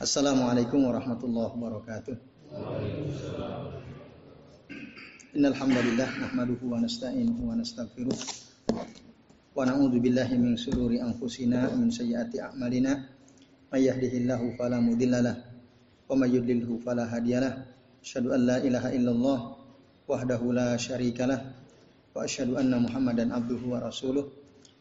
Assalamualaikum 0.00 0.80
warahmatullahi 0.80 1.52
wabarakatuh. 1.52 2.16
Innal 5.36 5.52
hamdalillah 5.52 6.08
nahmaduhu 6.24 6.72
wa 6.72 6.80
nasta'inuhu 6.80 7.52
wa 7.52 7.60
nastaghfiruh. 7.60 8.16
Wa 9.52 9.60
na'udzu 9.60 10.00
billahi 10.00 10.40
min 10.40 10.56
shururi 10.56 11.04
anfusina 11.04 11.68
min 11.76 11.92
sayyiati 11.92 12.40
a'malina. 12.40 12.96
May 13.76 13.84
yahdihillahu 13.92 14.56
fala 14.56 14.80
mudhillalah 14.80 15.36
wa 16.08 16.16
may 16.16 16.32
yudlilhu 16.32 16.80
fala 16.80 17.04
hadiyalah 17.04 17.60
asyhadu 18.00 18.32
an 18.32 18.40
la 18.48 18.56
ilaha 18.64 18.88
illallah 18.88 19.60
wahdahu 20.08 20.56
la 20.56 20.80
syarikalah 20.80 21.44
wa 22.16 22.24
asyhadu 22.24 22.56
anna 22.56 22.80
muhammadan 22.80 23.28
abduhu 23.28 23.76
wa 23.76 23.84
rasuluh 23.84 24.32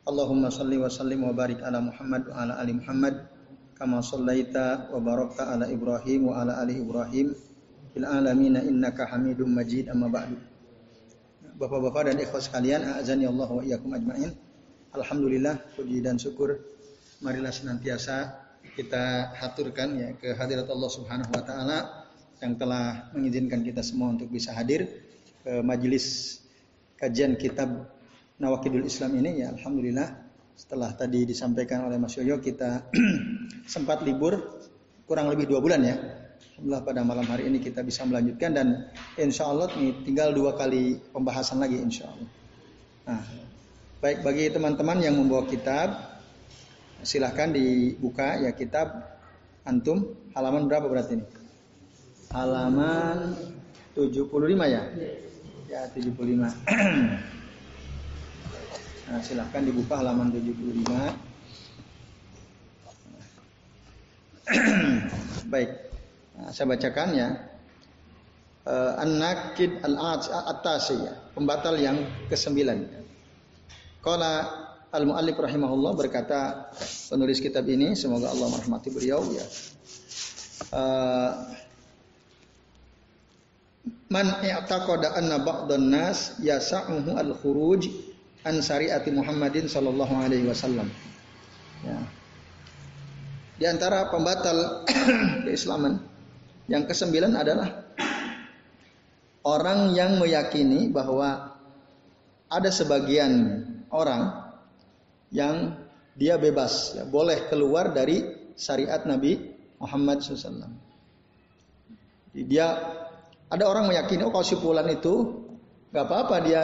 Allahumma 0.07 0.47
salli 0.47 0.79
wa 0.79 0.87
sallim 0.87 1.27
wa 1.27 1.35
barik 1.35 1.59
ala 1.59 1.83
Muhammad 1.83 2.31
wa 2.31 2.39
ala 2.39 2.63
ali 2.63 2.79
Muhammad 2.79 3.27
kama 3.75 3.99
sallaita 3.99 4.87
wa 4.87 5.03
barakta 5.03 5.51
ala 5.51 5.67
Ibrahim 5.67 6.31
wa 6.31 6.39
ala 6.39 6.63
ali 6.63 6.79
Ibrahim 6.79 7.35
fil 7.91 8.07
alamin 8.07 8.55
innaka 8.55 9.03
Hamidum 9.03 9.51
Majid 9.51 9.91
amma 9.91 10.07
ba'du. 10.07 10.39
Bapak-bapak 11.59 12.07
dan 12.07 12.23
ikhwas 12.23 12.47
sekalian, 12.47 12.87
azani 12.87 13.27
Allah 13.27 13.51
wa 13.51 13.59
iyyakum 13.59 13.91
ajmain. 13.91 14.31
Alhamdulillah 14.95 15.75
puji 15.75 15.99
dan 15.99 16.15
syukur 16.15 16.55
marilah 17.19 17.51
senantiasa 17.51 18.47
kita 18.79 19.35
haturkan 19.35 19.91
ya 19.99 20.15
ke 20.15 20.31
hadirat 20.39 20.71
Allah 20.71 20.87
Subhanahu 20.87 21.35
wa 21.35 21.43
taala 21.43 22.07
yang 22.39 22.55
telah 22.55 23.11
mengizinkan 23.11 23.59
kita 23.59 23.83
semua 23.83 24.15
untuk 24.15 24.31
bisa 24.31 24.55
hadir 24.55 24.87
ke 25.43 25.59
majelis 25.59 26.39
kajian 26.95 27.35
kitab 27.35 27.96
Nawakidul 28.37 28.85
Islam 28.85 29.17
ini 29.17 29.41
ya 29.41 29.49
alhamdulillah 29.49 30.13
setelah 30.53 30.93
tadi 30.93 31.25
disampaikan 31.25 31.89
oleh 31.89 31.97
Mas 31.97 32.13
Yoyo 32.21 32.37
kita 32.37 32.85
sempat 33.73 34.05
libur 34.05 34.61
kurang 35.09 35.29
lebih 35.33 35.49
dua 35.49 35.57
bulan 35.57 35.81
ya. 35.81 35.97
Alhamdulillah 36.53 36.83
pada 36.85 37.01
malam 37.01 37.25
hari 37.25 37.49
ini 37.49 37.57
kita 37.57 37.81
bisa 37.81 38.05
melanjutkan 38.05 38.53
dan 38.53 38.67
insya 39.17 39.49
Allah 39.49 39.69
ini 39.77 40.05
tinggal 40.05 40.37
dua 40.37 40.53
kali 40.53 41.01
pembahasan 41.13 41.57
lagi 41.61 41.81
insya 41.81 42.09
Allah. 42.13 42.29
Nah, 43.09 43.21
baik 44.05 44.21
bagi 44.21 44.53
teman-teman 44.53 44.97
yang 45.01 45.17
membawa 45.17 45.45
kitab 45.49 45.97
silahkan 47.01 47.49
dibuka 47.49 48.37
ya 48.41 48.53
kitab 48.53 49.17
antum 49.65 50.13
halaman 50.37 50.69
berapa 50.69 50.85
berarti 50.85 51.21
ini? 51.21 51.25
Halaman 52.29 53.33
75 53.97 54.29
ya? 54.69 54.83
Ya 55.69 55.81
75. 55.89 56.05
Nah, 59.07 59.23
silahkan 59.23 59.63
dibuka 59.63 60.03
halaman 60.03 60.35
75. 60.35 60.83
Baik, 65.51 65.69
nah, 66.35 66.51
saya 66.51 66.67
bacakan 66.67 67.09
ya. 67.15 67.29
Uh, 68.67 68.99
An-Nakid 68.99 69.79
Al-Atasiyah, 69.79 71.31
pembatal 71.31 71.79
yang 71.79 72.03
kesembilan. 72.27 72.83
Qala 74.03 74.43
Al-Mu'allif 74.91 75.39
rahimahullah 75.39 75.95
berkata 75.95 76.67
penulis 77.07 77.39
kitab 77.39 77.63
ini, 77.71 77.95
semoga 77.95 78.27
Allah 78.27 78.51
merahmati 78.51 78.91
beliau 78.91 79.23
ya. 79.31 79.45
Uh, 80.75 81.31
Man 84.07 84.39
i'taqada 84.39 85.19
anna 85.19 85.43
ba'dhan 85.43 85.91
nas 85.91 86.39
yasa'uhu 86.39 87.19
al-khuruj 87.19 87.91
an 88.47 88.63
syariati 88.63 89.11
Muhammadin 89.11 89.67
sallallahu 89.67 90.13
alaihi 90.15 90.47
wasallam. 90.47 90.87
Ya. 91.83 91.99
Di 93.57 93.65
antara 93.67 94.07
pembatal 94.07 94.87
keislaman 95.45 95.99
yang 96.71 96.87
kesembilan 96.87 97.35
adalah 97.35 97.91
orang 99.43 99.91
yang 99.91 100.15
meyakini 100.15 100.87
bahwa 100.87 101.59
ada 102.47 102.69
sebagian 102.71 103.63
orang 103.91 104.51
yang 105.35 105.75
dia 106.15 106.39
bebas, 106.39 106.97
ya, 106.97 107.03
boleh 107.05 107.51
keluar 107.51 107.91
dari 107.91 108.23
syariat 108.57 109.03
Nabi 109.03 109.37
Muhammad 109.77 110.23
SAW. 110.23 110.71
Dia 112.33 112.67
ada 113.47 113.63
orang 113.65 113.89
meyakini 113.89 114.25
oh 114.25 114.33
kalau 114.33 114.45
si 114.45 114.57
Fulan 114.57 114.87
itu 114.91 115.45
nggak 115.93 116.05
apa-apa 116.05 116.35
dia 116.43 116.63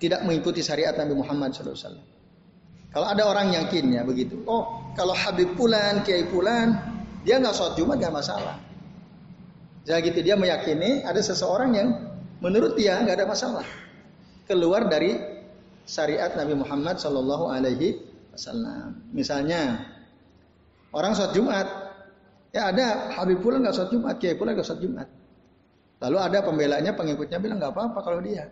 tidak 0.00 0.24
mengikuti 0.24 0.64
syariat 0.64 0.96
Nabi 0.96 1.12
Muhammad 1.12 1.52
SAW. 1.52 2.00
Kalau 2.90 3.06
ada 3.06 3.22
orang 3.22 3.54
yakin 3.54 3.94
ya 3.94 4.02
begitu. 4.02 4.42
Oh, 4.50 4.90
kalau 4.98 5.14
Habib 5.14 5.54
Pulan, 5.54 6.02
Kiai 6.02 6.26
Pulan, 6.26 6.74
dia 7.22 7.38
nggak 7.38 7.54
sholat 7.54 7.78
Jumat 7.78 8.02
nggak 8.02 8.14
masalah. 8.16 8.56
Jadi 9.86 10.10
gitu 10.10 10.20
dia 10.26 10.34
meyakini 10.34 11.04
ada 11.06 11.20
seseorang 11.22 11.70
yang 11.76 11.88
menurut 12.42 12.74
dia 12.74 12.98
nggak 13.00 13.22
ada 13.22 13.26
masalah 13.28 13.66
keluar 14.44 14.90
dari 14.90 15.14
syariat 15.86 16.34
Nabi 16.34 16.58
Muhammad 16.58 16.98
Shallallahu 16.98 17.52
Alaihi 17.52 18.02
Wasallam. 18.34 19.06
Misalnya 19.14 19.86
orang 20.90 21.14
sholat 21.14 21.32
Jumat, 21.36 21.66
ya 22.50 22.74
ada 22.74 23.14
Habib 23.14 23.38
Pulan 23.38 23.62
nggak 23.62 23.76
sholat 23.76 23.90
Jumat, 23.94 24.14
Kiai 24.18 24.34
Pulan 24.34 24.58
nggak 24.58 24.66
sholat 24.66 24.82
Jumat. 24.82 25.08
Lalu 26.00 26.16
ada 26.16 26.38
pembelanya, 26.42 26.92
pengikutnya 26.96 27.38
bilang 27.38 27.60
nggak 27.60 27.76
apa-apa 27.76 27.98
kalau 28.00 28.18
dia. 28.24 28.48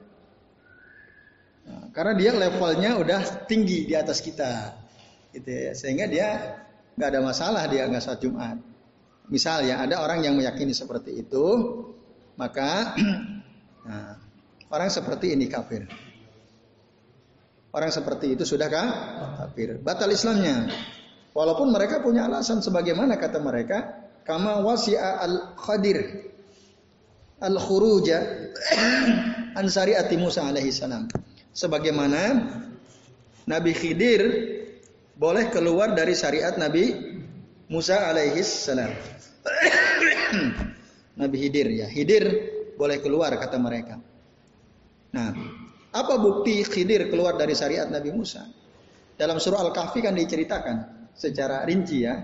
Nah, 1.69 1.93
karena 1.93 2.17
dia 2.17 2.33
levelnya 2.33 2.97
udah 2.97 3.21
tinggi 3.45 3.85
di 3.85 3.93
atas 3.93 4.25
kita, 4.25 4.73
gitu 5.37 5.49
ya. 5.53 5.73
Sehingga 5.77 6.09
dia 6.09 6.29
nggak 6.97 7.09
ada 7.13 7.21
masalah 7.21 7.69
dia 7.69 7.85
nggak 7.85 8.01
sholat 8.01 8.21
Jumat. 8.25 8.57
Misal 9.29 9.69
ya 9.69 9.85
ada 9.85 10.01
orang 10.01 10.25
yang 10.25 10.35
meyakini 10.41 10.73
seperti 10.73 11.21
itu, 11.21 11.47
maka 12.41 12.97
nah, 13.89 14.17
orang 14.73 14.89
seperti 14.89 15.37
ini 15.37 15.45
kafir. 15.53 15.85
Orang 17.69 17.93
seperti 17.93 18.33
itu 18.33 18.49
sudahkah 18.49 18.89
kafir? 19.45 19.77
Batal 19.77 20.09
Islamnya. 20.09 20.73
Walaupun 21.37 21.69
mereka 21.69 22.01
punya 22.01 22.25
alasan 22.25 22.65
sebagaimana 22.65 23.21
kata 23.21 23.39
mereka, 23.45 24.09
kama 24.25 24.65
wasi'a 24.65 25.21
al-Khadir 25.21 26.29
al-khuruja 27.39 28.19
an 29.61 29.67
syariati 29.69 30.19
Musa 30.19 30.49
alaihi 30.49 30.75
salam 30.75 31.07
sebagaimana 31.59 32.47
Nabi 33.51 33.75
Khidir 33.75 34.23
boleh 35.19 35.51
keluar 35.51 35.91
dari 35.99 36.15
syariat 36.15 36.55
Nabi 36.55 36.95
Musa 37.67 38.07
alaihi 38.07 38.39
salam. 38.47 38.95
Nabi 41.21 41.37
Khidir 41.43 41.67
ya, 41.75 41.91
Khidir 41.91 42.25
boleh 42.79 43.03
keluar 43.03 43.35
kata 43.35 43.59
mereka. 43.59 43.99
Nah, 45.11 45.35
apa 45.91 46.15
bukti 46.23 46.63
Khidir 46.63 47.11
keluar 47.11 47.35
dari 47.35 47.59
syariat 47.59 47.91
Nabi 47.91 48.15
Musa? 48.15 48.47
Dalam 49.19 49.43
surah 49.43 49.67
Al-Kahfi 49.67 49.99
kan 49.99 50.15
diceritakan 50.15 51.11
secara 51.19 51.67
rinci 51.67 52.07
ya, 52.07 52.15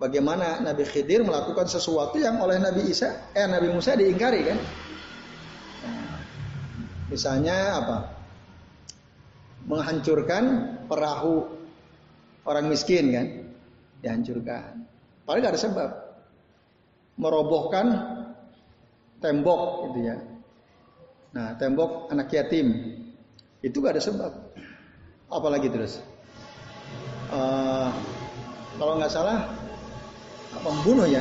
bagaimana 0.00 0.64
Nabi 0.64 0.88
Khidir 0.88 1.20
melakukan 1.28 1.68
sesuatu 1.68 2.16
yang 2.16 2.40
oleh 2.40 2.56
Nabi 2.56 2.88
Isa, 2.88 3.28
eh 3.36 3.44
Nabi 3.44 3.68
Musa 3.68 3.92
diingkari 3.92 4.40
kan? 4.48 4.58
Nah, 5.84 6.16
misalnya 7.12 7.84
apa? 7.84 8.17
Menghancurkan 9.68 10.44
perahu 10.88 11.46
orang 12.48 12.66
miskin 12.72 13.12
kan? 13.12 13.26
Dihancurkan. 14.00 14.88
Padahal 15.28 15.44
gak 15.44 15.52
ada 15.54 15.60
sebab. 15.60 15.90
Merobohkan 17.20 17.86
tembok 19.20 19.90
gitu 19.90 20.08
ya. 20.08 20.16
Nah 21.36 21.52
tembok 21.60 22.08
anak 22.08 22.32
yatim. 22.32 22.96
Itu 23.60 23.84
gak 23.84 24.00
ada 24.00 24.02
sebab. 24.02 24.32
Apalagi 25.28 25.68
terus? 25.68 26.00
Uh, 27.28 27.92
kalau 28.80 28.96
nggak 28.96 29.12
salah 29.12 29.44
membunuh 30.64 31.04
ya? 31.04 31.20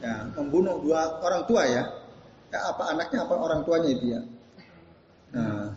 Ya 0.00 0.24
membunuh 0.32 0.80
dua 0.80 1.20
orang 1.20 1.44
tua 1.44 1.68
ya. 1.68 1.82
Ya 2.48 2.58
apa 2.72 2.96
anaknya 2.96 3.28
apa 3.28 3.34
orang 3.36 3.60
tuanya 3.68 3.88
itu 3.92 4.04
ya? 4.16 4.20
Nah 5.36 5.69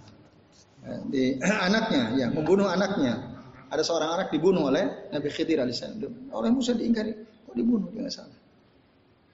di 1.07 1.39
anaknya, 1.67 2.03
ya 2.19 2.27
membunuh 2.31 2.67
anaknya. 2.67 3.31
Ada 3.73 3.81
seorang 3.81 4.09
anak 4.21 4.27
dibunuh 4.29 4.69
oleh 4.69 5.09
Nabi 5.09 5.33
Khidir 5.33 5.57
alaihissalam. 5.57 6.29
Oleh 6.29 6.49
Musa 6.53 6.77
diingkari, 6.77 7.09
kok 7.49 7.55
dibunuh? 7.57 7.89
Dia 7.89 8.05
salah. 8.11 8.37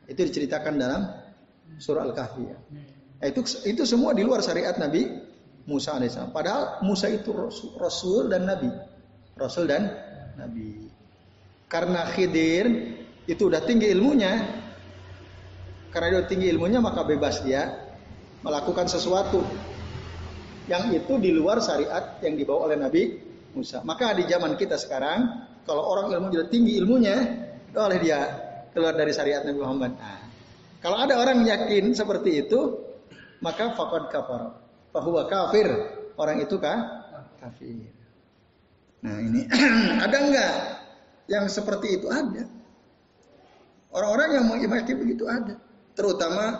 Itu 0.07 0.23
diceritakan 0.23 0.79
dalam 0.79 1.01
surah 1.75 2.07
Al-Kahfi. 2.07 2.43
Ya. 2.47 2.57
Nah, 3.19 3.27
itu 3.27 3.43
itu 3.67 3.83
semua 3.83 4.15
di 4.15 4.23
luar 4.23 4.39
syariat 4.39 4.79
Nabi 4.79 5.11
Musa 5.67 5.99
alaihissalam. 5.99 6.31
Padahal 6.31 6.79
Musa 6.87 7.11
itu 7.11 7.35
rasul, 7.35 7.75
rasul 7.75 8.31
dan 8.31 8.47
nabi. 8.47 8.71
Rasul 9.35 9.67
dan 9.67 9.91
nabi. 10.39 10.87
Karena 11.67 12.07
Khidir 12.09 12.95
itu 13.27 13.43
udah 13.51 13.59
tinggi 13.67 13.91
ilmunya. 13.91 14.39
Karena 15.91 16.21
dia 16.21 16.31
tinggi 16.31 16.47
ilmunya 16.47 16.79
maka 16.79 17.03
bebas 17.03 17.43
dia 17.43 17.89
melakukan 18.39 18.87
sesuatu 18.87 19.43
yang 20.69 20.93
itu 20.93 21.17
di 21.17 21.33
luar 21.33 21.57
syariat 21.59 22.21
yang 22.21 22.37
dibawa 22.37 22.69
oleh 22.69 22.77
Nabi 22.77 23.01
Musa. 23.57 23.81
Maka 23.81 24.13
di 24.13 24.29
zaman 24.29 24.53
kita 24.53 24.77
sekarang, 24.77 25.49
Kalau 25.69 25.85
orang 25.85 26.09
ilmu 26.09 26.33
sudah 26.33 26.49
tinggi 26.49 26.81
ilmunya, 26.81 27.13
oleh 27.77 28.01
dia 28.01 28.25
keluar 28.73 28.97
dari 28.97 29.13
syariat 29.13 29.45
Nabi 29.45 29.61
Muhammad. 29.61 29.91
Nah, 30.01 30.25
kalau 30.81 30.97
ada 30.97 31.13
orang 31.21 31.45
yakin 31.45 31.93
seperti 31.93 32.41
itu, 32.41 32.73
maka 33.37 33.77
fakad 33.77 34.09
kafar. 34.09 34.57
Bahwa 34.89 35.21
kafir. 35.29 35.69
Orang 36.17 36.41
itu 36.41 36.57
kah? 36.57 37.05
Kafir. 37.37 37.85
Nah 39.05 39.15
ini 39.21 39.47
ada 40.09 40.17
enggak 40.17 40.53
yang 41.29 41.45
seperti 41.47 42.01
itu 42.01 42.09
ada? 42.11 42.43
Orang-orang 43.93 44.29
yang 44.41 44.45
mengimani 44.49 44.93
begitu 44.97 45.29
ada. 45.29 45.55
Terutama 45.93 46.57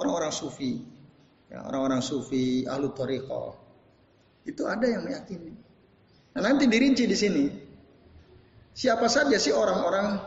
orang-orang 0.00 0.32
sufi. 0.32 0.82
Ya, 1.46 1.62
orang-orang 1.62 2.02
sufi, 2.02 2.66
ahlu 2.66 2.90
tariqah. 2.90 3.54
Itu 4.46 4.66
ada 4.66 4.86
yang 4.86 5.06
meyakini. 5.06 5.54
Nah, 6.34 6.42
nanti 6.42 6.66
dirinci 6.66 7.06
di 7.06 7.16
sini. 7.16 7.44
Siapa 8.76 9.06
saja 9.08 9.38
sih 9.38 9.54
orang-orang 9.54 10.20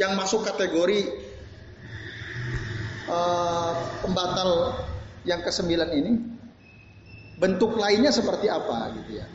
yang 0.00 0.16
masuk 0.16 0.46
kategori 0.46 1.10
uh, 3.10 3.72
pembatal 4.00 4.78
yang 5.26 5.42
kesembilan 5.42 5.90
ini? 5.90 6.12
Bentuk 7.40 7.76
lainnya 7.76 8.14
seperti 8.14 8.46
apa 8.46 8.94
gitu 8.94 9.20
ya. 9.20 9.26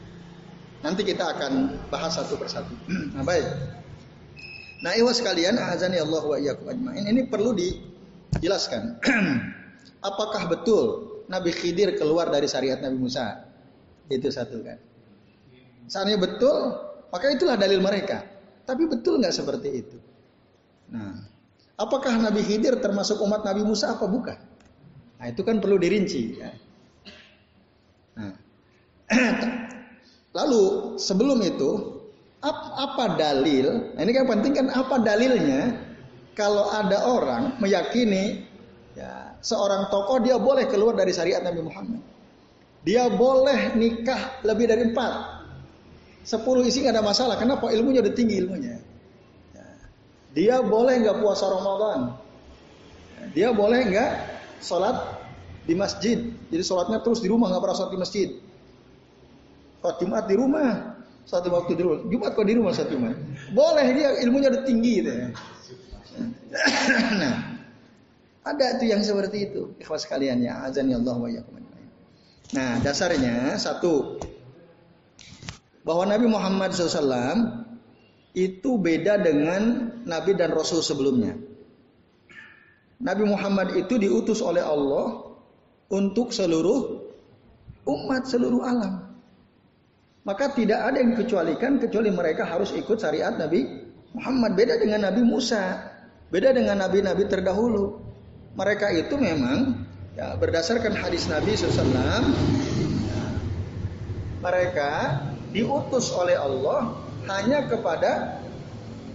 Nanti 0.85 1.01
kita 1.03 1.35
akan 1.35 1.83
bahas 1.91 2.15
satu 2.15 2.39
persatu. 2.39 2.73
nah, 3.15 3.27
baik. 3.27 3.45
Nah, 4.81 4.93
iwas 4.95 5.19
sekalian, 5.19 5.57
azani 5.57 5.99
Allah 5.99 6.23
wa 6.23 6.37
iyyakum 6.39 6.69
ajmain. 6.69 7.05
Ini 7.05 7.27
perlu 7.27 7.57
dijelaskan. 7.57 9.01
Apakah 10.09 10.45
betul 10.45 11.14
Nabi 11.25 11.51
Khidir 11.53 11.97
keluar 11.97 12.29
dari 12.29 12.45
syariat 12.45 12.77
Nabi 12.81 12.97
Musa? 12.97 13.45
Itu 14.09 14.29
satu 14.29 14.61
kan. 14.61 14.77
Seandainya 15.89 16.21
betul, 16.21 16.57
maka 17.09 17.25
itulah 17.33 17.57
dalil 17.57 17.81
mereka. 17.81 18.25
Tapi 18.65 18.89
betul 18.89 19.21
nggak 19.21 19.33
seperti 19.33 19.69
itu? 19.85 19.97
Nah, 20.89 21.17
apakah 21.77 22.17
Nabi 22.17 22.41
Khidir 22.45 22.77
termasuk 22.81 23.21
umat 23.21 23.45
Nabi 23.45 23.61
Musa 23.65 23.93
apa 23.93 24.05
bukan? 24.05 24.37
Nah, 25.21 25.25
itu 25.29 25.41
kan 25.41 25.61
perlu 25.61 25.77
dirinci. 25.77 26.21
Ya. 26.37 26.51
Nah, 28.17 28.33
lalu 30.37 30.95
sebelum 30.97 31.41
itu 31.41 32.01
apa 32.45 33.17
dalil? 33.17 33.93
Nah, 33.97 34.01
ini 34.01 34.11
kan 34.13 34.25
penting 34.29 34.53
kan 34.53 34.67
apa 34.73 35.01
dalilnya? 35.01 35.73
Kalau 36.35 36.67
ada 36.67 37.07
orang 37.07 37.55
meyakini 37.63 38.43
ya, 38.43 38.54
seorang 39.41 39.87
tokoh 39.89 40.21
dia 40.21 40.35
boleh 40.39 40.67
keluar 40.67 40.95
dari 40.95 41.11
syariat 41.11 41.41
Nabi 41.43 41.61
Muhammad. 41.63 42.01
Dia 42.85 43.09
boleh 43.09 43.73
nikah 43.73 44.45
lebih 44.45 44.69
dari 44.69 44.93
empat. 44.93 45.13
Sepuluh 46.21 46.61
isi 46.65 46.85
nggak 46.85 46.93
ada 46.97 47.05
masalah. 47.05 47.35
Kenapa? 47.37 47.73
Ilmunya 47.73 48.05
udah 48.05 48.13
tinggi 48.13 48.37
ilmunya. 48.41 48.77
Dia 50.35 50.61
boleh 50.61 51.01
nggak 51.01 51.17
puasa 51.23 51.49
Ramadan. 51.49 52.13
Dia 53.33 53.55
boleh 53.55 53.89
nggak 53.89 54.11
sholat 54.61 55.01
di 55.65 55.73
masjid. 55.73 56.19
Jadi 56.53 56.63
sholatnya 56.65 57.01
terus 57.01 57.23
di 57.23 57.29
rumah 57.31 57.49
nggak 57.49 57.63
pernah 57.63 57.77
sholat 57.77 57.91
di 57.95 57.99
masjid. 57.99 58.29
Sholat 59.81 59.97
Jumat 60.01 60.23
di 60.29 60.35
rumah, 60.37 60.69
satu 61.25 61.49
waktu 61.49 61.73
di 61.73 61.81
rumah. 61.81 61.99
Jumat 62.05 62.31
kok 62.37 62.45
di 62.45 62.53
rumah 62.53 62.71
satu 62.75 62.93
Jumat. 62.93 63.17
Boleh 63.55 63.87
dia 63.97 64.09
ilmunya 64.21 64.53
udah 64.53 64.63
tinggi 64.65 64.93
gitu 65.01 65.09
ya. 65.09 65.27
nah, 67.21 67.54
ada 68.45 68.77
itu 68.77 68.93
yang 68.93 69.01
seperti 69.01 69.49
itu. 69.51 69.73
Ikhwas 69.81 70.05
kalian 70.05 70.45
ya, 70.45 70.61
azan 70.61 70.93
ya 70.93 71.01
Allah 71.01 71.17
wa 71.17 71.29
Nah, 72.53 72.77
dasarnya 72.77 73.57
satu 73.57 74.21
bahwa 75.81 76.05
Nabi 76.05 76.29
Muhammad 76.29 76.77
SAW 76.77 77.65
itu 78.37 78.77
beda 78.77 79.17
dengan 79.17 79.89
nabi 80.05 80.37
dan 80.37 80.53
rasul 80.53 80.85
sebelumnya. 80.85 81.33
Nabi 83.01 83.23
Muhammad 83.25 83.73
itu 83.73 83.97
diutus 83.97 84.45
oleh 84.45 84.61
Allah 84.61 85.25
untuk 85.89 86.29
seluruh 86.29 87.01
umat 87.85 88.29
seluruh 88.29 88.61
alam. 88.61 89.17
Maka 90.25 90.57
tidak 90.57 90.89
ada 90.89 90.97
yang 90.97 91.13
dikecualikan 91.13 91.77
kecuali 91.77 92.09
mereka 92.09 92.49
harus 92.49 92.73
ikut 92.73 92.97
syariat 92.97 93.33
Nabi 93.37 93.61
Muhammad. 94.17 94.57
Beda 94.57 94.73
dengan 94.81 95.05
Nabi 95.05 95.21
Musa, 95.21 95.85
beda 96.33 96.49
dengan 96.49 96.81
nabi-nabi 96.81 97.29
terdahulu. 97.29 98.01
Mereka 98.55 98.87
itu 98.95 99.15
memang 99.19 99.83
ya, 100.15 100.39
berdasarkan 100.39 100.95
hadis 100.95 101.27
Nabi 101.27 101.59
SAW, 101.59 101.91
ya, 101.91 103.23
mereka 104.39 104.91
diutus 105.51 106.11
oleh 106.15 106.39
Allah 106.39 106.95
hanya 107.27 107.67
kepada 107.67 108.39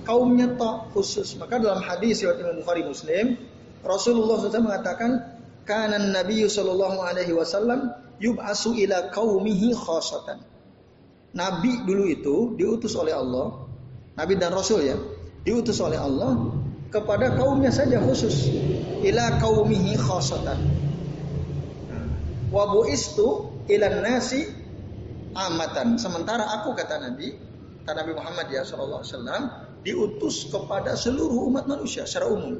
kaumnya 0.04 0.56
tok 0.60 0.92
khusus. 0.92 1.36
Maka 1.40 1.56
dalam 1.56 1.80
hadis 1.80 2.20
riwayat 2.20 2.40
Imam 2.44 2.56
Bukhari 2.60 2.84
Muslim, 2.84 3.40
Rasulullah 3.80 4.36
SAW 4.40 4.68
mengatakan, 4.68 5.10
"Kana 5.64 5.96
Nabi 5.96 6.44
sallallahu 6.44 7.00
alaihi 7.00 7.32
wasallam 7.32 7.96
yub'asu 8.20 8.76
ila 8.76 9.08
qaumihi 9.08 9.72
khasatan." 9.72 10.44
Nabi 11.30 11.86
dulu 11.86 12.04
itu 12.10 12.36
diutus 12.58 12.98
oleh 12.98 13.14
Allah, 13.14 13.70
Nabi 14.18 14.34
dan 14.36 14.50
Rasul 14.50 14.82
ya, 14.84 14.98
diutus 15.46 15.78
oleh 15.78 15.96
Allah 15.96 16.60
kepada 16.90 17.38
kaumnya 17.38 17.70
saja 17.70 18.02
khusus. 18.02 18.50
Ila 19.06 19.38
qaumihi 19.38 19.96
khasatan. 19.96 20.58
Wa 22.50 22.66
bu'istu 22.66 23.48
ila 23.70 23.86
nasi 24.02 24.44
amatan. 25.32 25.96
Sementara 25.96 26.42
aku 26.60 26.74
kata 26.74 26.98
Nabi, 26.98 27.38
kata 27.86 28.02
Nabi 28.02 28.12
Muhammad 28.18 28.46
ya 28.50 28.66
Shallallahu 28.66 29.00
Alaihi 29.06 29.14
Wasallam 29.14 29.42
diutus 29.86 30.50
kepada 30.50 30.98
seluruh 30.98 31.48
umat 31.48 31.64
manusia 31.70 32.04
secara 32.04 32.28
umum. 32.28 32.58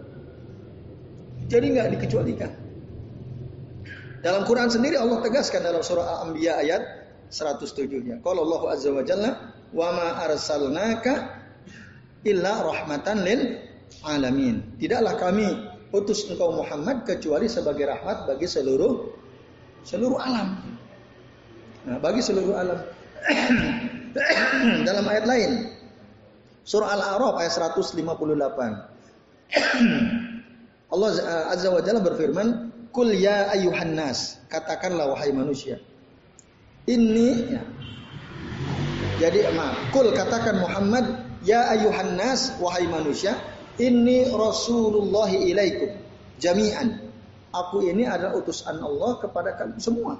Jadi 1.50 1.66
nggak 1.74 1.98
dikecualikan. 1.98 2.50
Dalam 4.20 4.44
Quran 4.46 4.70
sendiri 4.70 5.00
Allah 5.00 5.18
tegaskan 5.24 5.64
dalam 5.64 5.82
surah 5.82 6.22
Al-Anbiya 6.22 6.60
ayat 6.62 6.82
107-nya. 7.32 8.20
Kalau 8.20 8.46
Allah 8.46 8.62
Azza 8.76 8.92
wa 8.92 9.02
Jalla, 9.02 9.30
"Wa 9.72 9.88
ma 9.96 10.08
arsalnaka 10.28 11.40
illa 12.22 12.52
rahmatan 12.60 13.24
lil 13.24 13.69
alamin." 14.06 14.62
Tidaklah 14.80 15.14
kami 15.20 15.46
utus 15.90 16.26
engkau 16.30 16.54
Muhammad 16.54 17.02
kecuali 17.06 17.50
sebagai 17.50 17.90
rahmat 17.90 18.30
bagi 18.30 18.46
seluruh 18.46 19.10
seluruh 19.82 20.18
alam. 20.20 20.60
Nah, 21.88 21.98
bagi 21.98 22.20
seluruh 22.20 22.54
alam. 22.54 22.80
Dalam 24.88 25.04
ayat 25.06 25.24
lain. 25.24 25.70
Surah 26.66 26.92
Al-A'raf 26.98 27.40
ayat 27.40 27.52
158. 27.56 27.96
Allah 30.92 31.10
Azza 31.50 31.68
wa 31.70 31.80
Jalla 31.80 32.02
berfirman, 32.02 32.48
"Kul 32.90 33.14
ya 33.16 33.48
ayuhan 33.54 33.94
nas," 33.94 34.42
katakanlah 34.50 35.08
wahai 35.14 35.32
manusia. 35.32 35.78
Ini 36.84 37.28
ya. 37.54 37.62
Jadi 39.20 39.44
maaf, 39.52 39.92
kul 39.92 40.10
katakan 40.16 40.64
Muhammad, 40.64 41.04
ya 41.44 41.68
ayuhan 41.76 42.16
nas 42.16 42.56
wahai 42.56 42.88
manusia, 42.88 43.36
ini 43.80 44.28
Rasulullah 44.28 45.32
ilaikum 45.32 45.90
jami'an. 46.36 47.08
Aku 47.50 47.82
ini 47.82 48.06
adalah 48.06 48.38
utusan 48.38 48.78
Allah 48.78 49.18
kepada 49.18 49.58
kalian 49.58 49.82
semua, 49.82 50.14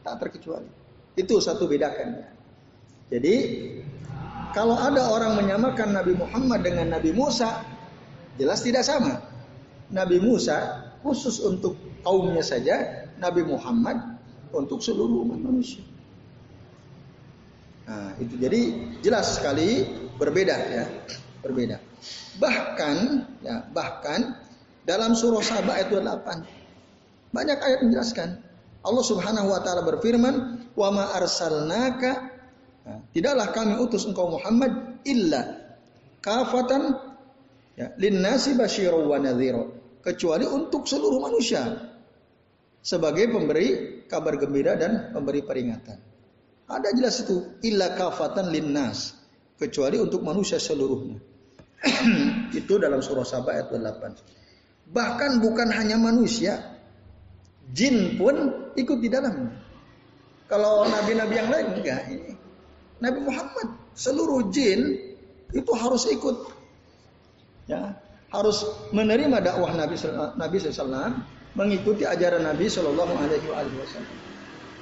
tak 0.00 0.24
terkecuali. 0.24 0.70
Itu 1.12 1.36
satu 1.42 1.68
bedakan 1.68 2.16
ya. 2.16 2.28
Jadi 3.12 3.36
kalau 4.56 4.80
ada 4.80 5.12
orang 5.12 5.36
menyamakan 5.36 5.92
Nabi 5.92 6.16
Muhammad 6.16 6.64
dengan 6.64 6.96
Nabi 6.96 7.12
Musa, 7.12 7.60
jelas 8.40 8.64
tidak 8.64 8.88
sama. 8.88 9.20
Nabi 9.92 10.16
Musa 10.16 10.88
khusus 11.04 11.44
untuk 11.44 11.76
kaumnya 12.00 12.40
saja, 12.40 13.04
Nabi 13.20 13.44
Muhammad 13.44 14.00
untuk 14.56 14.80
seluruh 14.80 15.28
umat 15.28 15.44
manusia. 15.44 15.84
Nah, 17.84 18.16
itu 18.16 18.40
jadi 18.40 18.60
jelas 19.04 19.36
sekali 19.36 19.84
berbeda 20.16 20.56
ya, 20.72 20.84
berbeda. 21.44 21.91
Bahkan 22.38 22.96
ya, 23.42 23.66
bahkan 23.70 24.38
dalam 24.82 25.14
surah 25.14 25.42
Sabah 25.42 25.78
ayat 25.78 25.88
28 25.90 27.32
banyak 27.32 27.58
ayat 27.58 27.80
menjelaskan. 27.86 28.28
Allah 28.82 29.04
Subhanahu 29.06 29.54
wa 29.54 29.62
taala 29.62 29.86
berfirman, 29.86 30.34
"Wa 30.74 30.90
ma 30.90 31.14
arsalnaka 31.14 32.32
Nah, 32.82 32.98
tidaklah 33.14 33.54
kami 33.54 33.74
utus 33.78 34.02
engkau 34.10 34.34
Muhammad 34.34 35.02
illa 35.06 35.70
kafatan 36.18 36.98
ya, 37.78 37.94
linnasi 37.94 38.58
basyiran 38.58 39.06
wa 39.06 39.18
nadhira 39.22 39.62
kecuali 40.02 40.42
untuk 40.50 40.90
seluruh 40.90 41.22
manusia 41.22 41.62
sebagai 42.82 43.30
pemberi 43.30 44.02
kabar 44.10 44.34
gembira 44.34 44.74
dan 44.74 45.14
pemberi 45.14 45.46
peringatan. 45.46 45.98
Ada 46.66 46.90
jelas 46.90 47.22
itu 47.22 47.62
illa 47.62 47.94
kafatan 47.94 48.50
linnas 48.50 49.14
kecuali 49.54 50.02
untuk 50.02 50.26
manusia 50.26 50.58
seluruhnya. 50.58 51.22
itu 52.60 52.74
dalam 52.78 53.02
surah 53.02 53.26
Sabah 53.26 53.58
ayat 53.58 53.74
8. 53.74 54.92
Bahkan 54.92 55.30
bukan 55.42 55.68
hanya 55.74 55.98
manusia, 55.98 56.58
jin 57.74 58.14
pun 58.18 58.70
ikut 58.78 58.98
di 59.02 59.08
dalamnya. 59.10 59.50
Kalau 60.46 60.84
nabi-nabi 60.84 61.34
yang 61.40 61.48
lain 61.48 61.66
enggak 61.80 62.02
ini 62.12 62.32
Nabi 63.00 63.18
Muhammad 63.24 63.66
seluruh 63.98 64.52
jin 64.54 65.00
itu 65.50 65.72
harus 65.74 66.06
ikut. 66.06 66.54
Ya, 67.66 67.98
harus 68.30 68.62
menerima 68.94 69.42
dakwah 69.42 69.74
Nabi 69.74 69.98
Nabi 70.38 70.56
SAW, 70.58 71.18
mengikuti 71.58 72.06
ajaran 72.06 72.46
Nabi 72.46 72.70
Shallallahu 72.70 73.14
Alaihi 73.16 73.48
Wasallam. 73.50 74.16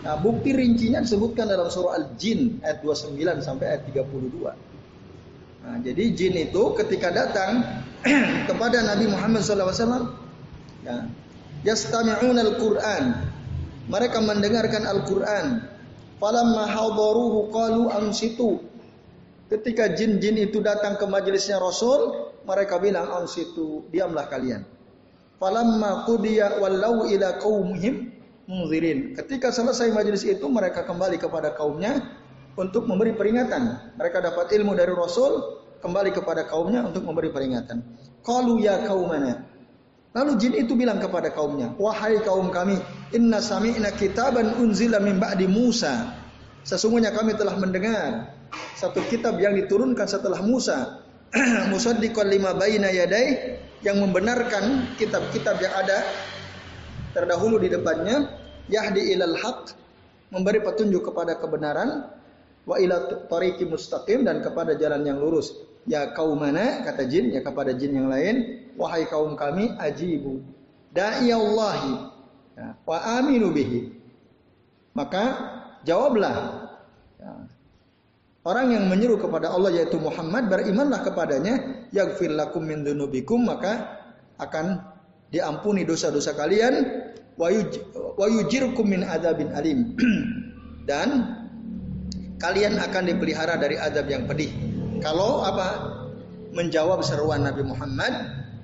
Nah, 0.01 0.17
bukti 0.17 0.57
rincinya 0.57 1.05
disebutkan 1.05 1.45
dalam 1.45 1.69
surah 1.69 2.01
Al-Jin 2.01 2.65
ayat 2.65 2.81
29 2.81 3.21
sampai 3.45 3.77
ayat 3.77 3.85
32. 3.93 4.70
Nah, 5.61 5.77
jadi 5.85 6.05
jin 6.17 6.35
itu 6.41 6.73
ketika 6.77 7.13
datang 7.13 7.61
kepada 8.49 8.81
Nabi 8.81 9.13
Muhammad 9.13 9.45
SAW, 9.45 10.17
ya, 10.85 11.05
yastami'un 11.65 12.37
al-Quran. 12.41 13.05
Mereka 13.91 14.23
mendengarkan 14.23 14.87
Al-Quran. 14.87 15.67
Falamma 16.23 16.71
hadaruhu 16.71 17.51
qalu 17.51 17.91
ansitu. 17.91 18.63
Ketika 19.51 19.91
jin-jin 19.99 20.39
itu 20.39 20.63
datang 20.63 20.95
ke 20.95 21.03
majelisnya 21.11 21.59
Rasul, 21.59 22.31
mereka 22.47 22.79
bilang 22.79 23.11
ansitu, 23.11 23.83
diamlah 23.91 24.31
kalian. 24.31 24.63
Falamma 25.43 26.07
qudiya 26.07 26.63
wallau 26.63 27.09
ila 27.09 27.41
qaumihim 27.43 28.15
munzirin. 28.47 29.19
Ketika 29.19 29.51
selesai 29.51 29.91
majelis 29.91 30.23
itu 30.23 30.47
mereka 30.47 30.87
kembali 30.87 31.19
kepada 31.19 31.51
kaumnya 31.57 31.99
untuk 32.61 32.85
memberi 32.85 33.17
peringatan. 33.17 33.97
Mereka 33.97 34.21
dapat 34.21 34.53
ilmu 34.53 34.77
dari 34.77 34.93
Rasul, 34.93 35.61
kembali 35.81 36.13
kepada 36.13 36.45
kaumnya 36.45 36.85
untuk 36.85 37.09
memberi 37.09 37.33
peringatan. 37.33 37.81
Qalu 38.21 38.61
ya 38.61 38.85
kaumana. 38.85 39.49
Lalu 40.13 40.33
jin 40.37 40.53
itu 40.59 40.77
bilang 40.77 41.01
kepada 41.01 41.33
kaumnya, 41.33 41.73
"Wahai 41.81 42.21
kaum 42.21 42.53
kami, 42.53 42.77
inna 43.17 43.41
sami'na 43.41 43.95
kitaban 43.97 44.61
unzila 44.61 45.01
min 45.01 45.17
ba'di 45.17 45.49
Musa." 45.49 46.13
Sesungguhnya 46.67 47.15
kami 47.17 47.33
telah 47.41 47.57
mendengar 47.57 48.37
satu 48.77 49.01
kitab 49.09 49.41
yang 49.41 49.57
diturunkan 49.57 50.05
setelah 50.05 50.45
Musa. 50.45 51.01
Musaddiqan 51.73 52.27
lima 52.29 52.53
baina 52.53 52.91
yadai 52.91 53.57
yang 53.87 54.03
membenarkan 54.03 54.93
kitab-kitab 54.99 55.57
yang 55.63 55.73
ada 55.73 56.05
terdahulu 57.15 57.63
di 57.63 57.71
depannya, 57.71 58.35
yahdi 58.67 59.15
ilal 59.15 59.39
haq, 59.39 59.73
memberi 60.35 60.59
petunjuk 60.61 61.07
kepada 61.07 61.39
kebenaran, 61.39 62.20
wa 62.69 62.77
ila 62.77 63.27
tariqi 63.29 63.65
mustaqim 63.69 64.25
dan 64.25 64.45
kepada 64.45 64.77
jalan 64.77 65.05
yang 65.07 65.19
lurus. 65.21 65.53
Ya 65.89 66.13
kaum 66.13 66.37
mana 66.37 66.85
kata 66.85 67.09
jin 67.09 67.33
ya 67.33 67.41
kepada 67.41 67.73
jin 67.73 67.97
yang 67.97 68.13
lain 68.13 68.61
wahai 68.77 69.09
kaum 69.09 69.33
kami 69.37 69.77
ajibu 69.81 70.45
da'i 70.93 71.31
Allahi 71.31 71.95
ya, 72.57 72.77
wa 72.85 72.99
aminu 73.21 73.53
bihi 73.55 73.93
maka 74.93 75.25
jawablah 75.87 76.69
ya, 77.17 77.33
orang 78.45 78.67
yang 78.75 78.85
menyeru 78.91 79.17
kepada 79.17 79.55
Allah 79.55 79.73
yaitu 79.73 79.97
Muhammad 79.97 80.51
berimanlah 80.51 81.01
kepadanya 81.07 81.87
yaghfir 81.95 82.33
lakum 82.35 82.67
min 82.67 82.83
dunubikum 82.83 83.47
maka 83.47 84.01
akan 84.41 84.83
diampuni 85.31 85.87
dosa-dosa 85.87 86.35
kalian 86.35 87.07
wa 87.39 88.27
yujirkum 88.27 88.85
min 88.85 89.07
adzabin 89.07 89.55
alim 89.55 89.95
dan 90.91 91.40
kalian 92.41 92.81
akan 92.81 93.05
dipelihara 93.07 93.61
dari 93.61 93.77
adab 93.77 94.09
yang 94.09 94.25
pedih 94.25 94.71
kalau 95.01 95.41
apa? 95.41 95.69
Menjawab 96.53 97.01
seruan 97.01 97.47
Nabi 97.47 97.65
Muhammad 97.65 98.13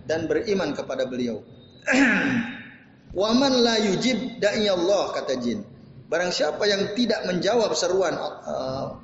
dan 0.04 0.28
beriman 0.28 0.76
kepada 0.76 1.09
beliau. 1.09 1.40
Waman 3.21 3.64
la 3.64 3.80
yujib 3.80 4.42
da'i 4.42 4.68
Allah 4.68 5.16
kata 5.16 5.40
jin. 5.40 5.64
Barang 6.06 6.30
siapa 6.30 6.61
yang 6.68 6.92
tidak 6.95 7.25
menjawab 7.25 7.73
seruan 7.73 8.14
uh, 8.14 9.00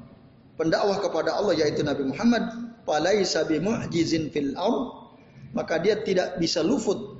pendakwah 0.60 1.00
kepada 1.00 1.34
Allah 1.34 1.56
yaitu 1.56 1.82
Nabi 1.82 2.10
Muhammad, 2.10 2.44
falaisa 2.84 3.48
bimu'jizin 3.48 4.28
fil 4.30 4.52
ard, 4.54 5.14
maka 5.56 5.80
dia 5.80 5.98
tidak 6.04 6.36
bisa 6.36 6.60
luput 6.60 7.16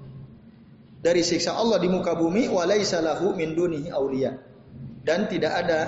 dari 1.03 1.25
siksa 1.25 1.57
Allah 1.57 1.81
di 1.81 1.89
muka 1.91 2.15
bumi 2.15 2.47
walaisa 2.53 3.01
lahu 3.01 3.33
min 3.33 3.57
dunihi 3.57 3.89
auliya. 3.91 4.37
Dan 5.03 5.27
tidak 5.27 5.67
ada 5.67 5.81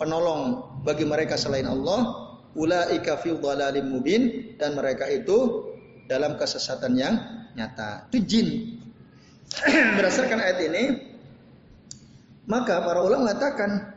penolong 0.00 0.71
bagi 0.82 1.06
mereka 1.06 1.38
selain 1.38 1.66
Allah 1.66 2.32
ulaika 2.52 3.16
fi 3.18 3.32
dhalalim 3.32 3.88
mubin 3.88 4.54
dan 4.60 4.76
mereka 4.76 5.08
itu 5.08 5.68
dalam 6.10 6.36
kesesatan 6.36 6.92
yang 6.98 7.14
nyata. 7.56 8.10
Itu 8.12 8.18
jin. 8.22 8.48
Berdasarkan 9.96 10.38
ayat 10.40 10.58
ini, 10.64 10.84
maka 12.48 12.82
para 12.82 13.00
ulama 13.04 13.30
mengatakan 13.30 13.92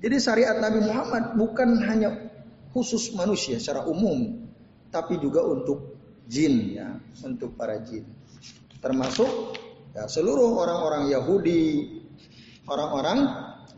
jadi 0.00 0.16
syariat 0.22 0.56
Nabi 0.60 0.86
Muhammad 0.86 1.34
bukan 1.34 1.82
hanya 1.88 2.10
khusus 2.70 3.16
manusia 3.16 3.58
secara 3.58 3.88
umum, 3.88 4.46
tapi 4.92 5.18
juga 5.18 5.42
untuk 5.42 5.96
jin 6.28 6.78
ya, 6.78 6.88
untuk 7.24 7.56
para 7.58 7.80
jin. 7.82 8.06
Termasuk 8.78 9.56
ya, 9.96 10.06
seluruh 10.06 10.62
orang-orang 10.62 11.10
Yahudi, 11.10 11.64
orang-orang 12.68 13.18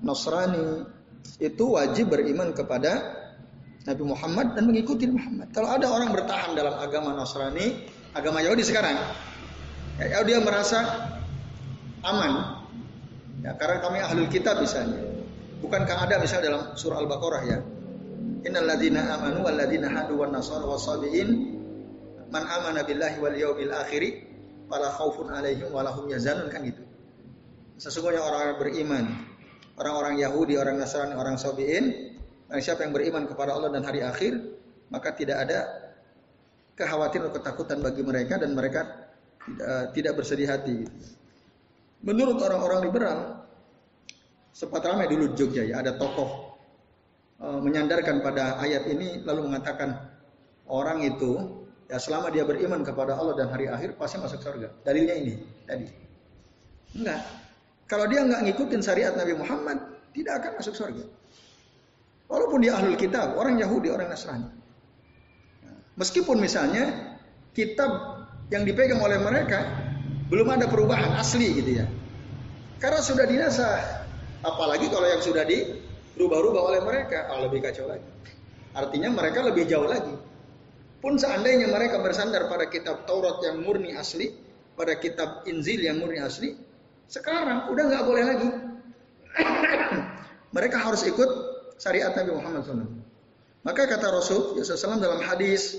Nasrani 0.02 0.97
itu 1.38 1.64
wajib 1.78 2.10
beriman 2.10 2.50
kepada 2.50 3.18
Nabi 3.86 4.04
Muhammad 4.04 4.58
dan 4.58 4.68
mengikuti 4.68 5.08
Muhammad. 5.08 5.48
Kalau 5.54 5.70
ada 5.70 5.86
orang 5.88 6.12
bertahan 6.12 6.52
dalam 6.52 6.76
agama 6.76 7.14
Nasrani, 7.14 7.88
agama 8.12 8.44
Yahudi 8.44 8.66
sekarang, 8.66 8.98
ya, 10.02 10.20
dia 10.26 10.38
merasa 10.42 10.84
aman. 12.04 12.60
Ya, 13.40 13.54
karena 13.54 13.78
kami 13.80 13.98
ahli 14.02 14.26
kitab 14.28 14.58
misalnya. 14.58 14.98
Bukankah 15.62 16.06
ada 16.06 16.22
misalnya 16.22 16.44
dalam 16.54 16.62
surah 16.74 16.98
Al-Baqarah 17.02 17.42
ya? 17.46 17.58
Innal 18.46 18.66
ladzina 18.66 19.14
amanu 19.14 19.42
wal 19.46 19.58
ladzina 19.58 19.90
hadu 19.90 20.22
wan 20.22 20.30
nasara 20.30 20.62
wasabiin 20.62 21.58
man 22.30 22.44
amana 22.46 22.86
billahi 22.86 23.18
wal 23.18 23.34
yaumil 23.34 23.74
akhir 23.74 24.26
fala 24.70 24.92
khaufun 24.94 25.32
alaihim 25.32 25.70
wa 25.74 25.82
lahum 25.82 26.06
yazanun 26.06 26.46
kan 26.52 26.62
gitu. 26.62 26.82
Sesungguhnya 27.78 28.22
orang-orang 28.22 28.58
beriman, 28.58 29.04
orang-orang 29.78 30.18
Yahudi, 30.18 30.58
orang 30.58 30.76
Nasrani, 30.82 31.14
orang 31.14 31.38
Sabiin 31.38 32.14
siapa 32.58 32.84
yang 32.84 32.92
beriman 32.96 33.28
kepada 33.28 33.54
Allah 33.54 33.70
dan 33.70 33.84
hari 33.84 34.00
akhir, 34.02 34.40
maka 34.88 35.12
tidak 35.12 35.44
ada 35.46 35.68
kekhawatiran 36.78 37.28
atau 37.28 37.34
ketakutan 37.36 37.78
bagi 37.84 38.02
mereka 38.06 38.40
dan 38.40 38.54
mereka 38.56 38.86
tidak, 39.44 39.92
tidak 39.92 40.12
bersedih 40.16 40.48
hati. 40.48 40.86
Menurut 42.00 42.38
orang-orang 42.40 42.80
liberal, 42.88 43.18
sempat 44.54 44.86
ramai 44.86 45.10
dulu 45.10 45.34
Jogja 45.34 45.66
ya, 45.66 45.82
ada 45.82 45.98
tokoh 45.98 46.54
e, 47.42 47.46
menyandarkan 47.58 48.22
pada 48.22 48.62
ayat 48.62 48.86
ini 48.86 49.26
lalu 49.26 49.50
mengatakan 49.50 49.98
orang 50.70 51.02
itu 51.02 51.62
ya 51.90 51.98
selama 51.98 52.30
dia 52.30 52.46
beriman 52.46 52.86
kepada 52.86 53.18
Allah 53.18 53.34
dan 53.34 53.50
hari 53.50 53.66
akhir 53.66 53.98
pasti 53.98 54.22
masuk 54.22 54.38
surga. 54.38 54.70
Dalilnya 54.86 55.14
ini 55.18 55.34
tadi. 55.66 55.86
Enggak. 56.94 57.47
Kalau 57.88 58.04
dia 58.04 58.20
enggak 58.20 58.44
ngikutin 58.44 58.80
syariat 58.84 59.16
Nabi 59.16 59.32
Muhammad, 59.32 59.80
tidak 60.12 60.44
akan 60.44 60.50
masuk 60.60 60.76
surga. 60.76 61.04
Walaupun 62.28 62.60
dia 62.60 62.76
ahlul 62.76 63.00
kitab, 63.00 63.32
orang 63.40 63.56
Yahudi, 63.56 63.88
orang 63.88 64.12
Nasrani. 64.12 64.52
Meskipun 65.96 66.36
misalnya 66.36 67.16
kitab 67.56 68.22
yang 68.52 68.68
dipegang 68.68 69.00
oleh 69.00 69.16
mereka 69.16 69.64
belum 70.28 70.52
ada 70.52 70.68
perubahan 70.68 71.16
asli 71.16 71.56
gitu 71.56 71.80
ya. 71.80 71.86
Karena 72.76 73.00
sudah 73.00 73.24
dinasah. 73.24 74.04
Apalagi 74.44 74.86
kalau 74.92 75.08
yang 75.08 75.18
sudah 75.24 75.42
dirubah-rubah 75.48 76.62
oleh 76.62 76.80
mereka, 76.84 77.26
oh, 77.34 77.42
lebih 77.48 77.64
kacau 77.64 77.90
lagi. 77.90 78.06
Artinya 78.76 79.10
mereka 79.10 79.42
lebih 79.42 79.66
jauh 79.66 79.88
lagi. 79.88 80.14
Pun 81.02 81.18
seandainya 81.18 81.72
mereka 81.72 81.98
bersandar 81.98 82.46
pada 82.46 82.70
kitab 82.70 83.08
Taurat 83.08 83.42
yang 83.42 83.64
murni 83.64 83.96
asli, 83.96 84.30
pada 84.78 84.94
kitab 84.94 85.42
Injil 85.50 85.82
yang 85.82 85.98
murni 85.98 86.22
asli, 86.22 86.54
sekarang 87.08 87.72
udah 87.72 87.84
nggak 87.88 88.04
boleh 88.04 88.24
lagi. 88.24 88.48
mereka 90.56 90.76
harus 90.80 91.04
ikut 91.08 91.30
syariat 91.80 92.12
Nabi 92.12 92.30
Muhammad 92.36 92.60
SAW. 92.64 92.88
Maka 93.64 93.82
kata 93.88 94.06
Rasul 94.12 94.60
SAW 94.60 95.00
dalam 95.00 95.20
hadis 95.24 95.76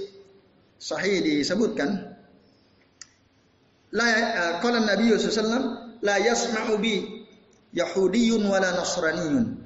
sahih 0.77 1.21
disebutkan, 1.23 2.17
la 3.93 4.05
uh, 4.05 4.53
qala 4.61 4.83
Nabi 4.85 5.13
SAW 5.15 5.97
la 6.01 6.15
yasma'u 6.21 6.77
bi 6.77 7.25
Yahudiyun 7.73 8.41
wala 8.49 8.73
Nasraniyun 8.73 9.59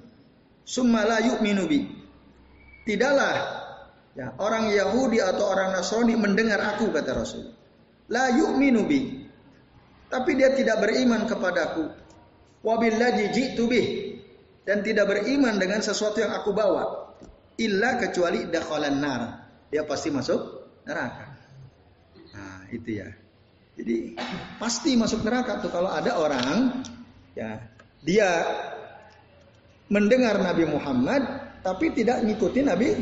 summa 0.67 1.07
la 1.07 1.19
yu'minu 1.23 1.63
bi. 1.67 1.79
Tidaklah 2.83 3.35
ya, 4.15 4.35
orang 4.39 4.67
Yahudi 4.71 5.23
atau 5.23 5.47
orang 5.47 5.71
Nasrani 5.71 6.19
mendengar 6.19 6.59
aku 6.59 6.91
kata 6.91 7.11
Rasul. 7.15 7.55
La 8.11 8.27
yu'minu 8.31 8.83
bi. 8.83 9.22
Tapi 10.13 10.37
dia 10.37 10.53
tidak 10.53 10.77
beriman 10.77 11.25
kepadaku. 11.25 11.89
Wabillahi 12.61 13.33
ji'tu 13.33 13.65
bih. 13.65 13.87
Dan 14.61 14.85
tidak 14.85 15.09
beriman 15.09 15.57
dengan 15.57 15.81
sesuatu 15.81 16.21
yang 16.21 16.37
aku 16.37 16.53
bawa. 16.53 17.17
Illa 17.57 17.97
kecuali 17.97 18.45
dakhalan 18.45 19.01
nar. 19.01 19.21
Dia 19.73 19.81
pasti 19.89 20.13
masuk 20.13 20.69
neraka. 20.85 21.33
Nah 22.29 22.69
itu 22.69 23.01
ya. 23.01 23.09
Jadi 23.73 24.13
pasti 24.61 24.93
masuk 24.93 25.25
neraka 25.25 25.57
tuh 25.65 25.73
kalau 25.73 25.89
ada 25.89 26.13
orang 26.13 26.85
ya 27.33 27.57
dia 28.05 28.29
mendengar 29.89 30.37
Nabi 30.37 30.69
Muhammad 30.69 31.25
tapi 31.65 31.89
tidak 31.89 32.21
ngikuti 32.21 32.61
Nabi 32.61 32.93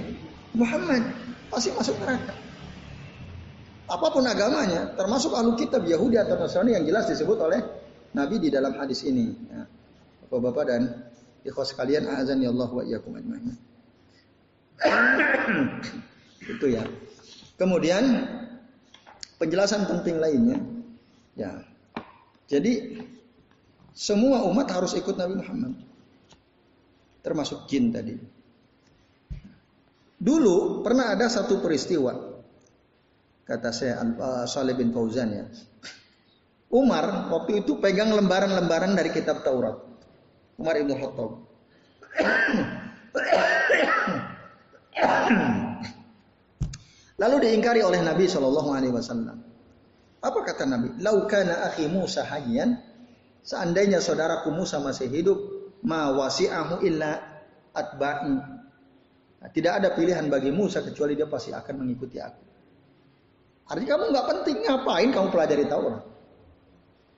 Muhammad. 0.55 1.11
Pasti 1.51 1.75
masuk 1.75 1.99
neraka. 1.99 2.40
Apa 3.91 4.07
pun 4.07 4.24
agamanya, 4.24 4.95
termasuk 4.95 5.36
ahlu 5.36 5.60
kitab 5.60 5.83
Yahudi 5.83 6.15
atau 6.15 6.39
Nasrani 6.39 6.79
yang 6.79 6.88
jelas 6.88 7.12
disebut 7.12 7.36
oleh 7.43 7.60
Nabi 8.15 8.39
di 8.39 8.48
dalam 8.48 8.71
hadis 8.79 9.03
ini. 9.03 9.36
Ya. 9.51 9.67
Bapak-bapak 10.31 10.63
dan 10.63 10.81
ikhwas 11.43 11.75
sekalian, 11.75 12.07
azan 12.07 12.39
ya 12.39 12.55
Allah 12.55 12.71
wa 12.71 12.83
iyyakum 12.88 13.19
ajma'in. 13.19 13.51
Itu 16.55 16.71
ya. 16.71 16.88
Kemudian 17.60 18.31
penjelasan 19.36 19.83
penting 19.91 20.24
lainnya, 20.24 20.63
ya. 21.36 21.51
Jadi 22.48 23.03
semua 23.91 24.48
umat 24.48 24.71
harus 24.71 24.95
ikut 24.95 25.19
Nabi 25.19 25.36
Muhammad. 25.36 25.75
Termasuk 27.27 27.67
jin 27.67 27.91
tadi. 27.91 28.15
Dulu 30.15 30.79
pernah 30.79 31.12
ada 31.12 31.27
satu 31.27 31.60
peristiwa. 31.60 32.30
Kata 33.51 33.67
saya 33.75 34.00
uh, 34.00 34.48
Saleh 34.48 34.79
bin 34.79 34.96
Fauzan 34.96 35.27
ya. 35.36 35.43
Umar 36.72 37.27
waktu 37.27 37.67
itu 37.67 37.84
pegang 37.84 38.15
lembaran-lembaran 38.15 38.96
dari 38.96 39.12
kitab 39.12 39.43
Taurat. 39.43 39.75
Umar 40.55 40.79
Ibn 40.79 40.91
Khattab. 40.96 41.31
Lalu 47.20 47.36
diingkari 47.43 47.84
oleh 47.84 48.00
Nabi 48.00 48.31
Shallallahu 48.31 48.72
Alaihi 48.72 48.96
Wasallam. 48.96 49.43
Apa 50.24 50.39
kata 50.48 50.63
Nabi? 50.63 50.96
Laukana 51.03 51.67
akhi 51.67 51.91
Musa 51.91 52.24
hayyan, 52.24 52.79
seandainya 53.43 54.00
saudaraku 54.00 54.48
Musa 54.55 54.79
masih 54.79 55.12
hidup, 55.12 55.38
ma 55.84 56.08
wasi'ahu 56.15 56.88
illa 56.88 57.20
atba'i. 57.75 58.31
Nah, 59.43 59.50
tidak 59.51 59.84
ada 59.84 59.91
pilihan 59.91 60.31
bagi 60.31 60.55
Musa 60.55 60.79
kecuali 60.79 61.20
dia 61.20 61.27
pasti 61.27 61.51
akan 61.51 61.84
mengikuti 61.84 62.15
aku. 62.15 62.50
Artinya 63.71 63.89
kamu 63.95 64.03
nggak 64.11 64.27
penting 64.27 64.55
ngapain 64.67 65.09
kamu 65.15 65.27
pelajari 65.31 65.65
Taurat? 65.71 66.03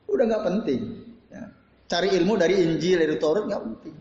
Udah 0.06 0.26
nggak 0.30 0.44
penting. 0.46 0.82
Ya. 1.34 1.50
Cari 1.90 2.14
ilmu 2.14 2.38
dari 2.38 2.62
Injil 2.62 3.02
dari 3.02 3.18
Taurat 3.18 3.50
nggak 3.50 3.64
penting. 3.66 3.96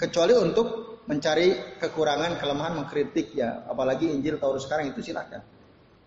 Kecuali 0.00 0.32
untuk 0.32 0.68
mencari 1.04 1.76
kekurangan, 1.76 2.40
kelemahan, 2.40 2.80
mengkritik 2.80 3.36
ya, 3.36 3.68
apalagi 3.68 4.08
Injil 4.08 4.40
Taurat 4.40 4.64
sekarang 4.64 4.96
itu 4.96 5.04
silakan. 5.04 5.44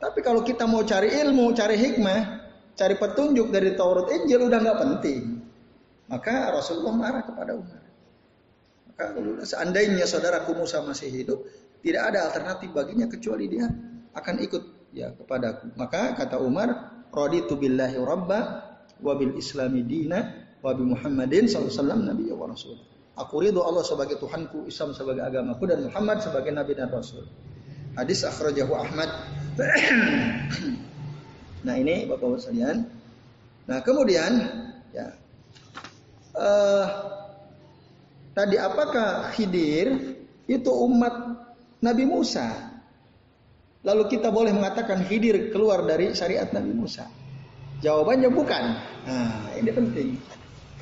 Tapi 0.02 0.20
kalau 0.26 0.42
kita 0.42 0.66
mau 0.66 0.82
cari 0.82 1.14
ilmu, 1.14 1.54
cari 1.54 1.78
hikmah, 1.78 2.20
cari 2.74 2.98
petunjuk 2.98 3.54
dari 3.54 3.78
Taurat 3.78 4.10
Injil 4.10 4.50
udah 4.50 4.58
nggak 4.58 4.80
penting. 4.82 5.46
Maka 6.10 6.58
Rasulullah 6.58 6.94
marah 6.98 7.22
kepada 7.22 7.54
Umar. 7.54 7.86
Maka 8.90 9.06
seandainya 9.46 10.10
saudaraku 10.10 10.58
Musa 10.58 10.82
masih 10.82 11.14
hidup, 11.14 11.46
tidak 11.86 12.10
ada 12.10 12.34
alternatif 12.34 12.74
baginya 12.74 13.06
kecuali 13.06 13.46
dia 13.46 13.70
akan 14.18 14.36
ikut 14.42 14.77
ya 14.92 15.12
kepadaku. 15.16 15.76
Maka 15.76 16.16
kata 16.16 16.40
Umar, 16.40 17.04
raditu 17.12 17.60
billahi 17.60 18.00
rabba 18.00 18.40
wa 19.02 19.14
bil 19.16 19.38
islami 19.38 19.86
dina 19.86 20.48
wa 20.62 20.74
Muhammadin 20.74 21.48
sallallahu 21.48 22.04
nabi 22.04 22.26
wa 22.32 22.50
rasul. 22.50 22.78
Aku 23.18 23.42
ridho 23.42 23.66
Allah 23.66 23.82
sebagai 23.82 24.22
Tuhanku, 24.22 24.70
Islam 24.70 24.94
sebagai 24.94 25.26
agamaku 25.26 25.66
dan 25.66 25.90
Muhammad 25.90 26.22
sebagai 26.22 26.54
nabi 26.54 26.78
dan 26.78 26.94
rasul. 26.94 27.26
Hadis 27.98 28.22
akhrajahu 28.22 28.78
Ahmad. 28.78 29.10
nah 31.66 31.74
ini 31.74 32.06
Bapak-bapak 32.06 32.40
sekalian. 32.46 32.86
Nah, 33.68 33.82
kemudian 33.82 34.32
ya 34.94 35.18
uh, 36.38 36.86
tadi 38.38 38.62
apakah 38.62 39.34
Khidir 39.34 40.14
itu 40.46 40.72
umat 40.72 41.42
Nabi 41.82 42.06
Musa? 42.06 42.67
Lalu 43.86 44.04
kita 44.18 44.34
boleh 44.34 44.54
mengatakan 44.54 45.06
Khidir 45.06 45.54
keluar 45.54 45.86
dari 45.86 46.14
syariat 46.18 46.50
Nabi 46.50 46.72
Musa? 46.74 47.06
Jawabannya 47.82 48.30
bukan. 48.34 48.64
Nah, 49.06 49.54
ini 49.54 49.70
penting. 49.70 50.10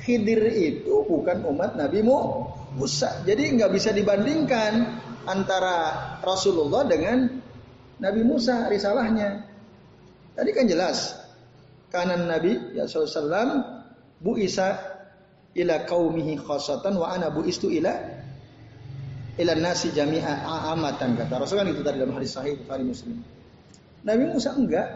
Khidir 0.00 0.40
itu 0.54 1.04
bukan 1.04 1.44
umat 1.52 1.76
Nabi 1.76 2.00
Musa. 2.00 3.20
Jadi 3.26 3.58
nggak 3.58 3.70
bisa 3.74 3.92
dibandingkan 3.92 5.02
antara 5.28 5.76
Rasulullah 6.24 6.86
dengan 6.88 7.28
Nabi 8.00 8.22
Musa 8.24 8.70
risalahnya. 8.70 9.44
Tadi 10.32 10.50
kan 10.56 10.64
jelas. 10.64 11.20
Kanan 11.92 12.26
Nabi 12.28 12.76
ya 12.76 12.84
sallallahu 12.84 13.62
Bu 14.20 14.36
Isa 14.40 14.96
ila 15.56 15.84
kaumihi 15.88 16.36
khasatan 16.36 17.00
wa 17.00 17.08
ana 17.08 17.32
bu 17.32 17.44
istu 17.48 17.72
ila 17.72 18.15
ila 19.36 19.52
nasi 19.56 19.92
jami'a 19.92 20.48
amatan 20.72 21.16
kata 21.16 21.36
Rasul 21.36 21.60
kan 21.60 21.68
itu 21.68 21.84
tadi 21.84 22.00
dalam 22.00 22.16
hadis 22.16 22.32
sahih 22.32 22.56
Bukhari 22.56 22.84
Muslim. 22.88 23.20
Nabi 24.06 24.24
Musa 24.30 24.54
enggak. 24.56 24.88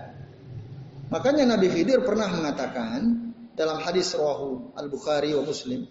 Makanya 1.10 1.58
Nabi 1.58 1.66
Khidir 1.68 2.06
pernah 2.06 2.30
mengatakan 2.30 3.34
dalam 3.58 3.82
hadis 3.82 4.14
rawahu 4.14 4.72
Al-Bukhari 4.78 5.34
wa 5.34 5.42
Muslim. 5.42 5.90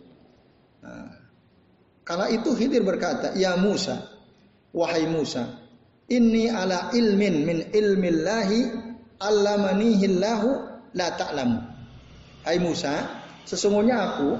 Nah, 0.79 1.11
kala 2.07 2.31
itu 2.31 2.55
Khidir 2.55 2.87
berkata, 2.87 3.35
"Ya 3.35 3.59
Musa, 3.59 4.07
wahai 4.71 5.03
Musa, 5.11 5.59
inni 6.07 6.47
ala 6.47 6.95
ilmin 6.95 7.43
min 7.43 7.57
ilmillahi 7.67 8.59
allamanihi 9.19 10.05
Allahu 10.07 10.49
la 10.95 11.07
ta'lamu." 11.19 11.59
Hai 12.47 12.57
Musa, 12.63 13.03
sesungguhnya 13.43 14.15
aku 14.15 14.39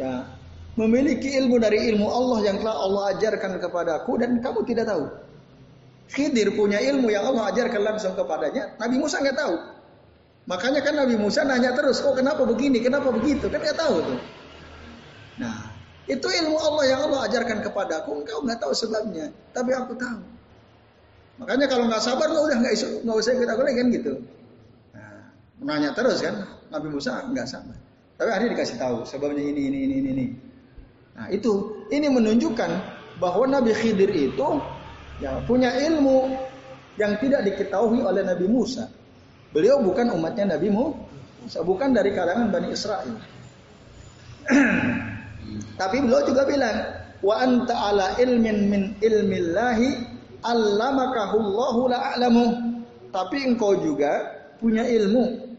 ya 0.00 0.39
memiliki 0.78 1.34
ilmu 1.34 1.58
dari 1.58 1.90
ilmu 1.90 2.06
Allah 2.06 2.38
yang 2.46 2.56
telah 2.62 2.76
Allah 2.78 3.02
ajarkan 3.16 3.58
kepadaku 3.58 4.12
dan 4.20 4.38
kamu 4.38 4.60
tidak 4.66 4.86
tahu. 4.86 5.04
Khidir 6.10 6.54
punya 6.58 6.82
ilmu 6.82 7.06
yang 7.10 7.22
Allah 7.30 7.54
ajarkan 7.54 7.82
langsung 7.86 8.18
kepadanya, 8.18 8.74
Nabi 8.82 8.98
Musa 8.98 9.22
nggak 9.22 9.38
tahu. 9.38 9.54
Makanya 10.50 10.80
kan 10.82 10.94
Nabi 10.98 11.14
Musa 11.14 11.46
nanya 11.46 11.70
terus, 11.78 12.02
oh 12.02 12.10
kenapa 12.10 12.42
begini, 12.42 12.82
kenapa 12.82 13.14
begitu, 13.14 13.46
kan 13.46 13.62
nggak 13.62 13.78
tahu 13.78 14.02
tuh. 14.02 14.18
Nah, 15.38 15.70
itu 16.10 16.26
ilmu 16.26 16.58
Allah 16.58 16.84
yang 16.90 17.00
Allah 17.06 17.30
ajarkan 17.30 17.62
kepadaku, 17.62 18.26
engkau 18.26 18.42
nggak 18.42 18.58
tahu 18.58 18.74
sebabnya, 18.74 19.30
tapi 19.54 19.70
aku 19.70 19.94
tahu. 19.94 20.18
Makanya 21.38 21.66
kalau 21.70 21.86
nggak 21.86 22.02
sabar, 22.02 22.26
lo 22.26 22.50
udah 22.50 22.58
nggak 22.58 22.74
nggak 23.06 23.16
usah 23.16 23.32
ikut 23.38 23.48
aku 23.48 23.62
kan 23.62 23.86
gitu. 23.94 24.12
Nah, 24.92 25.30
menanya 25.62 25.94
terus 25.94 26.18
kan, 26.18 26.42
Nabi 26.74 26.88
Musa 26.90 27.22
nggak 27.30 27.46
sabar. 27.46 27.78
Tapi 28.18 28.28
akhirnya 28.34 28.52
dikasih 28.58 28.76
tahu 28.76 29.06
sebabnya 29.06 29.40
ini, 29.40 29.70
ini, 29.70 29.78
ini, 29.86 29.94
ini, 30.02 30.10
ini. 30.10 30.26
Nah 31.16 31.26
itu, 31.30 31.84
ini 31.90 32.06
menunjukkan 32.08 32.70
bahwa 33.20 33.44
Nabi 33.46 33.76
Khidir 33.76 34.10
itu 34.10 34.48
ya 35.20 35.36
punya 35.44 35.74
ilmu 35.76 36.32
yang 36.96 37.16
tidak 37.20 37.44
diketahui 37.46 38.00
oleh 38.00 38.24
Nabi 38.24 38.48
Musa. 38.48 38.88
Beliau 39.50 39.82
bukan 39.82 40.14
umatnya 40.14 40.56
Nabi 40.56 40.72
Musa, 40.72 41.60
bukan 41.60 41.92
dari 41.92 42.14
kalangan 42.16 42.48
Bani 42.48 42.68
Israel. 42.72 43.12
Tapi 45.80 45.96
beliau 46.00 46.22
juga 46.24 46.42
bilang, 46.48 46.76
wa 47.20 47.34
anta 47.40 47.74
ala 47.74 48.06
ilmin 48.16 48.58
min 48.70 48.82
ilmillahi 49.02 49.88
allamakahullahu 50.44 51.80
la'alamu. 51.90 52.46
Tapi 53.10 53.42
engkau 53.42 53.74
juga 53.82 54.38
punya 54.62 54.86
ilmu 54.86 55.50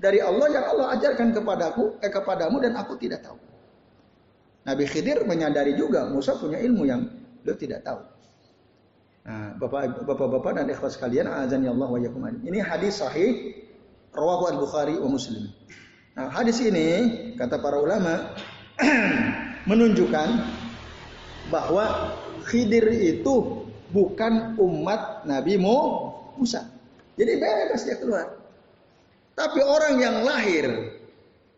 dari 0.00 0.18
Allah 0.18 0.48
yang 0.50 0.64
Allah 0.74 0.86
ajarkan 0.98 1.28
kepadaku, 1.36 2.00
eh, 2.02 2.10
kepadamu 2.10 2.56
dan 2.58 2.74
aku 2.74 2.98
tidak 2.98 3.22
tahu. 3.22 3.38
Nabi 4.64 4.84
Khidir 4.84 5.24
menyadari 5.24 5.72
juga 5.76 6.04
Musa 6.08 6.36
punya 6.36 6.60
ilmu 6.60 6.84
yang 6.84 7.08
beliau 7.40 7.56
tidak 7.56 7.80
tahu. 7.84 8.00
Nah, 9.24 9.56
Bapak 9.60 10.04
Bapak 10.04 10.52
dan 10.56 10.66
ikhwas 10.68 10.96
sekalian, 10.96 11.28
azan 11.28 11.64
ya 11.64 11.72
Allah 11.72 11.88
wa 11.88 12.00
yakum. 12.00 12.24
Ini 12.24 12.60
hadis 12.64 13.00
sahih 13.00 13.56
rawahu 14.12 14.52
Al-Bukhari 14.52 14.96
wa 14.96 15.08
Muslim. 15.08 15.48
Nah, 16.16 16.28
hadis 16.32 16.60
ini 16.60 16.88
kata 17.36 17.60
para 17.60 17.80
ulama 17.80 18.36
menunjukkan 19.70 20.28
bahwa 21.52 22.16
Khidir 22.48 22.88
itu 22.90 23.64
bukan 23.92 24.56
umat 24.56 25.28
Nabi 25.28 25.60
Musa. 25.60 26.66
Jadi 27.20 27.32
bebas 27.36 27.84
dia 27.84 27.96
keluar. 28.00 28.26
Tapi 29.36 29.60
orang 29.60 29.94
yang 30.00 30.16
lahir 30.24 30.96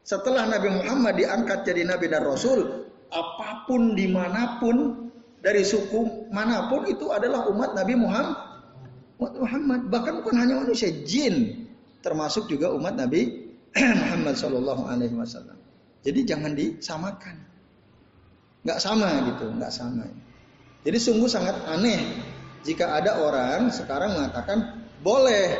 setelah 0.02 0.50
Nabi 0.50 0.70
Muhammad 0.70 1.14
diangkat 1.14 1.62
jadi 1.62 1.86
Nabi 1.86 2.10
dan 2.10 2.26
Rasul, 2.26 2.90
apa 3.12 3.68
pun 3.68 3.92
di 3.92 4.08
mana 4.08 4.56
pun 4.58 5.08
dari 5.44 5.62
suku 5.62 6.32
mana 6.32 6.72
pun 6.72 6.88
itu 6.88 7.12
adalah 7.12 7.46
umat 7.52 7.76
Nabi 7.76 7.94
Muhammad. 7.94 8.38
Muhammad 9.22 9.86
bahkan 9.86 10.18
bukan 10.18 10.34
hanya 10.34 10.66
manusia, 10.66 10.90
jin 11.06 11.68
termasuk 12.02 12.50
juga 12.50 12.74
umat 12.74 12.98
Nabi 12.98 13.52
Muhammad 14.02 14.34
Shallallahu 14.34 14.82
Alaihi 14.90 15.14
Wasallam. 15.14 15.54
Jadi 16.02 16.26
jangan 16.26 16.58
disamakan, 16.58 17.38
nggak 18.66 18.78
sama 18.82 19.22
gitu, 19.30 19.46
nggak 19.54 19.70
sama. 19.70 20.10
Jadi 20.82 20.98
sungguh 20.98 21.30
sangat 21.30 21.54
aneh 21.70 22.02
jika 22.66 22.98
ada 22.98 23.22
orang 23.22 23.70
sekarang 23.70 24.18
mengatakan 24.18 24.82
boleh 24.98 25.54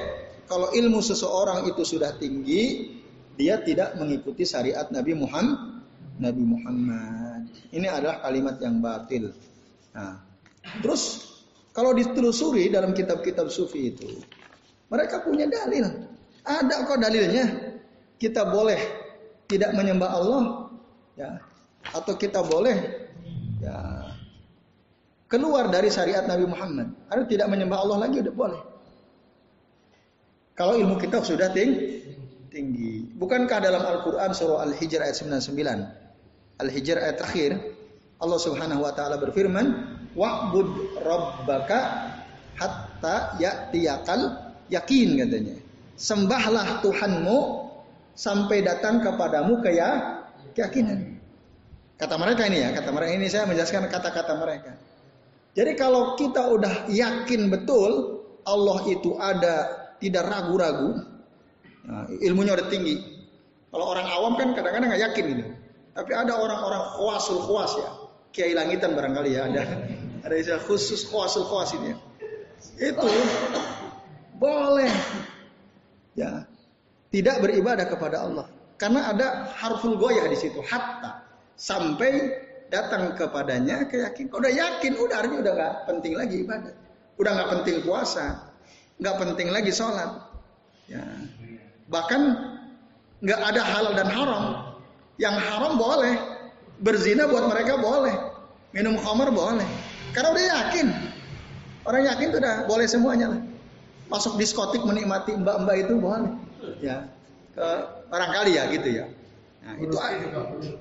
kalau 0.51 0.75
ilmu 0.75 0.99
seseorang 0.99 1.71
itu 1.71 1.87
sudah 1.87 2.15
tinggi, 2.19 2.93
dia 3.39 3.63
tidak 3.63 3.95
mengikuti 3.97 4.43
syariat 4.43 4.91
Nabi 4.91 5.15
Muhammad. 5.15 5.87
Nabi 6.21 6.43
Muhammad. 6.45 7.32
Ini 7.73 7.89
adalah 7.89 8.25
kalimat 8.25 8.57
yang 8.61 8.81
batil. 8.81 9.33
Nah, 9.93 10.21
terus 10.81 11.33
Kalau 11.73 11.97
ditelusuri 11.97 12.69
dalam 12.69 12.93
kitab-kitab 12.93 13.49
sufi 13.49 13.97
itu, 13.97 14.21
mereka 14.93 15.25
punya 15.25 15.49
dalil. 15.49 15.89
Ada 16.45 16.85
kok 16.85 17.01
dalilnya. 17.01 17.45
Kita 18.21 18.53
boleh 18.53 18.77
tidak 19.49 19.73
menyembah 19.73 20.11
Allah, 20.13 20.43
ya, 21.17 21.41
atau 21.97 22.15
kita 22.15 22.45
boleh 22.45 22.77
ya 23.59 24.05
keluar 25.33 25.73
dari 25.73 25.89
syariat 25.89 26.29
Nabi 26.29 26.45
Muhammad. 26.45 26.93
Ada 27.09 27.25
tidak 27.25 27.49
menyembah 27.49 27.79
Allah 27.81 27.99
lagi 28.05 28.21
udah 28.21 28.35
boleh. 28.37 28.63
Kalau 30.53 30.77
ilmu 30.77 31.01
kita 31.01 31.25
sudah 31.25 31.49
tinggi, 31.57 32.05
tinggi. 32.53 33.09
Bukankah 33.17 33.59
dalam 33.65 33.81
Al-Quran 33.81 34.37
surah 34.37 34.69
Al-Hijr 34.69 35.01
ayat 35.01 35.17
99? 35.17 36.02
Al-Hijr 36.63 36.97
ayat 36.99 37.17
terakhir. 37.19 37.53
Allah 38.23 38.39
subhanahu 38.39 38.87
wa 38.87 38.93
ta'ala 38.95 39.19
berfirman. 39.19 39.67
Wa'bud 40.15 41.01
rabbaka 41.03 41.81
hatta 42.57 43.37
ya'tiyakal 43.41 44.55
yakin 44.71 45.09
katanya. 45.19 45.57
Sembahlah 45.99 46.85
Tuhanmu 46.85 47.39
sampai 48.15 48.63
datang 48.63 49.03
kepadamu 49.03 49.59
kaya 49.65 50.21
keyakinan. 50.55 51.19
Kata 51.97 52.19
mereka 52.19 52.47
ini 52.51 52.63
ya, 52.63 52.71
kata 52.75 52.91
mereka 52.91 53.13
ini 53.15 53.27
saya 53.31 53.47
menjelaskan 53.47 53.89
kata-kata 53.89 54.33
mereka. 54.37 54.73
Jadi 55.53 55.73
kalau 55.77 56.17
kita 56.17 56.49
udah 56.49 56.89
yakin 56.89 57.53
betul 57.53 58.23
Allah 58.43 58.79
itu 58.91 59.15
ada, 59.21 59.57
tidak 60.03 60.25
ragu-ragu, 60.27 61.13
Nah, 61.83 62.07
ilmunya 62.23 62.55
udah 62.55 62.67
tinggi. 62.71 62.95
Kalau 63.73 63.87
orang 63.91 64.07
awam 64.07 64.33
kan 64.39 64.55
kadang-kadang 64.55 64.89
nggak 64.93 65.03
yakin 65.11 65.27
ini. 65.39 65.45
Tapi 65.93 66.13
ada 66.17 66.33
orang-orang 66.41 66.83
khawasul 66.97 67.45
khawas 67.45 67.73
ya. 67.77 67.91
Kiai 68.33 68.57
langitan 68.57 68.97
barangkali 68.97 69.37
ya 69.37 69.45
ada. 69.45 69.63
Ada 70.25 70.35
istilah 70.41 70.63
khusus 70.65 71.05
khawasul 71.05 71.45
khawas 71.45 71.77
ini 71.77 71.93
ya. 71.93 71.97
Itu 72.81 73.09
boleh. 74.41 74.93
Ya. 76.17 76.49
Tidak 77.13 77.45
beribadah 77.45 77.85
kepada 77.93 78.25
Allah. 78.25 78.47
Karena 78.81 79.13
ada 79.13 79.53
harful 79.53 80.01
goyah 80.01 80.25
di 80.33 80.39
situ. 80.41 80.65
Hatta. 80.65 81.29
Sampai 81.61 82.41
datang 82.73 83.13
kepadanya 83.13 83.85
keyakinan. 83.85 84.33
Udah 84.33 84.49
yakin, 84.49 84.97
udah 84.97 85.17
artinya 85.21 85.39
udah 85.45 85.53
nggak 85.53 85.75
penting 85.93 86.13
lagi 86.17 86.37
ibadah. 86.41 86.75
Udah 87.21 87.31
nggak 87.37 87.51
penting 87.61 87.77
puasa. 87.85 88.49
nggak 88.97 89.19
penting 89.19 89.49
lagi 89.51 89.75
sholat. 89.75 90.31
Ya. 90.89 91.05
Bahkan 91.91 92.23
nggak 93.21 93.41
ada 93.53 93.63
halal 93.67 93.93
dan 93.99 94.09
haram. 94.09 94.72
Yang 95.21 95.37
haram 95.45 95.77
boleh, 95.77 96.15
berzina 96.81 97.29
buat 97.29 97.45
mereka 97.49 97.77
boleh, 97.77 98.15
minum 98.73 98.97
khamar 98.97 99.29
boleh. 99.29 99.67
Karena 100.17 100.29
udah 100.33 100.45
yakin, 100.45 100.87
orang 101.85 102.03
yakin 102.09 102.27
tuh 102.33 102.39
udah 102.41 102.57
boleh 102.65 102.87
semuanya 102.89 103.27
lah. 103.37 103.41
Masuk 104.09 104.37
diskotik 104.37 104.85
menikmati 104.85 105.37
mbak-mbak 105.37 105.89
itu 105.89 105.95
boleh, 105.97 106.33
ya. 106.81 107.09
Ke 107.53 107.69
barangkali 108.09 108.57
ya 108.57 108.65
gitu 108.73 108.89
ya. 108.89 109.07
Nah, 109.63 109.75
itu 109.79 109.97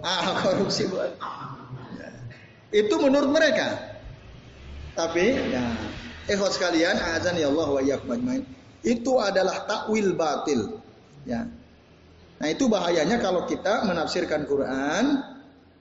ah 0.02 0.26
korupsi 0.44 0.88
boleh. 0.88 1.16
Ya. 2.00 2.10
Itu 2.72 2.96
menurut 3.00 3.30
mereka. 3.30 4.00
Tapi 4.96 5.52
ya, 5.52 5.64
ikhwas 6.28 6.60
sekalian, 6.60 7.00
azan 7.00 7.40
ya 7.40 7.48
Allah 7.48 7.68
wa 7.72 7.82
Itu 8.84 9.12
adalah 9.20 9.64
takwil 9.68 10.16
batil. 10.16 10.80
Ya. 11.24 11.48
Nah 12.42 12.50
itu 12.50 12.66
bahayanya 12.66 13.22
kalau 13.22 13.46
kita 13.46 13.86
menafsirkan 13.86 14.50
Quran 14.50 15.22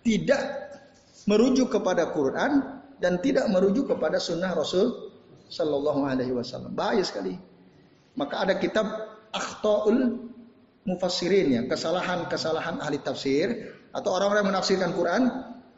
tidak 0.05 0.71
merujuk 1.25 1.73
kepada 1.73 2.13
Quran 2.13 2.85
dan 3.01 3.17
tidak 3.25 3.49
merujuk 3.49 3.89
kepada 3.89 4.21
Sunnah 4.21 4.53
Rasul 4.53 4.93
Sallallahu 5.49 6.05
Alaihi 6.05 6.37
Wasallam. 6.37 6.77
Bahaya 6.77 7.01
sekali. 7.01 7.41
Maka 8.15 8.45
ada 8.45 8.55
kitab 8.61 8.87
Akhtaul 9.33 10.29
Mufassirin 10.85 11.49
ya, 11.53 11.63
kesalahan-kesalahan 11.65 12.81
ahli 12.81 13.01
tafsir 13.01 13.73
atau 13.97 14.17
orang-orang 14.17 14.45
yang 14.45 14.51
menafsirkan 14.57 14.91
Quran. 14.93 15.23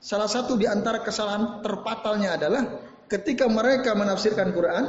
Salah 0.03 0.27
satu 0.27 0.59
di 0.59 0.67
antara 0.67 0.99
kesalahan 1.03 1.63
terpatalnya 1.63 2.35
adalah 2.35 2.63
ketika 3.07 3.47
mereka 3.47 3.95
menafsirkan 3.95 4.51
Quran 4.51 4.83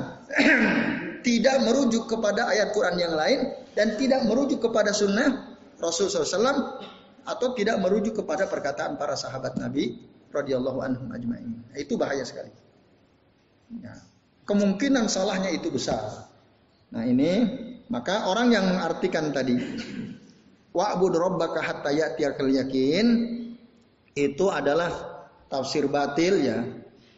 tidak 1.28 1.58
merujuk 1.66 2.10
kepada 2.10 2.50
ayat 2.50 2.74
Quran 2.74 2.98
yang 2.98 3.14
lain 3.14 3.54
dan 3.78 3.94
tidak 4.02 4.26
merujuk 4.26 4.58
kepada 4.58 4.90
sunnah 4.90 5.53
Rasul 5.84 6.08
SAW 6.08 6.80
atau 7.28 7.48
tidak 7.52 7.80
merujuk 7.84 8.24
kepada 8.24 8.48
perkataan 8.48 8.96
para 8.96 9.20
sahabat 9.20 9.60
Nabi 9.60 10.00
radhiyallahu 10.32 10.80
anhum 10.80 11.12
ajma'in. 11.12 11.52
Nah, 11.68 11.78
itu 11.78 12.00
bahaya 12.00 12.24
sekali. 12.24 12.52
Ya. 13.84 14.00
Kemungkinan 14.48 15.12
salahnya 15.12 15.52
itu 15.52 15.68
besar. 15.72 16.32
Nah 16.96 17.04
ini 17.04 17.32
maka 17.92 18.32
orang 18.32 18.56
yang 18.56 18.66
mengartikan 18.70 19.36
tadi 19.36 19.60
wa'bud 20.72 21.14
rabbaka 21.16 21.60
hatta 21.64 21.90
ya'tiyakal 21.90 22.52
yakin 22.52 23.08
itu 24.14 24.46
adalah 24.52 24.92
tafsir 25.50 25.90
batil 25.90 26.44
ya 26.44 26.60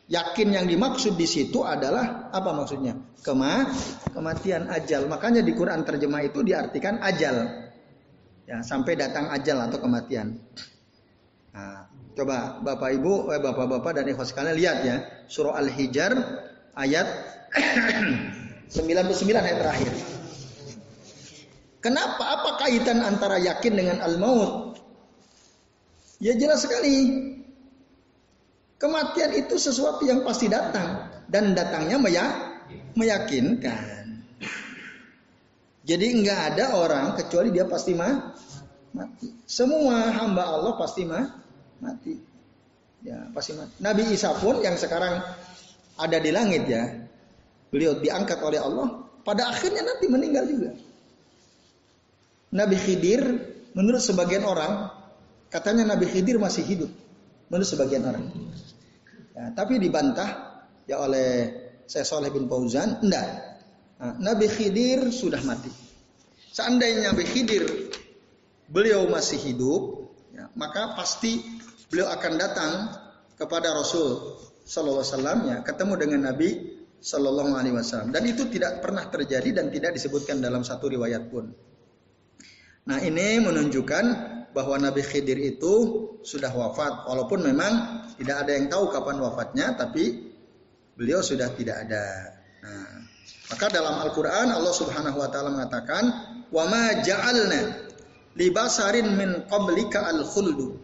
Yakin 0.06 0.54
yang 0.54 0.70
dimaksud 0.70 1.18
di 1.18 1.26
situ 1.26 1.66
adalah 1.66 2.30
apa 2.30 2.54
maksudnya? 2.54 2.94
Kema, 3.26 3.66
kematian 4.14 4.70
ajal. 4.70 5.10
Makanya 5.10 5.42
di 5.42 5.50
Quran 5.58 5.82
terjemah 5.82 6.22
itu 6.22 6.46
diartikan 6.46 7.02
ajal. 7.02 7.65
Ya, 8.46 8.62
sampai 8.62 8.94
datang 8.94 9.34
ajal 9.34 9.58
atau 9.58 9.82
kematian. 9.82 10.38
Nah, 11.50 11.90
coba 12.14 12.62
Bapak 12.62 12.94
Ibu, 13.02 13.34
eh, 13.34 13.42
Bapak-bapak 13.42 13.98
dan 13.98 14.06
ikhwas 14.06 14.30
sekalian 14.30 14.54
lihat 14.54 14.78
ya, 14.86 14.96
surah 15.26 15.58
Al-Hijr 15.58 16.14
ayat 16.78 17.08
99 18.70 19.34
ayat 19.34 19.58
terakhir. 19.66 19.94
Kenapa? 21.82 22.22
Apa 22.22 22.50
kaitan 22.66 23.02
antara 23.02 23.42
yakin 23.42 23.74
dengan 23.74 23.98
al-maut? 24.02 24.78
Ya 26.22 26.38
jelas 26.38 26.66
sekali. 26.66 27.30
Kematian 28.78 29.32
itu 29.34 29.58
sesuatu 29.58 30.06
yang 30.06 30.22
pasti 30.22 30.50
datang 30.50 31.10
dan 31.30 31.58
datangnya 31.58 31.98
meyakinkan. 32.94 34.05
Jadi 35.86 36.06
enggak 36.18 36.40
ada 36.54 36.74
orang 36.74 37.14
kecuali 37.14 37.54
dia 37.54 37.70
pasti 37.70 37.94
mah, 37.94 38.34
mati. 38.90 39.30
Semua 39.46 40.10
hamba 40.10 40.50
Allah 40.50 40.74
pasti 40.82 41.06
mah, 41.06 41.26
mati. 41.78 42.18
Ya, 43.06 43.30
pasti 43.30 43.54
mati. 43.54 43.78
Nabi 43.86 44.10
Isa 44.10 44.34
pun 44.42 44.66
yang 44.66 44.74
sekarang 44.82 45.22
ada 46.02 46.18
di 46.18 46.34
langit 46.34 46.66
ya. 46.66 46.90
Beliau 47.70 48.02
diangkat 48.02 48.42
oleh 48.42 48.58
Allah, 48.58 49.06
pada 49.22 49.46
akhirnya 49.46 49.86
nanti 49.86 50.10
meninggal 50.10 50.44
juga. 50.50 50.72
Nabi 52.56 52.78
Khidir 52.82 53.22
menurut 53.78 54.02
sebagian 54.02 54.42
orang 54.48 54.90
katanya 55.54 55.94
Nabi 55.94 56.08
Khidir 56.10 56.42
masih 56.42 56.66
hidup 56.66 56.92
menurut 57.52 57.68
sebagian 57.68 58.10
orang. 58.10 58.26
Ya, 59.36 59.52
tapi 59.52 59.78
dibantah 59.78 60.64
ya 60.88 61.04
oleh 61.04 61.52
saya 61.86 62.08
Soleh 62.08 62.32
bin 62.32 62.50
Fauzan, 62.50 63.04
enggak. 63.04 63.55
Nah, 63.96 64.14
Nabi 64.20 64.48
Khidir 64.52 65.08
sudah 65.12 65.40
mati. 65.48 65.72
Seandainya 66.52 67.12
Nabi 67.12 67.24
Khidir 67.24 67.64
beliau 68.68 69.08
masih 69.08 69.40
hidup, 69.40 70.12
ya, 70.36 70.52
maka 70.56 70.96
pasti 71.00 71.40
beliau 71.88 72.12
akan 72.12 72.34
datang 72.36 72.72
kepada 73.40 73.72
Rasul 73.72 74.40
Sallallahu 74.68 75.04
Alaihi 75.04 75.14
Wasallam 75.16 75.40
ya, 75.48 75.58
ketemu 75.64 75.94
dengan 75.96 76.22
Nabi 76.32 76.50
Sallallahu 77.00 77.56
Alaihi 77.56 77.76
Wasallam. 77.76 78.12
Dan 78.12 78.24
itu 78.28 78.48
tidak 78.52 78.84
pernah 78.84 79.08
terjadi 79.08 79.64
dan 79.64 79.72
tidak 79.72 79.96
disebutkan 79.96 80.44
dalam 80.44 80.64
satu 80.64 80.92
riwayat 80.92 81.32
pun. 81.32 81.56
Nah 82.86 83.00
ini 83.02 83.42
menunjukkan 83.42 84.06
bahwa 84.56 84.76
Nabi 84.80 85.04
Khidir 85.04 85.36
itu 85.40 85.74
sudah 86.24 86.52
wafat 86.56 87.04
walaupun 87.08 87.44
memang 87.44 87.74
tidak 88.16 88.48
ada 88.48 88.52
yang 88.56 88.72
tahu 88.72 88.88
kapan 88.88 89.20
wafatnya 89.20 89.76
tapi 89.76 90.32
beliau 90.96 91.20
sudah 91.20 91.52
tidak 91.54 91.86
ada. 91.86 92.06
Nah, 92.64 93.15
maka 93.46 93.66
dalam 93.70 94.02
Al-Qur'an 94.02 94.50
Allah 94.50 94.74
Subhanahu 94.74 95.22
wa 95.22 95.30
taala 95.30 95.54
mengatakan 95.54 96.04
wa 96.50 96.64
ma 96.66 96.98
ja'alna 97.02 97.86
libasarin 98.36 99.16
min 99.16 99.46
qablika 99.48 100.10
al-khuldu. 100.12 100.78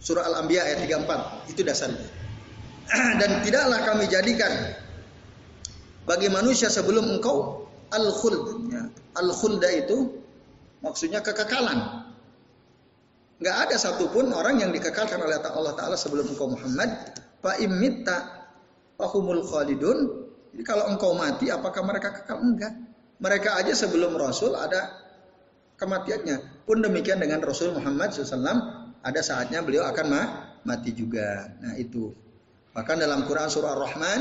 Surah 0.00 0.24
Al-Anbiya 0.32 0.64
ayat 0.64 0.78
34 0.88 1.52
itu 1.52 1.60
dasarnya. 1.60 2.08
Dan 3.20 3.44
tidaklah 3.44 3.84
kami 3.84 4.08
jadikan 4.08 4.50
bagi 6.08 6.32
manusia 6.32 6.72
sebelum 6.72 7.20
engkau 7.20 7.68
al-khuld. 7.92 8.72
Ya. 8.72 8.88
Al-khulda 9.20 9.68
itu 9.76 10.24
maksudnya 10.80 11.20
kekekalan. 11.20 12.06
Nggak 13.40 13.56
ada 13.68 13.76
satupun 13.80 14.32
orang 14.36 14.60
yang 14.60 14.68
dikekalkan 14.72 15.16
oleh 15.20 15.40
Allah 15.40 15.72
Taala 15.72 15.96
sebelum 15.96 16.28
engkau 16.28 16.52
Muhammad. 16.52 16.92
Fa 17.40 17.56
imitta 17.56 18.48
fahumul 19.00 19.44
khalidun. 19.44 20.19
Jadi 20.50 20.62
kalau 20.66 20.90
engkau 20.90 21.14
mati, 21.14 21.48
apakah 21.48 21.82
mereka 21.86 22.10
kekal? 22.10 22.42
Enggak. 22.42 22.74
Mereka 23.20 23.60
aja 23.60 23.72
sebelum 23.76 24.16
Rasul 24.16 24.56
ada 24.56 24.90
kematiannya. 25.76 26.66
Pun 26.66 26.82
demikian 26.82 27.20
dengan 27.20 27.44
Rasul 27.44 27.76
Muhammad 27.76 28.12
SAW, 28.12 28.44
ada 29.00 29.20
saatnya 29.20 29.62
beliau 29.62 29.86
akan 29.86 30.06
mati 30.64 30.92
juga. 30.92 31.52
Nah 31.60 31.76
itu. 31.76 32.12
Bahkan 32.70 32.96
dalam 33.02 33.26
Quran 33.26 33.50
surah 33.50 33.74
Ar-Rahman, 33.74 34.20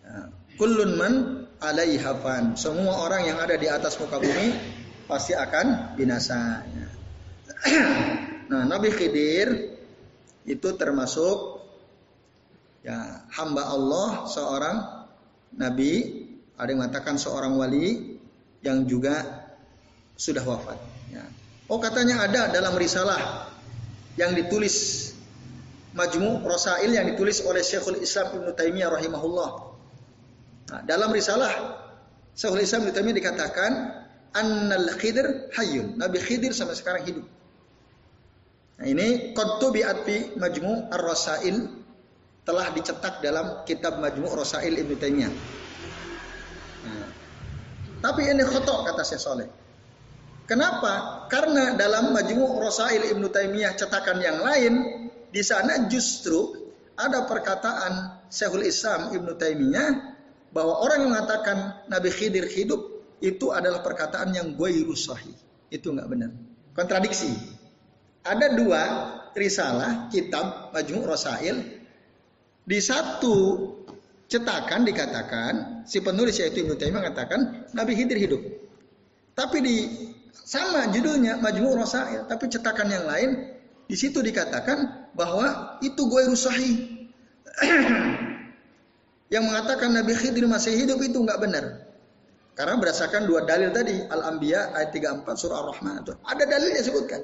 ya, 0.00 0.16
Kullun 0.56 0.92
man 0.96 1.12
alaiha 1.60 2.16
fan. 2.24 2.56
Semua 2.56 3.04
orang 3.04 3.28
yang 3.28 3.38
ada 3.40 3.60
di 3.60 3.68
atas 3.68 4.00
muka 4.00 4.16
bumi 4.16 4.56
pasti 5.04 5.36
akan 5.36 5.96
binasa. 5.96 6.64
Nah, 8.48 8.64
Nabi 8.72 8.88
Khidir 8.88 9.76
itu 10.48 10.68
termasuk 10.78 11.60
ya 12.86 13.26
hamba 13.34 13.68
Allah 13.68 14.30
seorang 14.30 14.76
nabi, 15.54 16.24
ada 16.56 16.68
yang 16.72 16.80
mengatakan 16.82 17.20
seorang 17.20 17.54
wali 17.54 18.18
yang 18.64 18.88
juga 18.88 19.46
sudah 20.16 20.42
wafat. 20.42 20.80
Ya. 21.12 21.22
Oh 21.68 21.78
katanya 21.78 22.24
ada 22.24 22.48
dalam 22.50 22.74
risalah 22.74 23.52
yang 24.16 24.32
ditulis 24.32 25.06
Majmu 25.96 26.44
Rasail 26.44 26.92
yang 26.92 27.08
ditulis 27.08 27.40
oleh 27.40 27.64
Syekhul 27.64 28.00
Islam 28.04 28.36
Ibn 28.36 28.52
Taimiyah 28.52 28.92
rahimahullah. 28.92 29.50
Nah, 30.72 30.80
dalam 30.84 31.08
risalah 31.08 31.52
Syekhul 32.36 32.64
Islam 32.64 32.84
Ibn 32.84 32.92
Taimiyah 32.92 33.16
dikatakan 33.16 33.72
Annal 34.36 34.92
Khidir 35.00 35.48
hayyun. 35.56 35.96
Nabi 35.96 36.20
Khidir 36.20 36.52
sampai 36.52 36.76
sekarang 36.76 37.08
hidup. 37.08 37.24
Nah, 38.76 38.84
ini 38.84 39.32
qad 39.32 39.64
bi'at 39.64 40.04
Majmu 40.36 40.92
Ar-Rasail 40.92 41.56
telah 42.46 42.70
dicetak 42.70 43.18
dalam 43.20 43.66
kitab 43.66 43.98
Majmu 43.98 44.30
Rasail 44.30 44.70
Ibn 44.70 44.92
Taimiyah. 44.94 45.34
Nah, 46.86 47.08
tapi 47.98 48.30
ini 48.30 48.46
khotok 48.46 48.86
kata 48.86 49.02
Syekh 49.02 49.20
Soleh. 49.20 49.48
Kenapa? 50.46 51.26
Karena 51.26 51.74
dalam 51.74 52.14
Majmu 52.14 52.62
Rasail 52.62 53.10
Ibn 53.10 53.22
Taimiyah 53.26 53.74
cetakan 53.74 54.22
yang 54.22 54.38
lain 54.46 54.74
di 55.34 55.42
sana 55.42 55.90
justru 55.90 56.70
ada 56.96 57.26
perkataan 57.28 58.24
Syekhul 58.32 58.64
Islam 58.64 59.12
Ibnu 59.12 59.36
Taimiyah 59.36 60.16
bahwa 60.54 60.80
orang 60.80 61.04
yang 61.04 61.10
mengatakan 61.12 61.84
Nabi 61.92 62.08
Khidir 62.08 62.48
hidup 62.48 62.80
itu 63.20 63.52
adalah 63.52 63.84
perkataan 63.84 64.32
yang 64.32 64.56
gue 64.56 64.70
sahih. 64.96 65.34
Itu 65.68 65.92
nggak 65.92 66.08
benar. 66.08 66.30
Kontradiksi. 66.72 67.32
Ada 68.26 68.56
dua 68.56 68.82
risalah 69.36 70.08
kitab 70.08 70.72
Majmu' 70.72 71.04
Rasail 71.04 71.75
di 72.66 72.78
satu 72.82 73.34
cetakan 74.26 74.82
dikatakan 74.82 75.86
si 75.86 76.02
penulis 76.02 76.42
yaitu 76.42 76.66
Ibnu 76.66 76.74
Taimiyah 76.74 76.98
mengatakan 76.98 77.70
Nabi 77.70 77.94
Khidir 77.94 78.18
hidup. 78.18 78.42
Tapi 79.38 79.58
di 79.62 79.76
sama 80.34 80.90
judulnya 80.90 81.38
Majmu' 81.38 81.78
Rasail, 81.78 82.26
tapi 82.26 82.50
cetakan 82.50 82.90
yang 82.90 83.06
lain 83.06 83.54
di 83.86 83.94
situ 83.94 84.18
dikatakan 84.18 85.10
bahwa 85.14 85.78
itu 85.78 86.02
gue 86.10 86.22
rusahi. 86.26 86.72
Yang 89.26 89.42
mengatakan 89.42 89.90
Nabi 89.90 90.14
Khidir 90.14 90.46
masih 90.46 90.70
hidup 90.78 91.02
itu 91.02 91.18
nggak 91.18 91.42
benar. 91.42 91.82
Karena 92.54 92.78
berdasarkan 92.78 93.26
dua 93.26 93.42
dalil 93.42 93.74
tadi, 93.74 94.06
Al-Anbiya 94.06 94.70
ayat 94.70 94.94
34 94.94 95.26
surah 95.34 95.66
Ar-Rahman 95.66 96.06
itu. 96.06 96.14
Ada 96.22 96.44
dalilnya 96.46 96.82
sebutkan. 96.86 97.20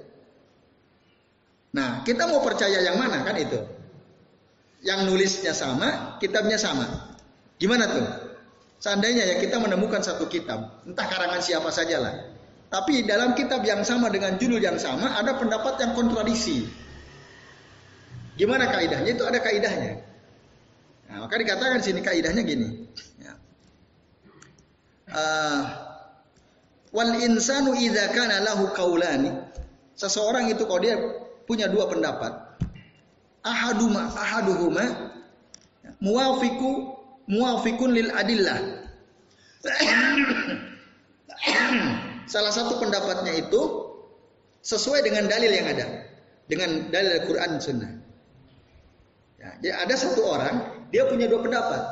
Nah, 1.78 2.02
kita 2.02 2.26
mau 2.26 2.42
percaya 2.42 2.82
yang 2.82 2.98
mana 2.98 3.22
kan 3.22 3.38
itu? 3.38 3.81
Yang 4.82 5.00
nulisnya 5.06 5.54
sama, 5.54 6.18
kitabnya 6.18 6.58
sama. 6.58 7.14
Gimana 7.62 7.86
tuh? 7.86 8.06
Seandainya 8.82 9.22
ya 9.22 9.38
kita 9.38 9.62
menemukan 9.62 10.02
satu 10.02 10.26
kitab, 10.26 10.82
entah 10.82 11.06
karangan 11.06 11.38
siapa 11.38 11.70
sajalah. 11.70 12.34
Tapi 12.66 13.06
dalam 13.06 13.38
kitab 13.38 13.62
yang 13.62 13.86
sama 13.86 14.10
dengan 14.10 14.34
judul 14.42 14.58
yang 14.58 14.80
sama 14.82 15.14
ada 15.14 15.38
pendapat 15.38 15.78
yang 15.78 15.94
kontradiksi. 15.94 16.66
Gimana 18.34 18.66
kaidahnya? 18.66 19.14
Itu 19.14 19.22
ada 19.22 19.38
kaidahnya. 19.38 20.02
Nah, 21.06 21.16
maka 21.28 21.36
dikatakan 21.38 21.78
sini 21.78 22.02
kaidahnya 22.02 22.42
gini. 22.42 22.68
Ya. 23.22 23.32
Uh, 25.12 25.62
wal 26.90 27.12
insanu 27.22 27.78
idza 27.78 28.10
kana 28.10 28.42
lahu 28.42 28.72
qaulani. 28.74 29.30
Seseorang 29.94 30.50
itu 30.50 30.66
kalau 30.66 30.80
dia 30.82 30.98
punya 31.46 31.70
dua 31.70 31.86
pendapat. 31.86 32.41
Ahaduma 33.42 34.06
ahaduhuma 34.14 34.84
muwafiku 35.98 36.94
muwafikun 37.26 37.90
lil 37.90 38.10
adillah. 38.14 38.58
Salah 42.30 42.52
satu 42.54 42.78
pendapatnya 42.78 43.34
itu 43.38 43.60
sesuai 44.62 45.02
dengan 45.02 45.26
dalil 45.26 45.50
yang 45.50 45.66
ada, 45.74 45.86
dengan 46.46 46.86
dalil 46.94 47.10
Al-Quran 47.18 47.58
Sunnah. 47.58 47.92
Ya, 49.42 49.50
jadi 49.58 49.74
ada 49.74 49.94
satu 49.98 50.22
orang 50.22 50.86
dia 50.94 51.02
punya 51.10 51.26
dua 51.26 51.42
pendapat. 51.42 51.82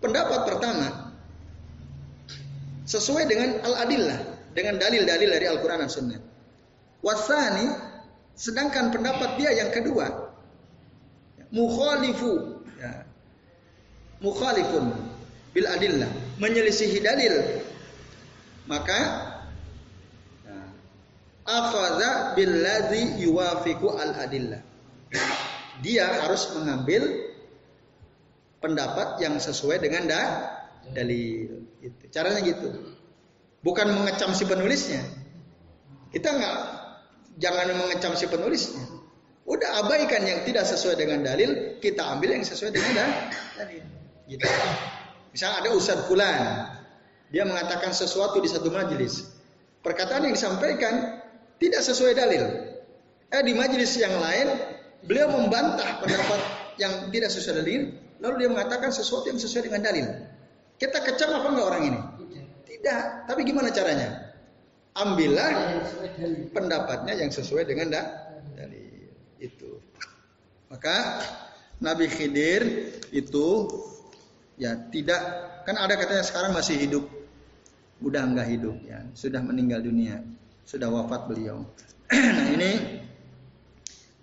Pendapat 0.00 0.40
pertama 0.44 1.12
sesuai 2.84 3.24
dengan 3.28 3.64
al-adillah, 3.64 4.20
dengan 4.52 4.76
dalil-dalil 4.76 5.28
dari 5.30 5.46
Al-Quran 5.46 5.84
dan 5.86 5.90
Sunnah. 5.92 6.20
Wasani, 7.00 7.70
sedangkan 8.36 8.92
pendapat 8.92 9.40
dia 9.40 9.56
yang 9.56 9.70
kedua, 9.72 10.29
mukhalifu, 11.50 12.62
ya, 12.78 13.06
mukhalifun 14.22 14.94
bil 15.54 15.66
adillah, 15.66 16.10
menyelisihi 16.38 16.98
dalil. 17.02 17.62
Maka 18.70 18.98
akhadha 21.42 22.38
billadhi 22.38 23.18
yuwafiqu 23.26 23.88
al 23.98 24.14
adillah. 24.14 24.62
Dia 25.82 26.06
harus 26.22 26.54
mengambil 26.54 27.34
pendapat 28.60 29.18
yang 29.18 29.40
sesuai 29.40 29.82
dengan 29.82 30.06
da, 30.06 30.22
dalil. 30.92 31.66
Gitu. 31.80 32.02
Caranya 32.12 32.40
gitu. 32.44 32.68
Bukan 33.64 33.88
mengecam 33.90 34.32
si 34.36 34.44
penulisnya. 34.46 35.02
Kita 36.12 36.28
nggak 36.30 36.56
jangan 37.40 37.72
mengecam 37.74 38.12
si 38.14 38.28
penulisnya. 38.28 38.99
Udah 39.50 39.82
abaikan 39.82 40.22
yang 40.22 40.46
tidak 40.46 40.62
sesuai 40.62 40.94
dengan 40.94 41.26
dalil, 41.26 41.74
kita 41.82 42.06
ambil 42.06 42.38
yang 42.38 42.46
sesuai 42.46 42.70
dengan 42.70 42.92
da, 42.94 43.06
dalil. 43.58 43.82
Gitu. 44.30 44.46
Misalnya 45.34 45.66
ada 45.66 45.70
Ustadz 45.74 46.06
Fulan, 46.06 46.70
dia 47.34 47.42
mengatakan 47.42 47.90
sesuatu 47.90 48.38
di 48.38 48.46
satu 48.46 48.70
majelis. 48.70 49.26
Perkataan 49.82 50.30
yang 50.30 50.38
disampaikan 50.38 51.18
tidak 51.58 51.82
sesuai 51.82 52.14
dalil. 52.14 52.46
Eh 53.30 53.42
di 53.42 53.50
majelis 53.50 53.90
yang 53.98 54.14
lain 54.22 54.54
beliau 55.02 55.34
membantah 55.34 55.98
pendapat 55.98 56.40
yang 56.78 57.10
tidak 57.10 57.34
sesuai 57.34 57.66
dalil, 57.66 57.90
lalu 58.22 58.34
dia 58.46 58.48
mengatakan 58.54 58.94
sesuatu 58.94 59.34
yang 59.34 59.40
sesuai 59.42 59.66
dengan 59.66 59.82
dalil. 59.82 60.06
Kita 60.78 61.02
kecam 61.02 61.30
apa 61.34 61.46
enggak 61.50 61.66
orang 61.66 61.82
ini? 61.90 62.00
Tidak. 62.70 63.02
Tapi 63.26 63.40
gimana 63.42 63.74
caranya? 63.74 64.30
Ambillah 64.94 65.50
pendapatnya 66.54 67.18
yang 67.18 67.34
sesuai 67.34 67.66
dengan 67.66 67.90
dalil. 67.90 68.79
Itu. 69.40 69.80
Maka 70.68 71.24
Nabi 71.80 72.06
Khidir 72.06 72.92
itu 73.10 73.46
ya 74.60 74.76
tidak 74.92 75.20
kan 75.64 75.80
ada 75.80 75.96
katanya 75.96 76.20
sekarang 76.20 76.52
masih 76.52 76.76
hidup 76.76 77.04
udah 78.04 78.22
enggak 78.24 78.52
hidup 78.52 78.76
ya 78.84 79.00
sudah 79.16 79.40
meninggal 79.40 79.80
dunia 79.80 80.20
sudah 80.68 80.86
wafat 80.86 81.26
beliau. 81.26 81.66
nah 82.12 82.46
ini 82.54 83.02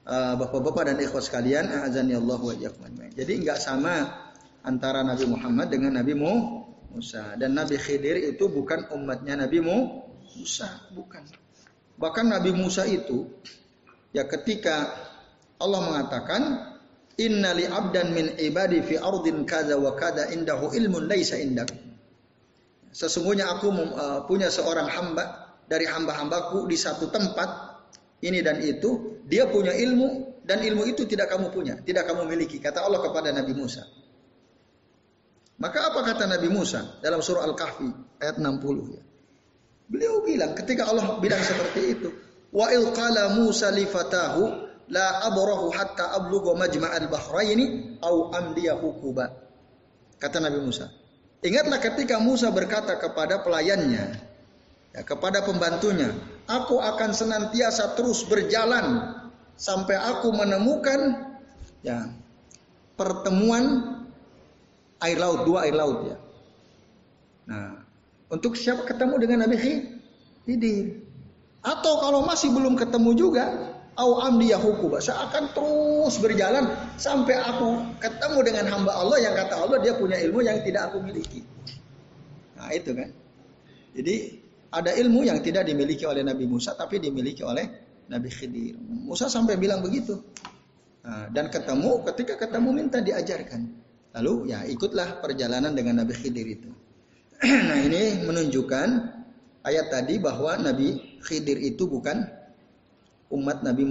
uh, 0.08 0.34
bapak-bapak 0.40 0.94
dan 0.94 0.98
ikhwas 1.04 1.28
sekalian, 1.28 1.68
azani 1.84 2.16
Allah 2.16 2.40
wa 2.40 2.56
Jadi 3.12 3.34
enggak 3.44 3.60
sama 3.60 4.08
antara 4.64 5.04
Nabi 5.04 5.28
Muhammad 5.28 5.68
dengan 5.68 6.00
Nabi 6.00 6.16
Musa 6.16 7.36
dan 7.36 7.56
Nabi 7.56 7.76
Khidir 7.76 8.16
itu 8.32 8.48
bukan 8.48 8.88
umatnya 8.96 9.44
Nabi 9.44 9.60
Musa, 9.60 10.88
bukan. 10.96 11.24
Bahkan 12.00 12.26
Nabi 12.32 12.56
Musa 12.56 12.88
itu 12.88 13.28
ya 14.16 14.24
ketika 14.24 15.07
Allah 15.58 15.80
mengatakan 15.82 16.42
Inna 17.18 17.50
li 17.58 17.66
abdan 17.66 18.14
min 18.14 18.38
ibadi 18.38 18.86
fi 18.86 19.02
ardin 19.02 19.42
kada 19.42 19.74
wa 19.82 19.98
kada 19.98 20.30
indahu 20.30 20.70
ilmun 20.70 21.10
laisa 21.10 21.34
indak. 21.34 21.74
Sesungguhnya 22.94 23.50
aku 23.58 23.74
uh, 23.74 24.22
punya 24.30 24.54
seorang 24.54 24.86
hamba 24.86 25.58
dari 25.66 25.90
hamba-hambaku 25.90 26.70
di 26.70 26.78
satu 26.78 27.10
tempat 27.10 27.74
ini 28.22 28.46
dan 28.46 28.62
itu, 28.62 29.22
dia 29.26 29.50
punya 29.50 29.74
ilmu 29.74 30.42
dan 30.46 30.62
ilmu 30.62 30.86
itu 30.86 31.10
tidak 31.10 31.34
kamu 31.34 31.50
punya, 31.50 31.82
tidak 31.82 32.06
kamu 32.06 32.30
miliki. 32.30 32.62
Kata 32.62 32.86
Allah 32.86 33.02
kepada 33.02 33.34
Nabi 33.34 33.54
Musa. 33.58 33.82
Maka 35.58 35.90
apa 35.90 36.06
kata 36.06 36.30
Nabi 36.30 36.54
Musa 36.54 37.02
dalam 37.02 37.18
surah 37.18 37.50
Al-Kahfi 37.50 38.22
ayat 38.22 38.38
60 38.38 38.94
ya. 38.94 39.02
Beliau 39.90 40.22
bilang 40.22 40.54
ketika 40.54 40.86
Allah 40.86 41.18
bilang 41.18 41.42
seperti 41.42 41.98
itu, 41.98 42.14
wa 42.54 42.70
il 42.70 42.94
qala 42.94 43.34
Musa 43.34 43.74
li 43.74 43.90
fatahu 43.90 44.67
la 44.88 45.28
abrahu 45.28 45.72
hatta 45.72 46.16
ablugha 46.16 46.56
majma'al 46.56 47.08
bahraini 47.12 48.00
au 48.04 48.32
amdiyahu 48.32 49.00
kuba. 49.04 49.32
Kata 50.18 50.42
Nabi 50.42 50.64
Musa. 50.64 50.90
Ingatlah 51.46 51.78
ketika 51.78 52.18
Musa 52.18 52.50
berkata 52.50 52.98
kepada 52.98 53.46
pelayannya, 53.46 54.18
ya, 54.96 55.02
kepada 55.06 55.46
pembantunya, 55.46 56.10
aku 56.50 56.82
akan 56.82 57.14
senantiasa 57.14 57.94
terus 57.94 58.26
berjalan 58.26 59.14
sampai 59.54 59.94
aku 59.94 60.34
menemukan 60.34 61.30
ya 61.86 62.10
pertemuan 62.98 63.96
air 64.98 65.18
laut, 65.22 65.46
dua 65.46 65.70
air 65.70 65.78
laut 65.78 66.10
ya. 66.10 66.18
Nah, 67.48 67.86
untuk 68.34 68.58
siapa 68.58 68.84
ketemu 68.84 69.16
dengan 69.22 69.46
Nabi 69.46 69.56
Khidir? 70.44 71.06
Atau 71.62 72.02
kalau 72.02 72.26
masih 72.26 72.50
belum 72.50 72.80
ketemu 72.80 73.12
juga, 73.14 73.77
au 73.98 74.22
amdi 74.22 74.54
yahuku, 74.54 74.94
saya 75.02 75.26
akan 75.28 75.44
terus 75.58 76.16
berjalan 76.22 76.70
sampai 77.02 77.34
aku 77.34 77.98
ketemu 77.98 78.40
dengan 78.46 78.66
hamba 78.70 78.94
Allah 78.94 79.18
yang 79.18 79.34
kata 79.34 79.58
Allah 79.58 79.78
dia 79.82 79.98
punya 79.98 80.22
ilmu 80.22 80.46
yang 80.46 80.62
tidak 80.62 80.94
aku 80.94 81.02
miliki. 81.02 81.42
Nah, 82.58 82.70
itu 82.74 82.94
kan. 82.94 83.10
Jadi 83.98 84.16
ada 84.70 84.94
ilmu 84.94 85.26
yang 85.26 85.42
tidak 85.42 85.66
dimiliki 85.66 86.06
oleh 86.06 86.22
Nabi 86.22 86.46
Musa 86.46 86.78
tapi 86.78 87.02
dimiliki 87.02 87.42
oleh 87.42 87.66
Nabi 88.08 88.30
Khidir. 88.30 88.78
Musa 88.78 89.26
sampai 89.26 89.58
bilang 89.58 89.82
begitu. 89.82 90.22
Nah, 91.02 91.34
dan 91.34 91.50
ketemu, 91.50 92.06
ketika 92.14 92.38
ketemu 92.38 92.70
minta 92.70 93.02
diajarkan. 93.02 93.62
Lalu 94.18 94.54
ya 94.54 94.66
ikutlah 94.66 95.22
perjalanan 95.22 95.74
dengan 95.74 96.06
Nabi 96.06 96.14
Khidir 96.14 96.46
itu. 96.46 96.70
nah 97.70 97.78
ini 97.78 98.26
menunjukkan 98.26 98.88
ayat 99.62 99.94
tadi 99.94 100.18
bahwa 100.18 100.58
Nabi 100.58 101.22
Khidir 101.22 101.62
itu 101.62 101.86
bukan 101.86 102.37
umat 103.32 103.64
Nabi 103.64 103.84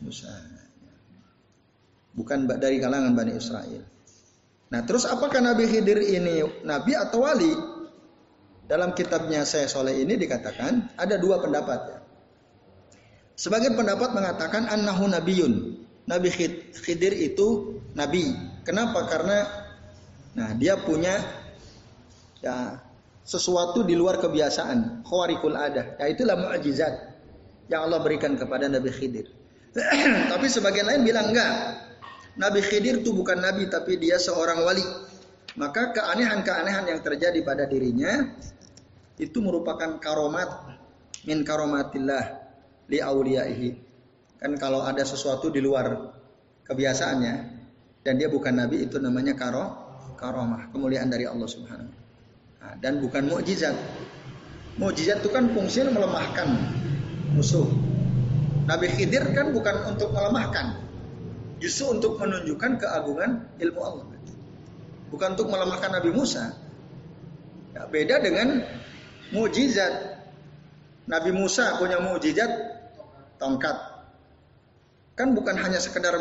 Musa. 0.00 0.32
Bukan 2.14 2.46
dari 2.46 2.78
kalangan 2.78 3.12
Bani 3.12 3.34
Israel. 3.34 3.82
Nah 4.70 4.80
terus 4.86 5.04
apakah 5.04 5.42
Nabi 5.42 5.66
Khidir 5.66 5.98
ini 5.98 6.42
Nabi 6.62 6.92
atau 6.94 7.26
wali? 7.26 7.52
Dalam 8.64 8.96
kitabnya 8.96 9.44
saya 9.44 9.68
soleh 9.68 10.00
ini 10.00 10.16
dikatakan 10.16 10.96
ada 10.96 11.20
dua 11.20 11.36
pendapat 11.42 11.80
ya. 11.84 11.98
Sebagian 13.36 13.76
pendapat 13.76 14.14
mengatakan 14.14 14.70
annahu 14.70 15.10
nabiyun. 15.10 15.84
Nabi 16.08 16.28
Khidir 16.72 17.12
itu 17.12 17.80
nabi. 17.92 18.32
Kenapa? 18.64 19.04
Karena 19.10 19.38
nah 20.34 20.50
dia 20.56 20.80
punya 20.80 21.20
ya 22.40 22.80
sesuatu 23.24 23.84
di 23.84 23.96
luar 23.96 24.20
kebiasaan, 24.20 25.02
khawarikul 25.04 25.56
ada. 25.56 25.96
Ya 25.96 26.06
itulah 26.12 26.36
mukjizat 26.36 27.13
yang 27.68 27.88
Allah 27.88 28.00
berikan 28.00 28.36
kepada 28.36 28.68
Nabi 28.68 28.90
Khidir. 28.92 29.26
tapi 30.32 30.46
sebagian 30.46 30.86
lain 30.86 31.02
bilang 31.02 31.34
enggak. 31.34 31.50
Nabi 32.34 32.60
Khidir 32.62 33.02
itu 33.02 33.14
bukan 33.14 33.38
nabi 33.38 33.70
tapi 33.70 33.98
dia 33.98 34.18
seorang 34.18 34.62
wali. 34.62 34.82
Maka 35.54 35.94
keanehan-keanehan 35.94 36.90
yang 36.90 37.00
terjadi 37.02 37.38
pada 37.46 37.70
dirinya 37.70 38.34
itu 39.22 39.38
merupakan 39.38 40.02
karomat 40.02 40.74
min 41.30 41.46
karomatillah 41.46 42.42
li 42.90 42.98
auliyaihi. 42.98 43.70
Kan 44.42 44.58
kalau 44.58 44.82
ada 44.82 45.06
sesuatu 45.06 45.46
di 45.54 45.62
luar 45.62 46.10
kebiasaannya 46.66 47.34
dan 48.02 48.14
dia 48.18 48.26
bukan 48.26 48.58
nabi 48.58 48.82
itu 48.82 48.98
namanya 48.98 49.38
karo 49.38 49.84
karomah, 50.18 50.70
kemuliaan 50.74 51.10
dari 51.10 51.26
Allah 51.26 51.46
Subhanahu 51.46 51.92
nah, 52.58 52.74
dan 52.82 52.98
bukan 52.98 53.30
mukjizat. 53.30 53.74
Mukjizat 54.74 55.22
itu 55.22 55.30
kan 55.30 55.54
fungsinya 55.54 55.94
melemahkan 55.94 56.48
musuh. 57.34 57.66
Nabi 58.64 58.88
Khidir 58.88 59.28
kan 59.36 59.52
bukan 59.52 59.92
untuk 59.92 60.08
melemahkan, 60.16 60.80
justru 61.60 61.92
untuk 61.92 62.16
menunjukkan 62.16 62.80
keagungan 62.80 63.44
ilmu 63.60 63.80
Allah. 63.84 64.06
Bukan 65.14 65.38
untuk 65.38 65.46
melemahkan 65.46 65.94
Nabi 65.94 66.10
Musa. 66.10 66.58
Ya, 67.70 67.86
beda 67.86 68.18
dengan 68.18 68.66
mujizat. 69.30 70.26
Nabi 71.06 71.30
Musa 71.30 71.78
punya 71.78 72.02
mujizat 72.02 72.50
tongkat. 73.38 73.78
Kan 75.14 75.38
bukan 75.38 75.54
hanya 75.54 75.78
sekedar 75.78 76.18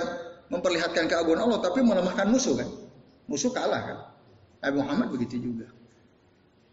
memperlihatkan 0.54 1.10
keagungan 1.10 1.50
Allah, 1.50 1.66
tapi 1.66 1.82
melemahkan 1.82 2.30
musuh 2.30 2.54
kan. 2.54 2.70
Musuh 3.26 3.50
kalah 3.50 3.82
kan. 3.82 3.98
Nabi 4.62 4.76
Muhammad 4.78 5.08
begitu 5.10 5.42
juga. 5.42 5.73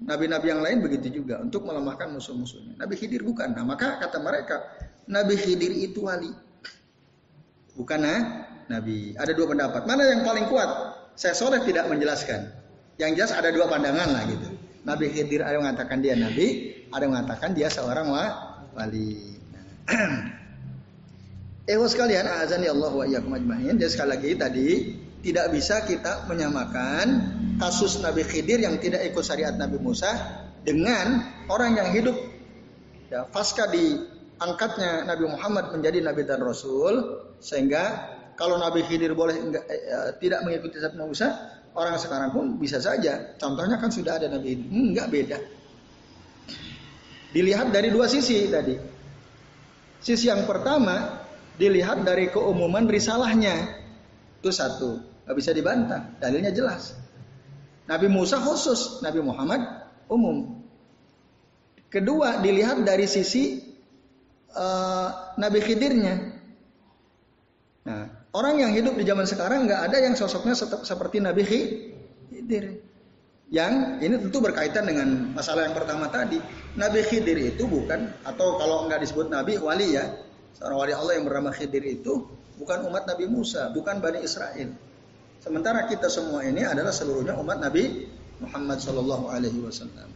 Nabi-nabi 0.00 0.46
yang 0.48 0.64
lain 0.64 0.78
begitu 0.80 1.20
juga 1.20 1.44
untuk 1.44 1.68
melemahkan 1.68 2.08
musuh-musuhnya. 2.08 2.80
Nabi 2.80 2.96
Khidir 2.96 3.20
bukan. 3.20 3.52
Nah, 3.52 3.68
maka 3.68 4.00
kata 4.00 4.16
mereka, 4.16 4.64
Nabi 5.04 5.36
Khidir 5.36 5.76
itu 5.76 6.08
wali. 6.08 6.32
Bukan 7.76 8.00
nah, 8.00 8.48
Nabi. 8.72 9.12
Ada 9.20 9.36
dua 9.36 9.52
pendapat. 9.52 9.84
Mana 9.84 10.08
yang 10.08 10.24
paling 10.24 10.48
kuat? 10.48 10.96
Saya 11.20 11.36
soleh 11.36 11.60
tidak 11.68 11.84
menjelaskan. 11.92 12.48
Yang 12.96 13.10
jelas 13.20 13.32
ada 13.36 13.52
dua 13.52 13.68
pandangan 13.68 14.08
lah 14.08 14.24
gitu. 14.24 14.48
Nabi 14.88 15.12
Khidir 15.12 15.44
ada 15.44 15.60
mengatakan 15.60 16.00
dia 16.00 16.16
nabi, 16.16 16.72
ada 16.88 17.04
yang 17.04 17.12
mengatakan 17.12 17.52
dia 17.52 17.68
seorang 17.68 18.08
wali. 18.76 19.36
Eh 21.70 21.78
sekalian, 21.78 22.26
azan 22.26 22.66
ya 22.66 22.74
Allah 22.74 22.90
wa 22.90 23.06
iyyakum 23.06 23.30
ajmain. 23.30 23.78
Jadi 23.78 23.92
sekali 23.94 24.10
lagi 24.10 24.30
tadi 24.34 24.68
tidak 25.20 25.52
bisa 25.52 25.84
kita 25.84 26.24
menyamakan 26.26 27.36
kasus 27.60 28.00
Nabi 28.00 28.24
Khidir 28.24 28.64
yang 28.64 28.80
tidak 28.80 29.04
ikut 29.08 29.20
syariat 29.20 29.52
Nabi 29.52 29.76
Musa 29.76 30.10
dengan 30.64 31.24
orang 31.48 31.76
yang 31.76 31.88
hidup 31.92 32.16
ya 33.12 33.28
pasca 33.28 33.68
diangkatnya 33.68 35.04
Nabi 35.04 35.24
Muhammad 35.28 35.72
menjadi 35.72 36.04
nabi 36.04 36.24
dan 36.24 36.40
rasul 36.40 37.20
sehingga 37.40 38.16
kalau 38.36 38.56
Nabi 38.56 38.80
Khidir 38.88 39.12
boleh 39.12 39.36
enggak, 39.36 39.64
eh, 39.68 40.16
tidak 40.16 40.40
mengikuti 40.48 40.80
syariat 40.80 40.96
Musa, 41.04 41.28
Orang 41.70 41.94
sekarang 42.02 42.34
pun 42.34 42.44
bisa 42.58 42.82
saja. 42.82 43.38
Contohnya 43.38 43.78
kan 43.78 43.94
sudah 43.94 44.18
ada 44.18 44.26
Nabi 44.26 44.58
itu. 44.58 44.66
Enggak 44.74 45.06
beda. 45.06 45.38
Dilihat 47.30 47.70
dari 47.70 47.94
dua 47.94 48.10
sisi 48.10 48.50
tadi. 48.50 48.74
Sisi 50.02 50.26
yang 50.26 50.50
pertama 50.50 51.22
dilihat 51.54 52.02
dari 52.02 52.26
keumuman 52.26 52.90
risalahnya. 52.90 53.78
Itu 54.42 54.50
satu. 54.50 54.98
Gak 55.30 55.36
bisa 55.38 55.54
dibantah. 55.54 56.18
Dalilnya 56.18 56.50
jelas. 56.50 56.98
Nabi 57.86 58.10
Musa 58.10 58.42
khusus. 58.42 58.98
Nabi 59.06 59.22
Muhammad 59.22 59.62
umum. 60.10 60.58
Kedua 61.86 62.42
dilihat 62.42 62.82
dari 62.82 63.06
sisi 63.06 63.62
uh, 64.58 65.38
Nabi 65.38 65.58
Khidirnya. 65.62 66.14
Nah, 67.86 68.20
Orang 68.30 68.62
yang 68.62 68.70
hidup 68.70 68.94
di 68.94 69.02
zaman 69.02 69.26
sekarang 69.26 69.66
nggak 69.66 69.90
ada 69.90 69.98
yang 70.06 70.14
sosoknya 70.14 70.54
seperti 70.86 71.18
Nabi 71.18 71.42
Khidir. 71.42 72.78
Yang 73.50 73.72
ini 74.06 74.14
tentu 74.22 74.38
berkaitan 74.38 74.86
dengan 74.86 75.34
masalah 75.34 75.66
yang 75.66 75.74
pertama 75.74 76.06
tadi. 76.06 76.38
Nabi 76.78 77.02
Khidir 77.02 77.34
itu 77.34 77.66
bukan 77.66 78.06
atau 78.22 78.54
kalau 78.54 78.86
nggak 78.86 79.02
disebut 79.02 79.34
Nabi 79.34 79.58
wali 79.58 79.98
ya, 79.98 80.06
seorang 80.54 80.78
wali 80.78 80.92
Allah 80.94 81.12
yang 81.18 81.26
bernama 81.26 81.50
Khidir 81.50 81.82
itu 81.82 82.30
bukan 82.54 82.86
umat 82.86 83.10
Nabi 83.10 83.26
Musa, 83.26 83.74
bukan 83.74 83.98
Bani 83.98 84.22
Israel. 84.22 84.78
Sementara 85.40 85.88
kita 85.88 86.12
semua 86.12 86.44
ini 86.44 86.60
adalah 86.68 86.92
seluruhnya 86.92 87.32
umat 87.40 87.64
Nabi 87.64 88.04
Muhammad 88.44 88.76
Shallallahu 88.76 89.32
Alaihi 89.32 89.56
Wasallam. 89.64 90.12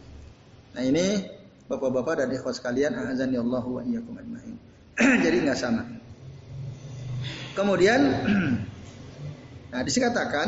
Nah 0.77 0.83
ini 0.85 1.25
bapak-bapak 1.65 2.21
dan 2.21 2.29
ikhwas 2.29 2.61
sekalian, 2.61 2.93
azan 2.93 3.33
ya 3.33 3.41
Allah 3.41 3.65
wa 3.65 3.81
iyyakum 3.81 4.13
ajmain. 4.21 4.57
Jadi 5.25 5.37
nggak 5.41 5.57
sama. 5.57 5.81
Kemudian 7.57 8.01
nah 9.73 9.81
dikatakan 9.81 10.47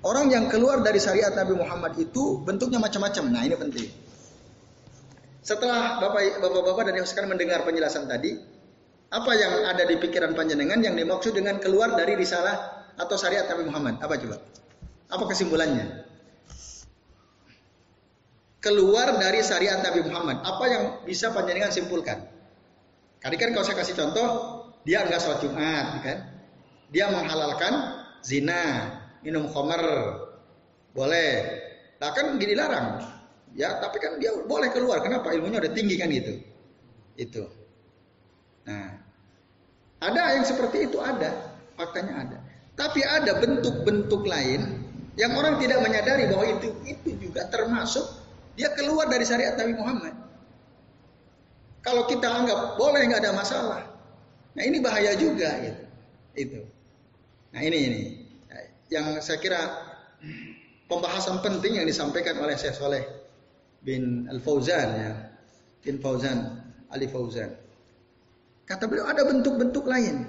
orang 0.00 0.26
yang 0.32 0.48
keluar 0.48 0.80
dari 0.80 0.96
syariat 0.96 1.36
Nabi 1.36 1.52
Muhammad 1.52 2.00
itu 2.00 2.40
bentuknya 2.40 2.80
macam-macam. 2.80 3.24
Nah, 3.28 3.42
ini 3.44 3.56
penting. 3.56 3.88
Setelah 5.44 6.00
Bapak 6.00 6.40
Bapak-bapak 6.40 6.88
dan 6.88 6.94
Ibu 6.96 7.04
sekalian 7.04 7.36
mendengar 7.36 7.68
penjelasan 7.68 8.08
tadi, 8.08 8.32
apa 9.12 9.32
yang 9.36 9.68
ada 9.68 9.84
di 9.84 10.00
pikiran 10.00 10.32
panjenengan 10.32 10.80
yang 10.80 10.96
dimaksud 10.96 11.36
dengan 11.36 11.60
keluar 11.60 11.92
dari 11.92 12.16
risalah 12.16 12.73
atau 12.98 13.16
syariat 13.18 13.46
Nabi 13.50 13.62
Muhammad? 13.68 13.94
Apa 14.02 14.14
coba? 14.18 14.36
Apa 15.10 15.24
kesimpulannya? 15.30 16.06
Keluar 18.62 19.20
dari 19.20 19.44
syariat 19.44 19.84
Nabi 19.84 20.00
Muhammad. 20.08 20.40
Apa 20.40 20.64
yang 20.66 20.82
bisa 21.04 21.30
panjenengan 21.36 21.68
simpulkan? 21.68 22.24
Tadi 23.20 23.36
kan 23.36 23.52
kalau 23.52 23.64
saya 23.64 23.76
kasih 23.80 23.96
contoh, 23.96 24.28
dia 24.84 25.04
nggak 25.04 25.20
sholat 25.20 25.40
Jumat, 25.44 26.00
kan? 26.00 26.18
Dia 26.92 27.08
menghalalkan 27.12 27.72
zina, 28.24 28.88
minum 29.20 29.48
khamar, 29.52 29.84
boleh. 30.96 31.32
Nah 32.00 32.10
kan 32.12 32.36
dilarang. 32.36 33.00
Ya, 33.54 33.78
tapi 33.78 34.02
kan 34.02 34.18
dia 34.18 34.34
boleh 34.44 34.68
keluar. 34.74 34.98
Kenapa? 35.00 35.30
Ilmunya 35.30 35.62
udah 35.62 35.72
tinggi 35.72 35.94
kan 35.94 36.10
gitu. 36.10 36.42
Itu. 37.14 37.44
Nah, 38.66 38.98
ada 40.02 40.22
yang 40.36 40.44
seperti 40.44 40.90
itu 40.90 40.98
ada, 41.00 41.54
faktanya 41.78 42.14
ada. 42.26 42.38
Tapi 42.74 43.00
ada 43.06 43.38
bentuk-bentuk 43.38 44.26
lain 44.26 44.82
yang 45.14 45.30
orang 45.38 45.62
tidak 45.62 45.78
menyadari 45.78 46.26
bahwa 46.26 46.44
itu 46.58 46.68
itu 46.86 47.10
juga 47.22 47.46
termasuk 47.46 48.02
dia 48.58 48.70
keluar 48.74 49.06
dari 49.06 49.22
syariat 49.22 49.54
Nabi 49.54 49.74
Muhammad. 49.78 50.14
Kalau 51.86 52.08
kita 52.10 52.26
anggap 52.26 52.80
boleh 52.80 53.06
nggak 53.06 53.22
ada 53.22 53.32
masalah, 53.36 53.94
Nah 54.54 54.62
ini 54.62 54.78
bahaya 54.78 55.12
juga 55.18 55.50
gitu. 55.60 55.82
Itu. 56.34 56.60
Nah 57.54 57.62
ini 57.62 57.78
ini 57.86 58.02
yang 58.90 59.18
saya 59.18 59.38
kira 59.38 59.58
pembahasan 60.86 61.42
penting 61.42 61.78
yang 61.82 61.86
disampaikan 61.86 62.38
oleh 62.38 62.54
Syekh 62.54 62.78
Soleh 62.78 63.02
bin 63.82 64.30
Al 64.30 64.38
Fauzan 64.38 64.88
ya, 64.94 65.12
bin 65.82 65.98
Fauzan 65.98 66.62
Ali 66.90 67.10
Fauzan. 67.10 67.50
Kata 68.64 68.88
beliau 68.88 69.06
ada 69.10 69.26
bentuk-bentuk 69.26 69.84
lain. 69.84 70.24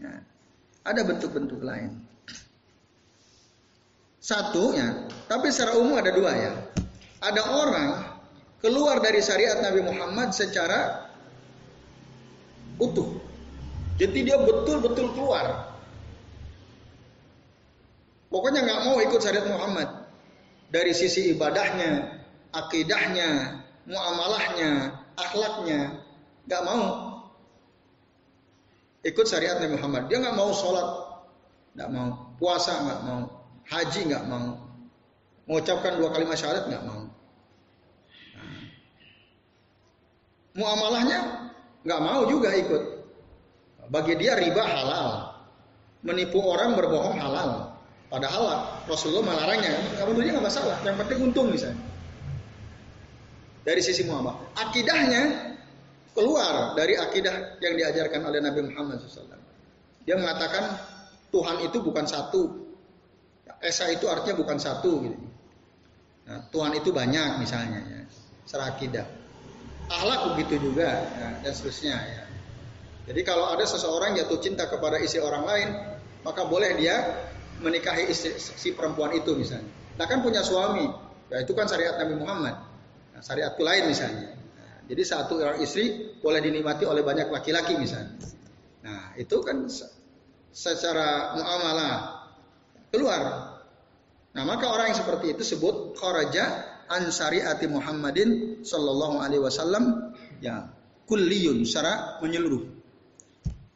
Ya, 0.00 0.12
ada 0.86 1.02
bentuk-bentuk 1.02 1.58
lain. 1.66 1.98
Satu 4.22 4.74
ya, 4.74 5.06
tapi 5.26 5.50
secara 5.50 5.78
umum 5.78 5.98
ada 5.98 6.14
dua 6.14 6.30
ya. 6.34 6.52
Ada 7.22 7.42
orang 7.42 7.90
keluar 8.62 9.02
dari 9.02 9.18
syariat 9.18 9.58
Nabi 9.62 9.82
Muhammad 9.82 10.30
secara 10.30 11.10
utuh. 12.78 13.18
Jadi 13.98 14.26
dia 14.26 14.38
betul-betul 14.38 15.14
keluar. 15.14 15.74
Pokoknya 18.30 18.66
nggak 18.66 18.82
mau 18.90 18.98
ikut 19.02 19.20
syariat 19.22 19.46
Muhammad. 19.46 19.88
Dari 20.66 20.90
sisi 20.90 21.30
ibadahnya, 21.30 22.20
akidahnya, 22.50 23.62
muamalahnya, 23.86 24.98
akhlaknya, 25.14 26.02
nggak 26.50 26.62
mau 26.66 27.05
ikut 29.06 29.26
syariat 29.26 29.62
Nabi 29.62 29.78
Muhammad. 29.78 30.10
Dia 30.10 30.18
nggak 30.18 30.36
mau 30.36 30.50
sholat, 30.50 30.88
nggak 31.78 31.90
mau 31.94 32.08
puasa, 32.42 32.74
nggak 32.82 33.00
mau 33.06 33.20
haji, 33.70 34.00
nggak 34.10 34.24
mau 34.26 34.46
mengucapkan 35.46 35.94
dua 35.94 36.10
kalimat 36.10 36.34
syahadat, 36.34 36.66
nggak 36.66 36.84
mau. 36.84 37.06
Nah. 37.06 38.62
Muamalahnya 40.58 41.20
nggak 41.86 42.00
mau 42.02 42.26
juga 42.26 42.50
ikut. 42.50 42.82
Bagi 43.86 44.18
dia 44.18 44.34
riba 44.34 44.66
halal, 44.66 45.30
menipu 46.02 46.42
orang 46.42 46.74
berbohong 46.74 47.22
halal. 47.22 47.78
Padahal 48.10 48.66
Rasulullah 48.90 49.34
melarangnya, 49.34 49.78
kamu 49.98 50.18
dia 50.18 50.34
nggak 50.34 50.46
masalah. 50.50 50.78
Yang 50.82 50.96
penting 51.06 51.18
untung 51.30 51.48
misalnya. 51.54 51.78
Dari 53.66 53.82
sisi 53.82 54.06
muamalah, 54.06 54.38
akidahnya 54.54 55.54
keluar 56.16 56.72
dari 56.72 56.96
akidah 56.96 57.60
yang 57.60 57.76
diajarkan 57.76 58.24
oleh 58.24 58.40
Nabi 58.40 58.72
Muhammad 58.72 59.04
SAW. 59.04 59.36
Dia 60.08 60.16
mengatakan 60.16 60.80
Tuhan 61.28 61.60
itu 61.68 61.84
bukan 61.84 62.08
satu. 62.08 62.64
Esa 63.60 63.92
itu 63.92 64.08
artinya 64.08 64.40
bukan 64.40 64.56
satu. 64.56 65.04
Gitu. 65.04 65.16
Nah, 66.26 66.48
Tuhan 66.48 66.72
itu 66.74 66.90
banyak 66.90 67.38
misalnya 67.38 67.80
ya. 67.84 68.00
Secara 68.48 68.72
akidah. 68.72 69.06
Ahlak 69.86 70.34
begitu 70.34 70.72
juga 70.72 70.88
ya, 70.98 71.28
dan 71.46 71.52
seterusnya 71.54 71.94
ya. 71.94 72.22
Jadi 73.06 73.22
kalau 73.22 73.46
ada 73.54 73.62
seseorang 73.62 74.18
jatuh 74.18 74.42
cinta 74.42 74.66
kepada 74.66 74.98
istri 74.98 75.22
orang 75.22 75.46
lain, 75.46 75.68
maka 76.26 76.42
boleh 76.42 76.74
dia 76.74 77.22
menikahi 77.62 78.10
istri, 78.10 78.34
si 78.34 78.74
perempuan 78.74 79.14
itu 79.14 79.38
misalnya. 79.38 79.70
Nah 79.94 80.10
kan 80.10 80.26
punya 80.26 80.42
suami, 80.42 80.90
ya 81.30 81.38
itu 81.38 81.54
kan 81.54 81.70
syariat 81.70 81.96
Nabi 82.02 82.14
Muhammad. 82.18 82.54
Nah, 83.14 83.22
syariatku 83.22 83.62
lain 83.62 83.88
misalnya. 83.88 84.35
Jadi 84.86 85.02
satu 85.02 85.42
orang 85.42 85.58
istri 85.58 86.14
boleh 86.22 86.38
dinikmati 86.38 86.86
oleh 86.86 87.02
banyak 87.02 87.26
laki-laki 87.30 87.74
misalnya. 87.74 88.14
Nah 88.86 89.18
itu 89.18 89.42
kan 89.42 89.66
secara 90.54 91.34
muamalah 91.34 91.94
keluar. 92.94 93.22
Nah 94.30 94.42
maka 94.46 94.70
orang 94.70 94.94
yang 94.94 94.98
seperti 95.02 95.34
itu 95.34 95.42
sebut 95.42 95.98
kharaja 95.98 96.62
an 96.86 97.10
syariati 97.10 97.66
Muhammadin 97.66 98.62
sallallahu 98.62 99.18
alaihi 99.18 99.42
wasallam 99.42 100.14
ya 100.38 100.70
kulliyun 101.10 101.66
secara 101.66 102.22
menyeluruh. 102.22 102.62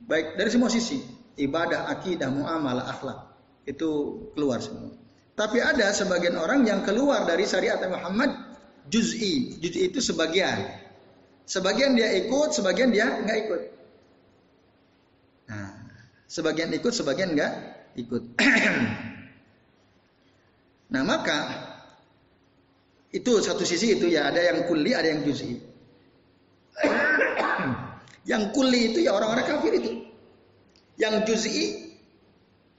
Baik 0.06 0.38
dari 0.38 0.50
semua 0.50 0.70
sisi, 0.70 1.02
ibadah, 1.38 1.90
akidah, 1.90 2.30
muamalah, 2.30 2.86
akhlak 2.86 3.18
itu 3.66 3.90
keluar 4.34 4.62
semua. 4.62 4.94
Tapi 5.38 5.62
ada 5.62 5.90
sebagian 5.94 6.36
orang 6.36 6.66
yang 6.66 6.82
keluar 6.82 7.24
dari 7.24 7.46
syariat 7.46 7.80
Muhammad 7.86 8.30
juz'i. 8.90 9.56
Juz'i 9.62 9.88
itu 9.88 10.02
sebagian. 10.02 10.89
Sebagian 11.50 11.98
dia 11.98 12.14
ikut, 12.14 12.54
sebagian 12.54 12.94
dia 12.94 13.10
nggak 13.10 13.38
ikut. 13.42 13.60
Nah, 15.50 15.74
sebagian 16.30 16.70
ikut, 16.70 16.94
sebagian 16.94 17.34
nggak 17.34 17.52
ikut. 17.98 18.22
nah 20.94 21.02
maka 21.02 21.38
itu 23.10 23.42
satu 23.42 23.66
sisi 23.66 23.98
itu 23.98 24.06
ya 24.06 24.30
ada 24.30 24.38
yang 24.38 24.62
kuli, 24.70 24.94
ada 24.94 25.10
yang 25.10 25.26
juz'i. 25.26 25.58
yang 28.30 28.54
kuli 28.54 28.94
itu 28.94 29.02
ya 29.02 29.10
orang-orang 29.10 29.50
kafir 29.50 29.74
itu. 29.74 30.06
Yang 31.02 31.34
juz'i 31.34 31.98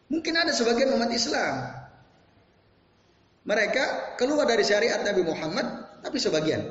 mungkin 0.08 0.40
ada 0.40 0.56
sebagian 0.56 0.96
umat 0.96 1.12
Islam. 1.12 1.76
Mereka 3.44 4.16
keluar 4.16 4.48
dari 4.48 4.64
syariat 4.64 5.04
Nabi 5.04 5.28
Muhammad, 5.28 5.68
tapi 6.00 6.24
sebagian. 6.24 6.64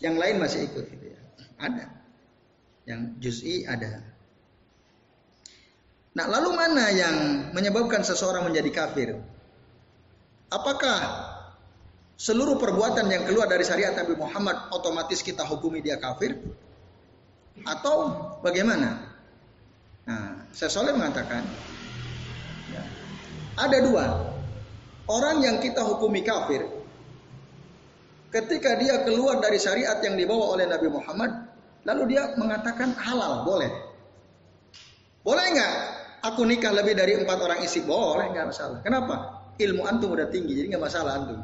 Yang 0.00 0.16
lain 0.16 0.36
masih 0.40 0.72
ikut. 0.72 1.03
Ada. 1.58 1.86
Yang 2.84 3.00
juz'i 3.20 3.64
ada. 3.64 4.04
Nah, 6.14 6.26
lalu 6.30 6.54
mana 6.54 6.94
yang 6.94 7.16
menyebabkan 7.50 8.06
seseorang 8.06 8.46
menjadi 8.46 8.70
kafir? 8.70 9.18
Apakah 10.46 10.98
seluruh 12.14 12.54
perbuatan 12.54 13.10
yang 13.10 13.26
keluar 13.26 13.50
dari 13.50 13.66
syariat 13.66 13.90
Nabi 13.98 14.14
Muhammad 14.14 14.70
otomatis 14.70 15.26
kita 15.26 15.42
hukumi 15.42 15.82
dia 15.82 15.98
kafir? 15.98 16.38
Atau 17.66 18.14
bagaimana? 18.46 19.10
Nah, 20.06 20.46
saya 20.54 20.70
soleh 20.70 20.94
mengatakan 20.94 21.42
ya, 22.70 22.82
ada 23.58 23.78
dua 23.82 24.04
orang 25.08 25.40
yang 25.40 25.56
kita 25.58 25.80
hukumi 25.80 26.20
kafir 26.20 26.83
ketika 28.34 28.74
dia 28.74 29.06
keluar 29.06 29.38
dari 29.38 29.62
syariat 29.62 30.02
yang 30.02 30.18
dibawa 30.18 30.58
oleh 30.58 30.66
Nabi 30.66 30.90
Muhammad 30.90 31.54
Lalu 31.84 32.16
dia 32.16 32.32
mengatakan 32.40 32.96
halal, 32.96 33.44
boleh. 33.44 33.68
Boleh 35.20 35.44
nggak 35.52 35.74
aku 36.24 36.44
nikah 36.48 36.72
lebih 36.72 36.96
dari 36.96 37.16
empat 37.16 37.38
orang 37.40 37.60
isi? 37.60 37.84
Boleh, 37.84 38.32
nggak 38.32 38.48
masalah. 38.48 38.80
Kenapa? 38.80 39.14
Ilmu 39.60 39.84
antum 39.84 40.16
udah 40.16 40.28
tinggi, 40.32 40.56
jadi 40.56 40.66
nggak 40.74 40.84
masalah 40.84 41.12
antum. 41.20 41.40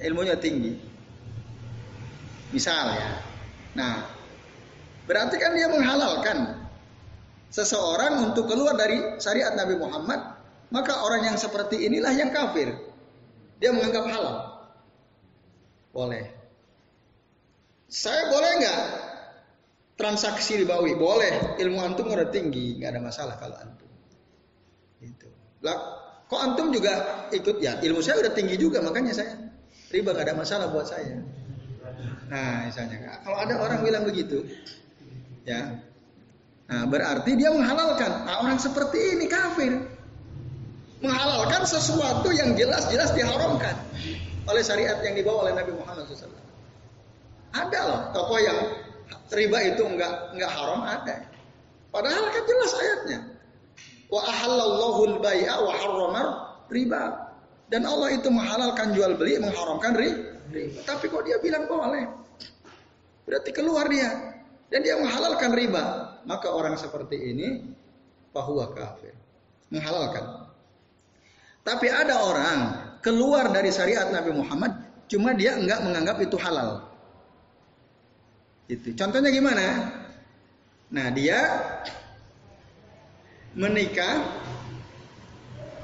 Ilmunya 0.00 0.36
tinggi. 0.40 0.80
Misal 2.52 2.96
ya. 2.96 3.10
Nah, 3.76 3.94
berarti 5.04 5.36
kan 5.36 5.52
dia 5.52 5.68
menghalalkan 5.68 6.56
seseorang 7.52 8.32
untuk 8.32 8.48
keluar 8.48 8.76
dari 8.80 9.20
syariat 9.20 9.52
Nabi 9.52 9.76
Muhammad, 9.76 10.40
maka 10.72 11.04
orang 11.04 11.32
yang 11.32 11.36
seperti 11.36 11.84
inilah 11.84 12.12
yang 12.16 12.32
kafir. 12.32 12.72
Dia 13.60 13.76
menganggap 13.76 14.08
halal. 14.08 14.36
Boleh. 15.96 16.24
Saya 17.88 18.28
boleh 18.28 18.50
nggak? 18.60 18.80
Transaksi 19.96 20.60
ribawi 20.60 20.92
boleh. 20.92 21.56
Ilmu 21.56 21.80
antum 21.80 22.12
udah 22.12 22.28
tinggi 22.28 22.76
nggak 22.76 22.92
ada 22.92 23.00
masalah 23.00 23.40
kalau 23.40 23.56
antum. 23.56 23.88
Itu 25.00 25.32
lah 25.64 25.76
kok 26.28 26.36
antum 26.36 26.68
juga 26.68 27.24
ikut? 27.32 27.64
Ya 27.64 27.80
ilmu 27.80 28.04
saya 28.04 28.20
udah 28.20 28.36
tinggi 28.36 28.60
juga 28.60 28.84
makanya 28.84 29.16
saya 29.16 29.40
riba 29.88 30.12
nggak 30.12 30.26
ada 30.28 30.36
masalah 30.36 30.68
buat 30.68 30.84
saya. 30.84 31.24
Nah 32.28 32.68
misalnya 32.68 33.16
kalau 33.24 33.38
ada 33.40 33.56
orang 33.56 33.80
bilang 33.80 34.04
begitu 34.04 34.44
ya 35.48 35.80
nah 36.68 36.84
berarti 36.84 37.32
dia 37.40 37.48
menghalalkan. 37.54 38.26
Nah, 38.28 38.44
orang 38.44 38.60
seperti 38.60 39.16
ini 39.16 39.30
kafir. 39.32 39.72
Menghalalkan 41.00 41.64
sesuatu 41.64 42.28
yang 42.36 42.52
jelas-jelas 42.52 43.16
diharamkan 43.16 43.76
oleh 44.46 44.62
syariat 44.62 44.98
yang 45.02 45.14
dibawa 45.18 45.50
oleh 45.50 45.54
Nabi 45.58 45.72
Muhammad 45.74 46.06
SAW 46.06 46.46
ada 47.56 47.80
loh 47.88 48.00
tokoh 48.12 48.38
yang 48.42 48.58
riba 49.32 49.58
itu 49.74 49.82
enggak 49.86 50.12
enggak 50.36 50.50
haram 50.52 50.80
ada. 50.84 51.16
Padahal 51.90 52.24
kan 52.28 52.42
jelas 52.44 52.72
ayatnya. 52.76 53.18
Wa 54.12 54.20
ahallallahu 54.22 55.00
al-bai'a 55.16 55.56
wa 55.64 55.72
harramar 55.72 56.26
riba. 56.68 57.02
Dan 57.66 57.82
Allah 57.82 58.14
itu 58.14 58.30
menghalalkan 58.30 58.94
jual 58.94 59.18
beli, 59.18 59.42
mengharamkan 59.42 59.96
riba. 59.98 60.78
Tapi 60.86 61.10
kok 61.10 61.26
dia 61.26 61.42
bilang 61.42 61.66
boleh? 61.66 62.06
Berarti 63.26 63.50
keluar 63.50 63.90
dia. 63.90 64.38
Dan 64.70 64.86
dia 64.86 64.94
menghalalkan 65.00 65.50
riba. 65.50 65.84
Maka 66.26 66.46
orang 66.50 66.78
seperti 66.78 67.34
ini 67.34 67.48
bahwa 68.30 68.70
kafir. 68.70 69.14
Menghalalkan. 69.74 70.46
Tapi 71.66 71.90
ada 71.90 72.14
orang 72.22 72.58
keluar 73.06 73.54
dari 73.54 73.70
syariat 73.70 74.10
Nabi 74.10 74.34
Muhammad, 74.34 74.74
cuma 75.06 75.30
dia 75.30 75.54
enggak 75.54 75.78
menganggap 75.86 76.18
itu 76.18 76.34
halal. 76.42 76.82
Itu. 78.66 78.90
Contohnya 78.98 79.30
gimana? 79.30 79.94
Nah, 80.90 81.06
dia 81.14 81.38
menikah 83.54 84.26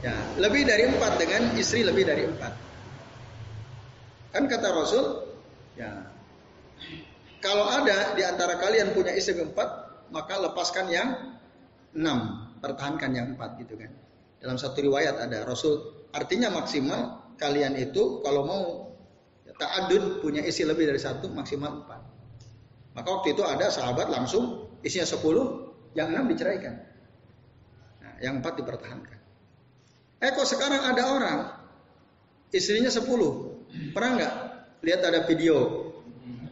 ya 0.03 0.19
lebih 0.43 0.67
dari 0.67 0.91
empat 0.91 1.13
dengan 1.23 1.55
istri 1.55 1.87
lebih 1.87 2.03
dari 2.03 2.27
empat. 2.27 2.53
Kan 4.35 4.51
kata 4.51 4.69
Rasul, 4.75 5.23
ya 5.79 6.11
kalau 7.39 7.71
ada 7.71 8.19
di 8.19 8.27
antara 8.27 8.59
kalian 8.59 8.99
punya 8.99 9.15
istri 9.15 9.39
empat, 9.39 9.69
maka 10.11 10.43
lepaskan 10.43 10.91
yang 10.91 11.09
enam, 11.95 12.51
pertahankan 12.59 13.15
yang 13.15 13.27
empat 13.39 13.63
gitu 13.63 13.79
kan. 13.79 13.95
Dalam 14.43 14.59
satu 14.59 14.83
riwayat 14.83 15.23
ada 15.23 15.47
Rasul, 15.47 16.02
artinya 16.13 16.49
maksimal 16.53 17.33
kalian 17.41 17.75
itu 17.77 18.21
kalau 18.23 18.47
mau 18.47 18.65
ta'adud 19.63 20.25
punya 20.25 20.43
istri 20.43 20.67
lebih 20.67 20.89
dari 20.89 21.01
satu 21.01 21.31
maksimal 21.31 21.85
empat. 21.85 22.01
Maka 22.93 23.09
waktu 23.09 23.33
itu 23.33 23.43
ada 23.47 23.73
sahabat 23.73 24.13
langsung 24.13 24.69
isinya 24.85 25.09
10, 25.09 25.97
yang 25.97 26.13
6 26.13 26.33
diceraikan. 26.35 26.75
Nah, 28.05 28.15
yang 28.21 28.45
4 28.45 28.61
dipertahankan. 28.61 29.19
Eh 30.23 30.31
kok 30.31 30.47
sekarang 30.47 30.83
ada 30.87 31.03
orang 31.09 31.39
istrinya 32.53 32.93
10. 32.93 33.03
Pernah 33.97 34.11
nggak 34.21 34.35
lihat 34.85 35.01
ada 35.09 35.25
video 35.25 35.89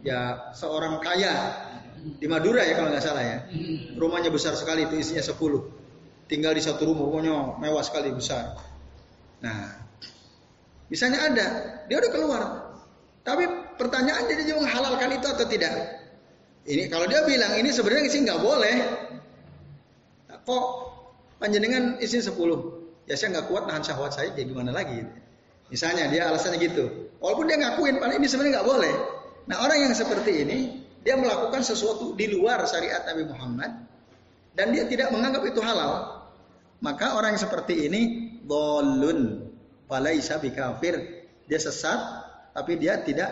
ya 0.01 0.51
seorang 0.57 0.97
kaya 1.05 1.69
di 2.01 2.25
Madura 2.25 2.65
ya 2.65 2.75
kalau 2.75 2.89
nggak 2.89 3.05
salah 3.05 3.23
ya. 3.23 3.39
Rumahnya 4.01 4.33
besar 4.33 4.57
sekali 4.57 4.89
itu 4.89 4.97
isinya 4.97 5.23
10. 5.23 5.37
Tinggal 6.31 6.55
di 6.55 6.63
satu 6.63 6.89
rumah, 6.89 7.05
rumahnya 7.11 7.59
mewah 7.59 7.83
sekali 7.85 8.15
besar. 8.15 8.55
Nah, 9.41 9.73
misalnya 10.93 11.21
ada, 11.33 11.47
dia 11.89 11.97
udah 11.97 12.13
keluar. 12.13 12.43
Tapi 13.25 13.45
pertanyaan 13.77 14.29
dia 14.29 14.37
juga 14.45 14.65
menghalalkan 14.65 15.11
itu 15.17 15.27
atau 15.29 15.45
tidak? 15.49 15.75
Ini 16.69 16.93
kalau 16.93 17.09
dia 17.09 17.25
bilang 17.25 17.57
ini 17.57 17.73
sebenarnya 17.73 18.09
sih 18.13 18.21
nggak 18.25 18.41
boleh. 18.41 18.77
Kok 20.45 20.65
panjenengan 21.41 22.01
isi 22.01 22.21
10? 22.21 22.37
Ya 23.09 23.15
saya 23.17 23.39
nggak 23.39 23.47
kuat 23.49 23.65
nahan 23.69 23.83
syahwat 23.85 24.13
saya, 24.13 24.33
kayak 24.33 24.53
gimana 24.53 24.71
lagi? 24.71 25.05
Misalnya 25.73 26.11
dia 26.11 26.29
alasannya 26.29 26.59
gitu. 26.61 27.13
Walaupun 27.23 27.49
dia 27.49 27.59
ngakuin, 27.61 27.97
paling 28.03 28.19
ini 28.21 28.27
sebenarnya 28.29 28.61
nggak 28.61 28.69
boleh. 28.69 28.95
Nah 29.49 29.57
orang 29.63 29.79
yang 29.89 29.95
seperti 29.95 30.47
ini, 30.47 30.59
dia 31.01 31.17
melakukan 31.17 31.65
sesuatu 31.65 32.13
di 32.13 32.29
luar 32.29 32.61
syariat 32.69 33.03
Nabi 33.09 33.25
Muhammad 33.25 33.73
dan 34.53 34.75
dia 34.75 34.85
tidak 34.85 35.15
menganggap 35.15 35.43
itu 35.49 35.61
halal. 35.65 36.23
Maka 36.81 37.17
orang 37.17 37.37
yang 37.37 37.43
seperti 37.43 37.89
ini 37.89 38.30
dolun, 38.45 39.51
falaisa 39.87 40.41
kafir. 40.41 41.27
Dia 41.51 41.59
sesat, 41.59 41.99
tapi 42.55 42.79
dia 42.79 43.03
tidak 43.03 43.31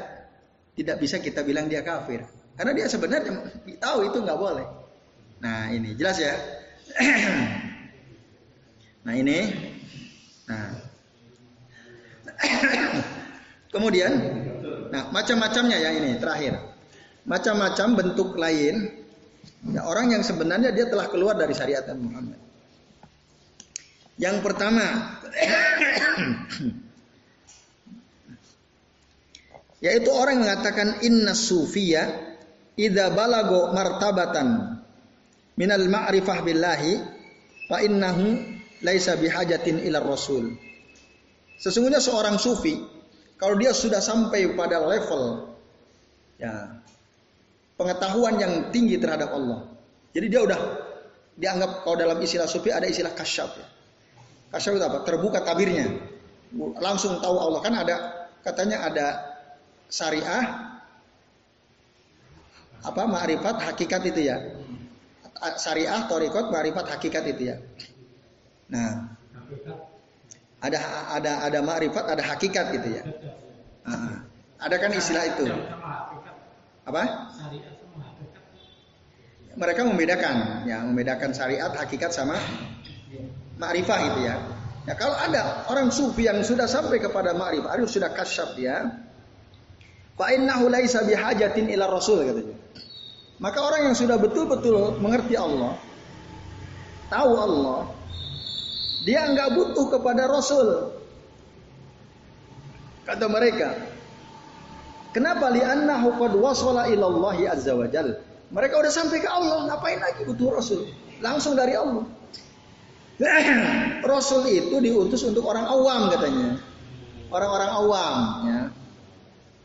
tidak 0.74 0.96
bisa 0.98 1.22
kita 1.22 1.46
bilang 1.46 1.70
dia 1.70 1.82
kafir. 1.82 2.26
Karena 2.58 2.74
dia 2.74 2.86
sebenarnya 2.90 3.30
tahu 3.78 4.10
itu 4.10 4.18
nggak 4.18 4.38
boleh. 4.38 4.66
Nah 5.38 5.70
ini 5.70 5.94
jelas 5.94 6.18
ya. 6.18 6.34
nah 9.06 9.14
ini. 9.14 9.38
Nah. 10.50 10.70
Kemudian, 13.74 14.10
nah 14.88 15.12
macam-macamnya 15.12 15.76
ya 15.76 15.90
ini 15.92 16.16
terakhir 16.16 16.56
macam-macam 17.28 17.88
bentuk 17.92 18.40
lain 18.40 19.04
ya, 19.68 19.84
orang 19.84 20.16
yang 20.16 20.24
sebenarnya 20.24 20.72
dia 20.72 20.88
telah 20.88 21.12
keluar 21.12 21.36
dari 21.36 21.52
syariat 21.52 21.84
Muhammad. 21.92 22.40
Yang 24.18 24.36
pertama 24.42 25.14
yaitu 29.84 30.10
orang 30.10 30.42
yang 30.42 30.44
mengatakan 30.50 30.98
inna 31.06 31.38
sufiya 31.38 32.34
idza 32.74 33.14
balago 33.14 33.70
martabatan 33.70 34.78
minal 35.54 35.86
ma'rifah 35.86 36.42
billahi 36.42 36.98
fa 37.70 37.78
innahu 37.82 38.42
laisa 38.82 39.14
bihajatin 39.18 39.86
ila 39.86 40.02
rasul. 40.02 40.54
Sesungguhnya 41.58 42.02
seorang 42.02 42.38
sufi 42.38 42.78
kalau 43.38 43.54
dia 43.58 43.70
sudah 43.74 44.02
sampai 44.02 44.50
pada 44.54 44.82
level 44.82 45.54
ya 46.38 46.78
pengetahuan 47.78 48.38
yang 48.38 48.74
tinggi 48.74 48.98
terhadap 48.98 49.30
Allah. 49.30 49.66
Jadi 50.10 50.26
dia 50.26 50.42
udah 50.42 50.58
dianggap 51.38 51.86
kalau 51.86 51.94
dalam 51.98 52.18
istilah 52.18 52.50
sufi 52.50 52.74
ada 52.74 52.90
istilah 52.90 53.14
kasyaf 53.14 53.50
ya. 53.54 53.77
Kasyaf 54.48 54.72
itu 54.80 54.84
apa? 54.84 54.98
Terbuka 55.04 55.44
tabirnya. 55.44 55.86
Langsung 56.80 57.20
tahu 57.20 57.36
Allah 57.36 57.60
kan 57.60 57.74
ada 57.76 57.96
katanya 58.40 58.88
ada 58.88 59.06
syariah 59.92 60.72
apa 62.80 63.02
ma'rifat 63.04 63.56
hakikat 63.68 64.02
itu 64.08 64.32
ya. 64.32 64.36
Syariah, 65.60 66.08
torikot, 66.10 66.50
ma'rifat 66.50 66.88
hakikat 66.98 67.24
itu 67.30 67.54
ya. 67.54 67.56
Nah, 68.72 69.14
ada 70.58 70.78
ada 71.14 71.32
ada 71.46 71.58
ma'rifat, 71.62 72.04
ada 72.10 72.22
hakikat 72.24 72.66
gitu 72.74 72.88
ya. 72.98 73.02
Nah, 73.86 74.24
ada 74.58 74.76
kan 74.80 74.90
istilah 74.96 75.24
itu. 75.28 75.44
Apa? 76.88 77.02
Mereka 79.58 79.82
membedakan, 79.84 80.64
ya 80.70 80.82
membedakan 80.86 81.34
syariat, 81.34 81.70
hakikat 81.74 82.14
sama 82.14 82.38
ma'rifah 83.58 83.98
itu 84.14 84.20
ya. 84.24 84.36
Ya 84.88 84.94
kalau 84.96 85.12
ada 85.20 85.68
orang 85.68 85.92
sufi 85.92 86.24
yang 86.24 86.40
sudah 86.40 86.64
sampai 86.64 87.02
kepada 87.02 87.36
ma'rifah, 87.36 87.76
harus 87.76 87.92
sudah 87.92 88.14
kasyaf 88.14 88.56
ya. 88.56 89.04
Fa 90.16 90.32
innahu 90.32 90.72
laisa 90.72 91.04
bihajatin 91.04 91.68
ila 91.74 91.86
rasul 91.92 92.24
katanya. 92.24 92.56
Maka 93.38 93.58
orang 93.62 93.92
yang 93.92 93.96
sudah 93.98 94.18
betul-betul 94.18 94.98
mengerti 94.98 95.38
Allah, 95.38 95.78
tahu 97.06 97.32
Allah, 97.38 97.80
dia 99.06 99.30
enggak 99.30 99.54
butuh 99.54 99.86
kepada 99.94 100.26
rasul. 100.26 100.98
Kata 103.06 103.24
mereka, 103.30 103.78
Kenapa? 105.08 105.48
Li'annahu 105.48 106.20
qad 106.20 106.32
wasala 106.36 106.86
ilallahi 106.92 107.48
azza 107.48 107.72
wa 107.72 107.88
jal. 107.88 108.20
Mereka 108.52 108.74
udah 108.76 108.92
sampai 108.92 109.20
ke 109.24 109.28
Allah, 109.28 109.68
ngapain 109.68 110.00
lagi 110.00 110.24
butuh 110.24 110.56
Rasul? 110.56 110.88
Langsung 111.20 111.56
dari 111.56 111.76
Allah. 111.76 112.04
Rasul 114.10 114.46
itu 114.46 114.78
diutus 114.78 115.26
untuk 115.26 115.42
orang 115.46 115.66
awam 115.66 116.10
katanya. 116.14 116.62
Orang-orang 117.28 117.70
awam 117.70 118.16
ya. 118.46 118.60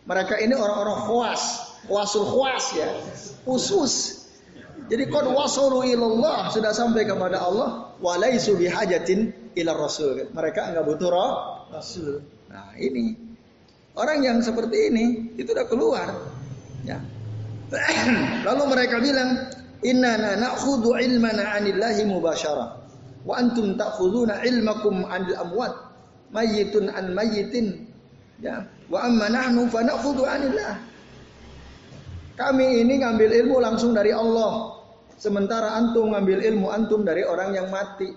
Mereka 0.04 0.36
ini 0.44 0.52
orang-orang 0.52 1.00
khuas, 1.08 1.44
khuasul 1.88 2.28
khuas 2.28 2.66
ya. 2.76 2.90
Khusus. 3.48 4.26
Jadi 4.92 5.08
qad 5.08 5.32
wasalu 5.32 5.96
ilallah 5.96 6.52
sudah 6.52 6.76
sampai 6.76 7.08
kepada 7.08 7.40
Allah 7.40 7.96
walaisu 8.04 8.60
bihajatin 8.60 9.32
ila 9.56 9.72
rasul. 9.78 10.28
Mereka 10.34 10.74
enggak 10.74 10.84
butuh 10.84 11.08
roh 11.08 11.34
rasul. 11.72 12.20
Nah, 12.52 12.76
ini 12.76 13.34
Orang 13.94 14.26
yang 14.26 14.42
seperti 14.42 14.90
ini 14.90 15.38
itu 15.38 15.54
udah 15.54 15.70
keluar. 15.70 16.10
Ya. 16.82 16.98
Lalu 18.50 18.64
mereka 18.74 18.98
bilang, 18.98 19.54
"Inna 19.86 20.18
na'khudhu 20.18 20.98
ilmana 20.98 21.54
'anillahi 21.54 22.02
mubasyarah 22.10 22.83
wa 23.24 23.34
antum 23.40 23.76
ta'khuduna 23.76 24.44
ilmakum 24.46 25.04
'anil 25.08 25.36
amwat." 25.40 25.74
Mayyitun 26.34 26.90
an 26.90 27.14
mayyitin. 27.14 27.86
Ya. 28.42 28.66
Wa 28.90 29.06
amma 29.06 29.30
nahnu 29.30 29.70
fa 29.70 29.86
na'khudhu 29.86 30.26
'anillah. 30.26 30.82
Kami 32.34 32.82
ini 32.82 32.98
ngambil 33.06 33.30
ilmu 33.46 33.62
langsung 33.62 33.94
dari 33.94 34.10
Allah. 34.10 34.82
Sementara 35.22 35.78
antum 35.78 36.12
ngambil 36.12 36.42
ilmu 36.42 36.74
antum 36.74 37.06
dari 37.06 37.22
orang 37.22 37.54
yang 37.54 37.70
mati. 37.70 38.10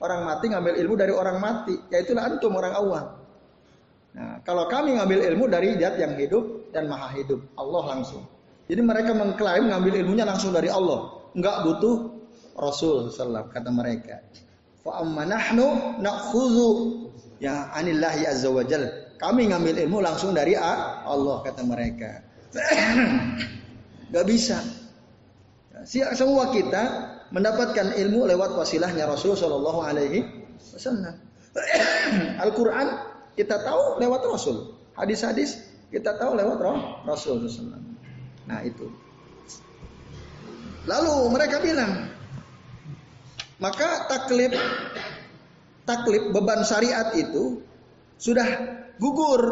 Orang 0.00 0.24
mati 0.24 0.50
ngambil 0.50 0.74
ilmu 0.80 0.94
dari 0.96 1.12
orang 1.12 1.36
mati. 1.38 1.76
Yaitulah 1.92 2.26
antum 2.26 2.56
orang 2.56 2.74
awam. 2.74 3.06
Nah, 4.12 4.40
kalau 4.44 4.68
kami 4.68 4.96
ngambil 4.96 5.24
ilmu 5.32 5.44
dari 5.48 5.72
zat 5.80 5.96
yang 5.96 6.16
hidup 6.20 6.72
dan 6.72 6.88
maha 6.88 7.12
hidup, 7.16 7.40
Allah 7.56 7.96
langsung. 7.96 8.24
Jadi 8.68 8.80
mereka 8.84 9.16
mengklaim 9.16 9.72
ngambil 9.72 10.04
ilmunya 10.04 10.24
langsung 10.28 10.52
dari 10.52 10.68
Allah, 10.68 11.28
nggak 11.32 11.56
butuh 11.64 11.96
Rasul 12.56 13.08
Sallallahu 13.08 13.52
kata 13.52 13.70
mereka. 13.72 14.20
Fa 14.82 15.00
amma 15.00 15.24
nahnu 15.28 15.98
na'khudhu 16.02 16.68
ya 17.38 17.70
anillahi 17.74 18.26
azza 18.28 18.50
wajal. 18.50 18.82
Kami 19.22 19.54
ngambil 19.54 19.78
ilmu 19.86 20.02
langsung 20.02 20.34
dari 20.34 20.58
Allah 20.58 21.46
kata 21.46 21.62
mereka. 21.62 22.26
Gak 24.12 24.26
bisa. 24.26 24.58
Semua 25.88 26.50
kita 26.50 26.82
mendapatkan 27.32 27.96
ilmu 27.96 28.28
lewat 28.28 28.58
wasilahnya 28.58 29.08
Rasul 29.08 29.38
Shallallahu 29.38 29.80
Alaihi 29.80 30.26
Wasallam. 30.74 31.16
Al-Quran 32.44 32.86
kita 33.38 33.62
tahu 33.62 34.02
lewat 34.02 34.20
Rasul. 34.28 34.76
Hadis-hadis 34.98 35.64
kita 35.88 36.20
tahu 36.20 36.36
lewat 36.36 36.58
roh 36.60 36.78
Rasul 37.08 37.40
Nah 38.44 38.60
itu. 38.66 38.90
Lalu 40.82 41.14
mereka 41.30 41.62
bilang, 41.62 42.10
maka 43.62 44.10
taklif 44.10 44.50
taklif 45.86 46.22
beban 46.34 46.66
syariat 46.66 47.14
itu 47.14 47.62
sudah 48.18 48.46
gugur 48.98 49.42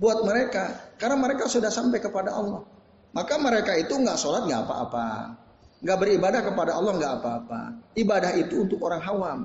buat 0.00 0.24
mereka 0.24 0.96
karena 0.96 1.16
mereka 1.20 1.44
sudah 1.44 1.68
sampai 1.68 2.00
kepada 2.00 2.32
Allah. 2.32 2.64
Maka 3.12 3.40
mereka 3.40 3.72
itu 3.76 3.96
nggak 3.96 4.16
sholat 4.20 4.44
nggak 4.44 4.68
apa-apa, 4.68 5.36
nggak 5.80 5.98
beribadah 6.00 6.40
kepada 6.44 6.76
Allah 6.76 6.92
nggak 6.96 7.14
apa-apa. 7.20 7.60
Ibadah 7.96 8.32
itu 8.36 8.68
untuk 8.68 8.80
orang 8.84 9.02
awam. 9.04 9.38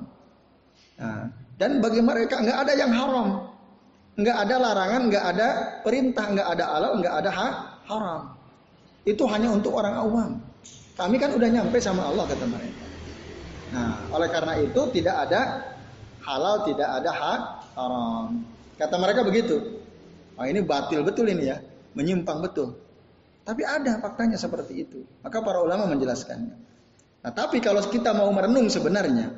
Nah, 0.99 1.31
dan 1.55 1.79
bagi 1.79 2.03
mereka 2.03 2.39
nggak 2.39 2.57
ada 2.67 2.73
yang 2.75 2.91
haram. 2.91 3.47
Nggak 4.19 4.37
ada 4.43 4.55
larangan, 4.59 5.01
nggak 5.07 5.25
ada 5.35 5.47
perintah, 5.87 6.25
nggak 6.35 6.47
ada 6.51 6.63
halal, 6.67 6.91
nggak 6.99 7.15
ada 7.15 7.31
ha 7.31 7.47
haram. 7.87 8.21
Itu 9.07 9.23
hanya 9.31 9.55
untuk 9.55 9.71
orang 9.71 9.95
awam. 9.95 10.31
Kami 10.99 11.15
kan 11.15 11.31
udah 11.31 11.47
nyampe 11.47 11.79
sama 11.79 12.11
Allah 12.11 12.27
kata 12.27 12.43
mereka. 12.43 12.90
Nah, 13.71 14.11
oleh 14.11 14.27
karena 14.27 14.59
itu 14.59 14.81
tidak 14.91 15.15
ada 15.27 15.41
halal, 16.27 16.67
tidak 16.67 16.89
ada 16.91 17.11
ha 17.11 17.33
haram. 17.75 18.43
Kata 18.75 18.95
mereka 18.99 19.23
begitu. 19.23 19.79
Oh, 20.35 20.45
ini 20.47 20.59
batil 20.59 21.07
betul 21.07 21.31
ini 21.31 21.47
ya, 21.47 21.57
menyimpang 21.95 22.43
betul. 22.43 22.75
Tapi 23.47 23.63
ada 23.63 23.97
faktanya 24.03 24.35
seperti 24.35 24.85
itu. 24.85 24.99
Maka 25.23 25.39
para 25.41 25.63
ulama 25.63 25.87
menjelaskannya. 25.89 26.55
Nah, 27.21 27.31
tapi 27.31 27.61
kalau 27.61 27.81
kita 27.85 28.11
mau 28.11 28.29
merenung 28.33 28.67
sebenarnya, 28.67 29.29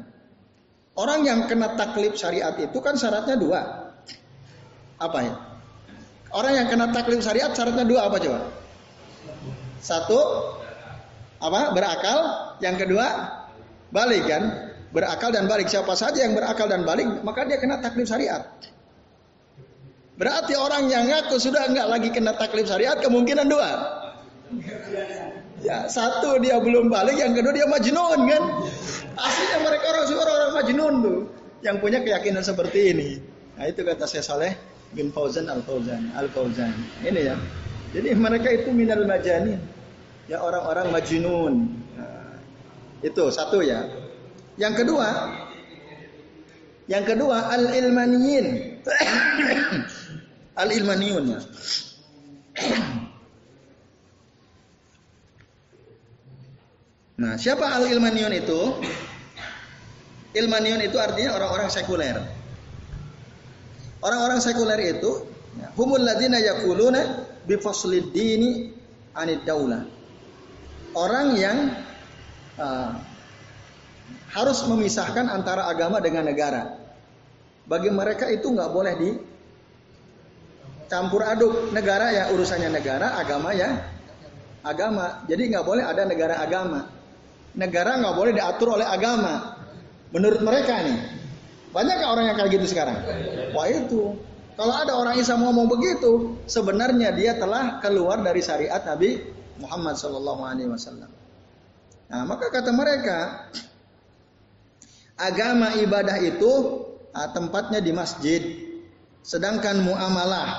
orang 0.95 1.27
yang 1.27 1.39
kena 1.45 1.75
taklif 1.75 2.15
syariat 2.15 2.55
itu 2.57 2.77
kan 2.81 2.95
syaratnya 2.95 3.35
dua. 3.37 3.61
Apa 4.97 5.19
ya? 5.21 5.35
Orang 6.33 6.53
yang 6.57 6.67
kena 6.71 6.89
taklif 6.89 7.21
syariat 7.21 7.51
syaratnya 7.53 7.85
dua 7.85 8.09
apa 8.09 8.17
coba? 8.17 8.39
Satu 9.83 10.19
apa? 11.43 11.75
Berakal. 11.75 12.19
Yang 12.63 12.87
kedua 12.87 13.07
balik 13.93 14.25
kan? 14.25 14.43
Berakal 14.89 15.29
dan 15.29 15.45
balik. 15.45 15.69
Siapa 15.69 15.93
saja 15.93 16.25
yang 16.25 16.33
berakal 16.33 16.65
dan 16.65 16.81
balik 16.83 17.21
maka 17.21 17.45
dia 17.45 17.61
kena 17.61 17.77
taklif 17.79 18.09
syariat. 18.09 18.49
Berarti 20.13 20.53
orang 20.53 20.89
yang 20.93 21.09
ngaku 21.09 21.41
sudah 21.41 21.65
enggak 21.65 21.87
lagi 21.89 22.09
kena 22.13 22.37
taklif 22.37 22.69
syariat 22.69 22.97
kemungkinan 23.01 23.49
dua. 23.49 23.69
Ya, 25.63 25.87
satu 25.87 26.43
dia 26.43 26.59
belum 26.59 26.91
balik, 26.91 27.17
yang 27.17 27.31
kedua 27.31 27.55
dia 27.55 27.63
majnun 27.65 28.19
kan. 28.27 28.43
Aslinya 29.15 29.57
mereka 29.63 29.85
orang 29.95 30.05
orang, 30.11 30.35
orang 30.35 30.53
majnun 30.59 30.93
tuh 30.99 31.19
yang 31.63 31.79
punya 31.79 32.03
keyakinan 32.03 32.43
seperti 32.43 32.91
ini. 32.91 33.09
Nah, 33.55 33.71
itu 33.71 33.81
kata 33.81 34.03
saya 34.03 34.21
Saleh 34.21 34.53
bin 34.91 35.09
Fauzan 35.15 35.47
Al 35.47 35.63
Fauzan 35.63 36.11
Al 36.13 36.27
Fauzan. 36.29 36.75
Ini 37.01 37.21
ya. 37.31 37.35
Jadi 37.95 38.11
mereka 38.17 38.51
itu 38.51 38.75
minal 38.75 39.07
majanin. 39.07 39.61
Ya 40.27 40.43
orang-orang 40.43 40.91
majnun. 40.91 41.53
Nah, 41.95 42.22
itu 43.03 43.23
satu 43.29 43.59
ya. 43.59 43.83
Yang 44.55 44.85
kedua, 44.85 45.07
yang 46.87 47.03
kedua 47.03 47.51
al 47.51 47.67
ilmaniyin. 47.75 48.79
al 50.61 50.69
ilmaniyun 50.71 51.23
ya. 51.27 51.39
Nah, 57.13 57.37
siapa 57.37 57.69
al 57.69 57.85
ilmaniun 57.87 58.33
itu? 58.33 58.59
Ilmaniun 60.33 60.81
itu 60.81 60.97
artinya 60.97 61.37
orang-orang 61.37 61.69
sekuler. 61.69 62.17
Orang-orang 64.01 64.41
sekuler 64.41 64.81
itu 64.81 65.23
ya, 65.55 65.69
humul 65.77 66.01
ladina 66.01 66.41
yakuluna 66.41 67.23
bi 67.45 67.55
faslid 67.61 68.09
dini 68.11 68.73
anid 69.13 69.45
daulah. 69.45 69.85
Orang 70.97 71.37
yang 71.37 71.69
uh, 72.59 72.91
harus 74.33 74.59
memisahkan 74.65 75.29
antara 75.29 75.69
agama 75.69 76.01
dengan 76.03 76.27
negara. 76.27 76.79
Bagi 77.63 77.87
mereka 77.93 78.27
itu 78.27 78.51
nggak 78.51 78.71
boleh 78.73 78.93
di 78.99 79.09
campur 80.91 81.23
aduk 81.23 81.71
negara 81.71 82.11
ya 82.11 82.23
urusannya 82.35 82.69
negara, 82.69 83.15
agama 83.17 83.55
ya 83.55 83.71
agama. 84.65 85.23
Jadi 85.29 85.53
nggak 85.53 85.65
boleh 85.65 85.83
ada 85.87 86.03
negara 86.03 86.43
agama 86.43 87.03
negara 87.53 88.01
nggak 88.01 88.15
boleh 88.17 88.31
diatur 88.33 88.77
oleh 88.77 88.85
agama. 88.85 89.57
Menurut 90.13 90.45
mereka 90.45 90.77
nih, 90.85 90.97
banyak 91.73 91.97
orang 92.05 92.25
yang 92.29 92.37
kayak 92.37 92.51
gitu 92.53 92.65
sekarang. 92.69 92.97
Wah 93.53 93.65
itu, 93.65 94.13
kalau 94.53 94.73
ada 94.77 94.93
orang 94.93 95.17
Islam 95.17 95.41
ngomong 95.49 95.65
begitu, 95.69 96.37
sebenarnya 96.45 97.09
dia 97.17 97.33
telah 97.37 97.81
keluar 97.81 98.21
dari 98.21 98.41
syariat 98.45 98.81
Nabi 98.85 99.25
Muhammad 99.57 99.97
Wasallam. 99.97 101.09
Nah, 102.11 102.23
maka 102.27 102.51
kata 102.51 102.71
mereka, 102.75 103.49
agama 105.17 105.77
ibadah 105.79 106.17
itu 106.19 106.51
ah, 107.15 107.29
tempatnya 107.31 107.79
di 107.79 107.91
masjid, 107.95 108.41
sedangkan 109.23 109.81
muamalah, 109.81 110.49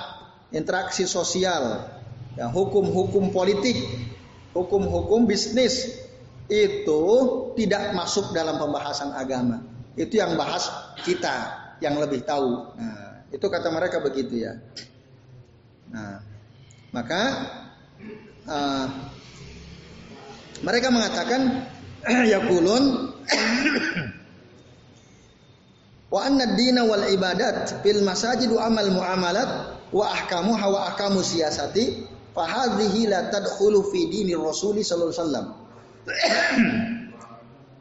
interaksi 0.50 1.04
sosial, 1.04 1.84
ya, 2.38 2.48
hukum-hukum 2.48 3.30
politik, 3.30 3.76
hukum-hukum 4.56 5.26
bisnis, 5.28 6.04
itu 6.48 7.02
tidak 7.56 7.96
masuk 7.96 8.36
dalam 8.36 8.60
pembahasan 8.60 9.16
agama. 9.16 9.64
Itu 9.94 10.18
yang 10.18 10.34
bahas 10.34 10.68
kita 11.06 11.64
yang 11.80 11.96
lebih 11.96 12.26
tahu. 12.26 12.74
Nah, 12.76 13.24
itu 13.30 13.46
kata 13.46 13.68
mereka 13.70 14.02
begitu 14.02 14.44
ya. 14.44 14.58
Nah, 15.90 16.20
maka 16.90 17.22
uh, 18.46 18.86
mereka 20.64 20.88
mengatakan 20.88 21.68
yakulun 22.32 23.12
wa 26.14 26.20
anna 26.24 26.56
dina 26.56 26.88
wal 26.88 27.04
ibadat 27.04 27.84
fil 27.84 28.00
masajid 28.00 28.48
wa 28.48 28.64
amal 28.64 28.88
muamalat 28.88 29.50
wa 29.92 30.04
ahkamu 30.08 30.56
wa 30.56 30.88
ahkamu 30.90 31.20
siyasati 31.20 32.08
fa 32.32 32.48
hadhihi 32.48 33.12
la 33.12 33.30
tadkhulu 33.30 33.92
fi 33.92 34.10
dinir 34.10 34.40
rasuli 34.40 34.82
sallallahu 34.82 35.12
alaihi 35.12 35.22
wasallam. 35.22 35.46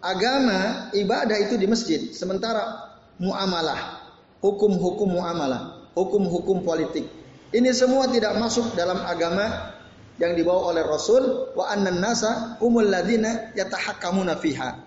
Agama 0.04 0.92
ibadah 0.92 1.40
itu 1.40 1.56
di 1.56 1.64
masjid 1.64 2.12
sementara 2.12 2.92
muamalah 3.24 4.04
hukum-hukum 4.44 5.16
muamalah 5.16 5.88
hukum-hukum 5.96 6.68
politik 6.68 7.08
ini 7.56 7.72
semua 7.72 8.12
tidak 8.12 8.36
masuk 8.36 8.76
dalam 8.76 9.00
agama 9.06 9.73
yang 10.22 10.38
dibawa 10.38 10.76
oleh 10.76 10.84
Rasul 10.86 11.54
wa 11.58 11.70
annan 11.70 11.98
nasa 11.98 12.58
umul 12.62 12.90
ladina 12.90 13.54
yatahakkamuna 13.58 14.38
fiha 14.38 14.78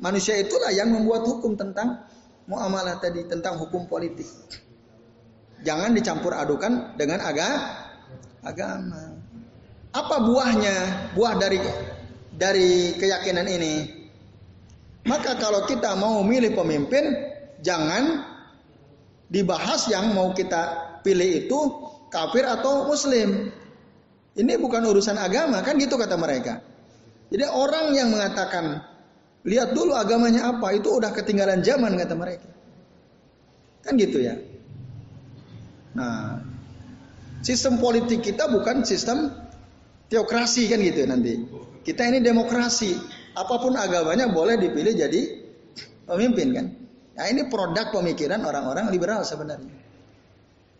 manusia 0.00 0.36
itulah 0.36 0.72
yang 0.72 0.92
membuat 0.92 1.24
hukum 1.24 1.56
tentang 1.56 2.04
muamalah 2.44 3.00
tadi 3.00 3.24
tentang 3.24 3.56
hukum 3.56 3.88
politik 3.88 4.28
jangan 5.64 5.92
dicampur 5.96 6.36
adukan 6.36 6.96
dengan 6.96 7.24
aga 7.24 7.48
agama 8.44 9.20
apa 9.90 10.16
buahnya 10.22 10.76
buah 11.18 11.34
dari 11.34 11.58
dari 12.40 12.96
keyakinan 12.96 13.44
ini. 13.44 13.74
Maka 15.04 15.36
kalau 15.36 15.68
kita 15.68 15.92
mau 15.98 16.24
milih 16.24 16.56
pemimpin, 16.56 17.04
jangan 17.60 18.24
dibahas 19.28 19.88
yang 19.92 20.16
mau 20.16 20.32
kita 20.32 20.96
pilih 21.04 21.44
itu 21.46 21.58
kafir 22.08 22.48
atau 22.48 22.88
muslim. 22.88 23.52
Ini 24.40 24.56
bukan 24.56 24.80
urusan 24.88 25.20
agama, 25.20 25.60
kan 25.60 25.76
gitu 25.76 26.00
kata 26.00 26.16
mereka. 26.16 26.64
Jadi 27.28 27.44
orang 27.44 27.92
yang 27.92 28.08
mengatakan 28.08 28.80
lihat 29.44 29.76
dulu 29.76 29.92
agamanya 29.92 30.56
apa, 30.56 30.72
itu 30.72 30.88
udah 30.88 31.12
ketinggalan 31.12 31.60
zaman 31.60 31.92
kata 32.00 32.16
mereka. 32.16 32.48
Kan 33.84 34.00
gitu 34.00 34.24
ya. 34.24 34.40
Nah, 35.92 36.40
sistem 37.44 37.76
politik 37.76 38.24
kita 38.24 38.48
bukan 38.48 38.80
sistem 38.88 39.28
teokrasi 40.08 40.72
kan 40.72 40.80
gitu 40.80 41.04
nanti. 41.04 41.44
Kita 41.84 42.08
ini 42.08 42.24
demokrasi. 42.24 42.96
Apa 43.30 43.62
pun 43.62 43.78
agamanya 43.78 44.26
boleh 44.26 44.58
dipilih 44.58 44.96
jadi 44.96 45.20
pemimpin 46.04 46.48
kan. 46.50 46.66
Nah 47.14 47.24
ini 47.30 47.46
produk 47.46 47.94
pemikiran 47.94 48.42
orang-orang 48.42 48.90
liberal 48.90 49.22
sebenarnya. 49.22 49.70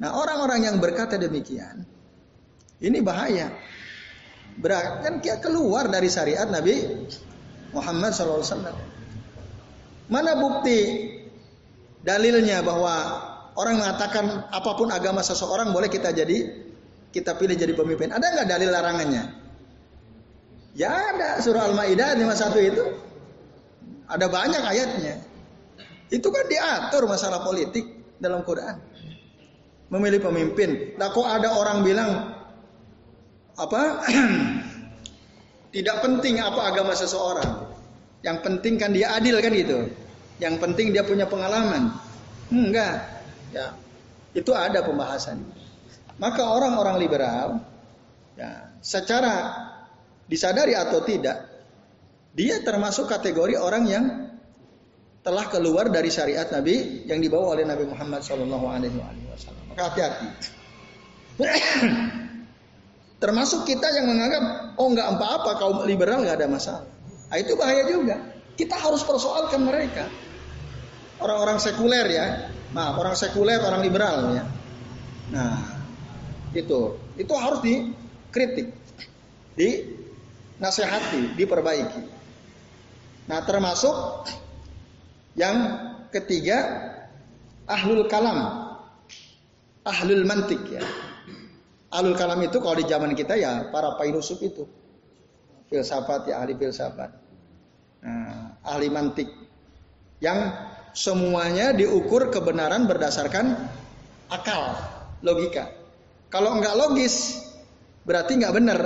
Nah 0.03 0.11
orang-orang 0.19 0.67
yang 0.67 0.77
berkata 0.83 1.15
demikian, 1.15 1.87
ini 2.81 2.99
bahaya. 3.05 3.53
Berarti 4.61 4.97
kan 5.05 5.15
dia 5.23 5.37
keluar 5.41 5.89
dari 5.89 6.09
syariat 6.09 6.49
Nabi 6.49 7.07
Muhammad 7.73 8.13
SAW. 8.13 8.75
Mana 10.11 10.33
bukti 10.37 11.07
dalilnya 12.03 12.65
bahwa 12.67 12.95
orang 13.55 13.79
mengatakan 13.79 14.49
apa 14.51 14.71
pun 14.75 14.91
agama 14.91 15.23
seseorang 15.23 15.71
boleh 15.71 15.87
kita 15.87 16.11
jadi 16.11 16.67
kita 17.15 17.39
pilih 17.39 17.55
jadi 17.55 17.73
pemimpin. 17.77 18.11
Ada 18.11 18.27
nggak 18.27 18.49
dalil 18.49 18.71
larangannya? 18.75 19.25
Ya 20.75 21.15
ada 21.15 21.39
surah 21.43 21.71
Al-Maidah 21.71 22.15
51 22.19 22.71
itu. 22.71 22.85
Ada 24.11 24.27
banyak 24.27 24.63
ayatnya. 24.67 25.15
Itu 26.11 26.35
kan 26.35 26.47
diatur 26.51 27.07
masalah 27.07 27.47
politik 27.47 27.87
dalam 28.19 28.43
Quran. 28.43 28.79
Memilih 29.91 30.23
pemimpin. 30.23 30.95
Nah 30.99 31.11
kok 31.11 31.27
ada 31.27 31.55
orang 31.55 31.83
bilang 31.83 32.40
apa? 33.61 33.83
Tidak 35.75 35.97
penting 36.03 36.41
apa 36.41 36.75
agama 36.75 36.97
seseorang. 36.97 37.69
Yang 38.25 38.39
penting 38.43 38.75
kan 38.81 38.91
dia 38.91 39.15
adil 39.15 39.39
kan 39.39 39.53
gitu. 39.55 39.87
Yang 40.41 40.55
penting 40.59 40.87
dia 40.91 41.05
punya 41.05 41.29
pengalaman. 41.29 41.95
Hmm, 42.51 42.73
enggak. 42.73 43.07
Ya. 43.55 43.77
Itu 44.35 44.57
ada 44.57 44.83
pembahasan. 44.83 45.45
Maka 46.21 46.43
orang-orang 46.45 46.97
liberal 47.01 47.65
ya, 48.37 48.77
secara 48.85 49.57
disadari 50.29 50.77
atau 50.77 51.01
tidak, 51.07 51.49
dia 52.37 52.61
termasuk 52.61 53.09
kategori 53.09 53.57
orang 53.57 53.85
yang 53.89 54.05
telah 55.21 55.49
keluar 55.53 55.93
dari 55.93 56.09
syariat 56.09 56.49
Nabi 56.49 57.05
yang 57.05 57.21
dibawa 57.21 57.57
oleh 57.57 57.65
Nabi 57.69 57.85
Muhammad 57.89 58.25
Wasallam. 58.25 59.65
Maka 59.69 59.83
hati-hati. 59.93 60.29
termasuk 63.21 63.69
kita 63.69 63.85
yang 64.01 64.09
menganggap 64.09 64.75
oh 64.81 64.89
nggak 64.89 65.09
apa-apa 65.15 65.51
kaum 65.61 65.79
liberal 65.85 66.25
nggak 66.25 66.41
ada 66.41 66.49
masalah. 66.49 66.89
Nah, 67.31 67.37
itu 67.39 67.53
bahaya 67.55 67.87
juga. 67.87 68.17
Kita 68.57 68.75
harus 68.75 69.05
persoalkan 69.07 69.63
mereka. 69.63 70.09
Orang-orang 71.21 71.61
sekuler 71.61 72.09
ya, 72.09 72.49
maaf 72.73 72.97
orang 72.97 73.15
sekuler, 73.15 73.61
orang 73.61 73.85
liberal 73.85 74.35
ya. 74.35 74.45
Nah, 75.31 75.61
itu 76.57 76.97
itu 77.21 77.33
harus 77.37 77.61
dikritik, 77.61 78.73
di 79.55 79.69
nasihati, 80.57 81.37
diperbaiki. 81.37 82.03
Nah, 83.29 83.45
termasuk 83.45 84.27
yang 85.37 85.57
ketiga 86.11 86.89
ahlul 87.69 88.09
kalam. 88.11 88.67
ahlul 89.81 90.29
mantik 90.29 90.61
ya. 90.69 90.85
Ahlul 91.91 92.15
kalam 92.15 92.39
itu 92.47 92.63
kalau 92.63 92.79
di 92.79 92.87
zaman 92.87 93.19
kita 93.19 93.35
ya 93.35 93.67
para 93.75 93.99
filsuf 93.99 94.39
itu. 94.43 94.63
Filsafat 95.71 96.31
ya 96.31 96.43
ahli 96.43 96.55
filsafat. 96.55 97.11
Nah, 98.03 98.59
ahli 98.63 98.89
mantik 98.91 99.29
yang 100.23 100.55
semuanya 100.95 101.75
diukur 101.75 102.31
kebenaran 102.31 102.87
berdasarkan 102.87 103.55
akal, 104.31 104.75
logika. 105.23 105.71
Kalau 106.31 106.59
nggak 106.63 106.79
logis, 106.79 107.43
berarti 108.07 108.39
nggak 108.39 108.55
benar, 108.55 108.81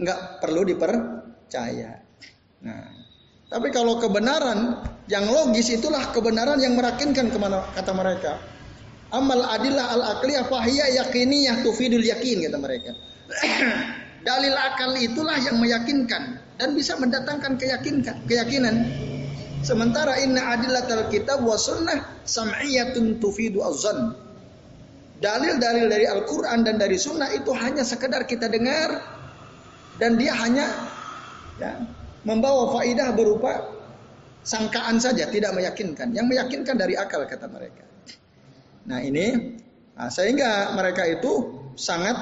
nggak 0.00 0.20
perlu 0.40 0.64
dipercaya. 0.64 2.00
Nah, 2.64 2.88
tapi 3.52 3.68
kalau 3.68 4.00
kebenaran 4.00 4.80
yang 5.12 5.28
logis 5.28 5.68
itulah 5.68 6.08
kebenaran 6.16 6.56
yang 6.56 6.72
merakinkan 6.72 7.28
ke 7.28 7.36
mana 7.36 7.60
kata 7.76 7.92
mereka. 7.92 8.40
Amal 9.12 9.44
adillah 9.44 9.86
al 9.92 10.02
akliyah 10.18 10.48
fahiyah 10.48 10.88
yakiniyah 11.04 11.60
tufidul 11.60 12.00
yakin 12.00 12.48
kata 12.48 12.58
mereka. 12.58 12.90
Dalil 14.28 14.54
akal 14.54 14.96
itulah 14.96 15.36
yang 15.36 15.58
meyakinkan 15.58 16.40
dan 16.56 16.78
bisa 16.78 16.96
mendatangkan 16.96 17.58
keyakinan. 17.58 18.22
keyakinan. 18.24 18.76
Sementara 19.62 20.18
inna 20.22 20.56
adillatal 20.56 21.10
kitab 21.10 21.42
wa 21.42 21.58
sunnah 21.58 22.22
sam'iyatun 22.24 23.18
tufidu 23.18 23.60
azan. 23.62 24.14
Dalil-dalil 25.22 25.86
dari 25.86 26.06
Al-Quran 26.06 26.66
dan 26.66 26.82
dari 26.82 26.98
sunnah 26.98 27.30
itu 27.30 27.54
hanya 27.54 27.86
sekedar 27.86 28.26
kita 28.26 28.50
dengar 28.50 28.98
dan 30.02 30.18
dia 30.18 30.34
hanya 30.34 30.66
ya, 31.62 31.78
membawa 32.26 32.74
faidah 32.74 33.14
berupa 33.14 33.70
sangkaan 34.42 34.98
saja, 34.98 35.30
tidak 35.30 35.54
meyakinkan. 35.54 36.10
Yang 36.10 36.26
meyakinkan 36.26 36.74
dari 36.74 36.98
akal 36.98 37.22
kata 37.26 37.46
mereka. 37.46 37.91
Nah 38.88 38.98
ini, 38.98 39.56
nah, 39.94 40.10
sehingga 40.10 40.74
mereka 40.74 41.06
itu 41.06 41.62
sangat 41.78 42.16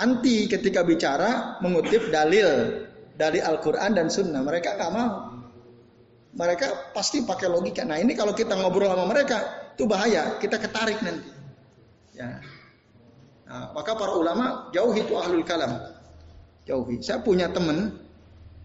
anti 0.00 0.48
ketika 0.48 0.82
bicara 0.82 1.60
mengutip 1.60 2.08
dalil 2.08 2.82
dari 3.16 3.38
Al-Quran 3.38 3.92
dan 3.94 4.08
Sunnah. 4.08 4.40
Mereka 4.40 4.80
nggak 4.80 4.92
mau. 4.92 5.30
Mereka 6.32 6.96
pasti 6.96 7.20
pakai 7.22 7.52
logika. 7.52 7.84
Nah 7.84 8.00
ini 8.00 8.16
kalau 8.16 8.32
kita 8.32 8.56
ngobrol 8.56 8.88
sama 8.88 9.04
mereka 9.04 9.68
itu 9.76 9.84
bahaya. 9.84 10.40
Kita 10.40 10.56
ketarik 10.56 10.98
nanti. 11.04 11.28
Ya. 12.16 12.40
Nah, 13.44 13.76
maka 13.76 13.92
para 13.92 14.16
ulama 14.16 14.72
jauhi 14.72 15.04
itu 15.04 15.12
ahlul 15.12 15.44
kalam. 15.44 15.92
Jauhi. 16.64 17.04
Saya 17.04 17.20
punya 17.20 17.52
teman. 17.52 18.00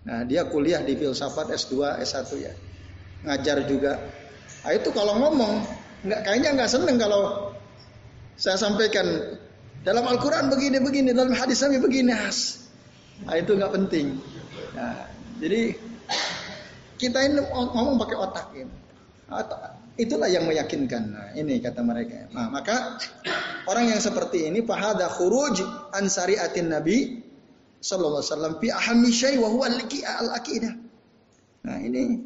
Nah 0.08 0.24
dia 0.24 0.48
kuliah 0.48 0.80
di 0.80 0.96
filsafat 0.96 1.52
S2, 1.52 2.00
S1 2.00 2.30
ya. 2.40 2.54
Ngajar 3.28 3.68
juga. 3.68 4.00
Nah 4.64 4.72
itu 4.72 4.88
kalau 4.96 5.20
ngomong 5.20 5.68
nggak 6.06 6.20
kayaknya 6.26 6.50
nggak 6.54 6.70
seneng 6.70 6.98
kalau 7.02 7.54
saya 8.38 8.58
sampaikan 8.60 9.08
dalam 9.82 10.06
Al-Quran 10.06 10.52
begini 10.54 10.78
begini 10.84 11.10
dalam 11.16 11.34
hadis 11.34 11.64
Nabi 11.66 11.82
begini. 11.82 12.14
Nah, 12.14 13.34
itu 13.34 13.52
nggak 13.58 13.74
penting. 13.74 14.22
Nah, 14.78 15.10
jadi 15.42 15.74
kita 17.02 17.18
ini 17.26 17.42
ngomong 17.50 17.98
pakai 17.98 18.18
otak 18.18 18.48
ini. 18.54 18.76
Itulah 19.98 20.30
yang 20.30 20.46
meyakinkan. 20.46 21.04
Nah, 21.10 21.28
ini 21.34 21.58
kata 21.58 21.82
mereka. 21.82 22.30
Nah, 22.30 22.54
maka 22.54 23.02
orang 23.66 23.90
yang 23.90 23.98
seperti 23.98 24.46
ini 24.46 24.62
fahada 24.62 25.10
khuruj 25.10 25.66
an 25.98 26.06
syariatin 26.06 26.70
Nabi 26.70 27.26
sallallahu 27.82 28.22
alaihi 28.22 28.34
wasallam 28.34 28.54
fi 28.62 28.68
ahammi 28.70 29.10
syai 29.10 29.36
wa 29.42 29.50
al-aqidah. 29.66 30.74
Nah, 31.66 31.78
ini 31.82 32.22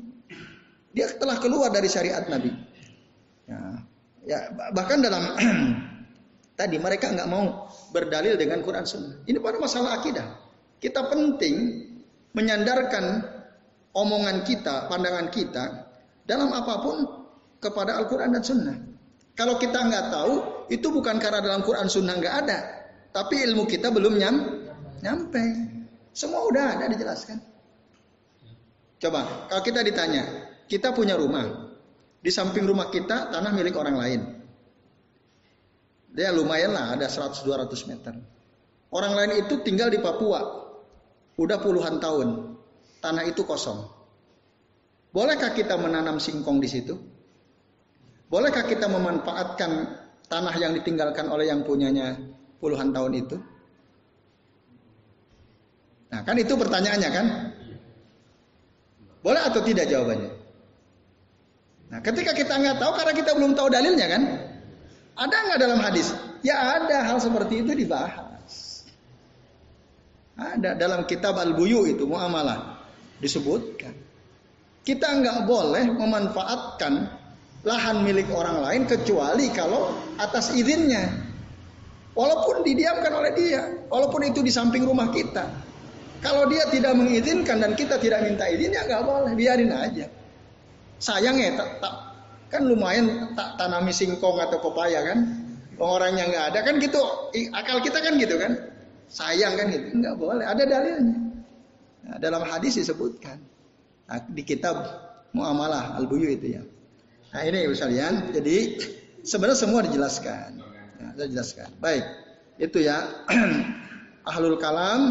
dia 0.91 1.07
telah 1.15 1.39
keluar 1.39 1.71
dari 1.71 1.87
syariat 1.87 2.27
Nabi. 2.27 2.51
Ya, 4.21 4.53
bahkan 4.77 5.01
dalam 5.01 5.33
tadi 6.59 6.77
mereka 6.77 7.09
nggak 7.09 7.29
mau 7.29 7.69
berdalil 7.89 8.37
dengan 8.37 8.61
Quran 8.61 8.85
Sunnah. 8.85 9.17
Ini 9.25 9.41
pada 9.41 9.57
masalah 9.57 9.97
akidah. 10.01 10.27
Kita 10.77 11.09
penting 11.09 11.89
menyandarkan 12.37 13.25
omongan 13.97 14.45
kita, 14.45 14.87
pandangan 14.87 15.27
kita 15.33 15.89
dalam 16.25 16.53
apa 16.53 16.73
pun 16.81 16.97
kepada 17.61 17.97
Al-Quran 18.01 18.33
dan 18.33 18.43
Sunnah. 18.45 18.77
Kalau 19.33 19.57
kita 19.57 19.79
nggak 19.89 20.05
tahu, 20.11 20.33
itu 20.69 20.87
bukan 20.91 21.17
karena 21.17 21.41
dalam 21.41 21.65
Quran 21.65 21.87
Sunnah 21.87 22.19
nggak 22.19 22.35
ada, 22.45 22.59
tapi 23.15 23.41
ilmu 23.41 23.65
kita 23.65 23.89
belum 23.89 24.21
nyam, 24.21 24.35
nyampe. 25.01 25.43
Semua 26.11 26.43
udah 26.45 26.77
ada 26.77 26.85
dijelaskan. 26.91 27.39
Coba, 29.01 29.49
kalau 29.49 29.63
kita 29.65 29.81
ditanya, 29.81 30.23
kita 30.69 30.93
punya 30.93 31.17
rumah, 31.17 31.70
di 32.21 32.29
samping 32.29 32.69
rumah 32.69 32.93
kita 32.93 33.33
tanah 33.33 33.51
milik 33.51 33.73
orang 33.73 33.97
lain. 33.97 34.21
Dia 36.13 36.29
lumayan 36.29 36.77
lah, 36.77 36.93
ada 36.93 37.09
100-200 37.09 37.89
meter. 37.89 38.13
Orang 38.93 39.17
lain 39.17 39.41
itu 39.41 39.63
tinggal 39.65 39.89
di 39.89 39.97
Papua, 39.97 40.43
udah 41.39 41.57
puluhan 41.57 41.97
tahun 41.97 42.59
tanah 43.01 43.23
itu 43.25 43.41
kosong. 43.41 43.89
Bolehkah 45.11 45.51
kita 45.51 45.75
menanam 45.75 46.21
singkong 46.21 46.61
di 46.61 46.69
situ? 46.69 46.95
Bolehkah 48.31 48.63
kita 48.63 48.87
memanfaatkan 48.87 49.71
tanah 50.27 50.55
yang 50.55 50.71
ditinggalkan 50.77 51.27
oleh 51.27 51.51
yang 51.51 51.67
punyanya 51.67 52.15
puluhan 52.63 52.95
tahun 52.95 53.13
itu? 53.19 53.37
Nah, 56.11 56.21
kan 56.27 56.35
itu 56.35 56.53
pertanyaannya 56.55 57.09
kan? 57.11 57.27
Boleh 59.23 59.41
atau 59.47 59.63
tidak 59.63 59.87
jawabannya? 59.87 60.40
Nah, 61.91 61.99
ketika 61.99 62.31
kita 62.31 62.55
nggak 62.55 62.79
tahu 62.79 62.91
karena 62.95 63.13
kita 63.13 63.31
belum 63.35 63.51
tahu 63.51 63.67
dalilnya 63.67 64.07
kan? 64.07 64.23
Ada 65.19 65.35
nggak 65.43 65.59
dalam 65.59 65.79
hadis? 65.83 66.15
Ya 66.39 66.79
ada 66.79 67.03
hal 67.03 67.19
seperti 67.19 67.67
itu 67.67 67.75
dibahas. 67.75 68.87
Ada 70.39 70.79
dalam 70.79 71.03
kitab 71.03 71.35
Al-Buyu 71.35 71.83
itu 71.91 72.07
muamalah 72.07 72.79
disebutkan. 73.19 73.91
Kita 74.81 75.19
nggak 75.19 75.45
boleh 75.45 75.91
memanfaatkan 75.91 76.93
lahan 77.67 78.01
milik 78.07 78.31
orang 78.33 78.63
lain 78.63 78.83
kecuali 78.87 79.51
kalau 79.51 79.91
atas 80.15 80.55
izinnya. 80.55 81.11
Walaupun 82.15 82.63
didiamkan 82.63 83.11
oleh 83.13 83.31
dia, 83.35 83.61
walaupun 83.91 84.31
itu 84.31 84.39
di 84.39 84.49
samping 84.51 84.87
rumah 84.87 85.11
kita. 85.11 85.43
Kalau 86.23 86.47
dia 86.47 86.67
tidak 86.71 86.95
mengizinkan 86.95 87.59
dan 87.59 87.75
kita 87.75 87.99
tidak 87.99 88.23
minta 88.23 88.47
izin 88.47 88.71
ya 88.71 88.87
nggak 88.87 89.03
boleh, 89.03 89.31
biarin 89.35 89.71
aja. 89.75 90.20
Sayang 91.01 91.41
ya, 91.41 91.57
tak, 91.57 91.81
tak, 91.81 91.93
kan 92.53 92.61
lumayan 92.69 93.33
tak 93.33 93.57
tanami 93.57 93.89
singkong 93.89 94.37
atau 94.37 94.61
pepaya 94.61 95.01
kan. 95.01 95.19
Orang 95.81 96.13
yang 96.13 96.29
nggak 96.29 96.53
ada 96.53 96.59
kan 96.61 96.77
gitu, 96.77 97.01
akal 97.57 97.81
kita 97.81 98.05
kan 98.05 98.21
gitu 98.21 98.37
kan. 98.37 98.53
Sayang 99.09 99.57
kan 99.57 99.73
gitu, 99.73 99.97
nggak 99.97 100.13
boleh. 100.13 100.45
Ada 100.45 100.63
dalilnya. 100.69 101.17
Nah, 102.05 102.17
dalam 102.21 102.45
hadis 102.45 102.77
disebutkan 102.77 103.41
nah, 104.05 104.21
di 104.29 104.45
kitab 104.45 104.77
muamalah 105.33 105.97
al-buyu 105.97 106.37
itu 106.37 106.61
ya. 106.61 106.63
Nah 107.33 107.41
ini 107.49 107.65
sekalian, 107.73 108.29
jadi 108.29 108.77
sebenarnya 109.25 109.57
semua 109.57 109.81
dijelaskan. 109.81 110.61
Ya, 111.01 111.07
saya 111.17 111.27
jelaskan. 111.33 111.69
Baik, 111.81 112.05
itu 112.61 112.77
ya 112.85 113.09
ahlul 114.29 114.61
kalam, 114.61 115.01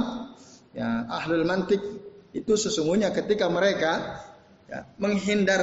ya 0.70 1.02
ahlul 1.10 1.42
mantik 1.42 1.82
itu 2.30 2.52
sesungguhnya 2.54 3.10
ketika 3.10 3.50
mereka 3.50 4.22
ya, 4.70 4.86
menghindar 5.02 5.62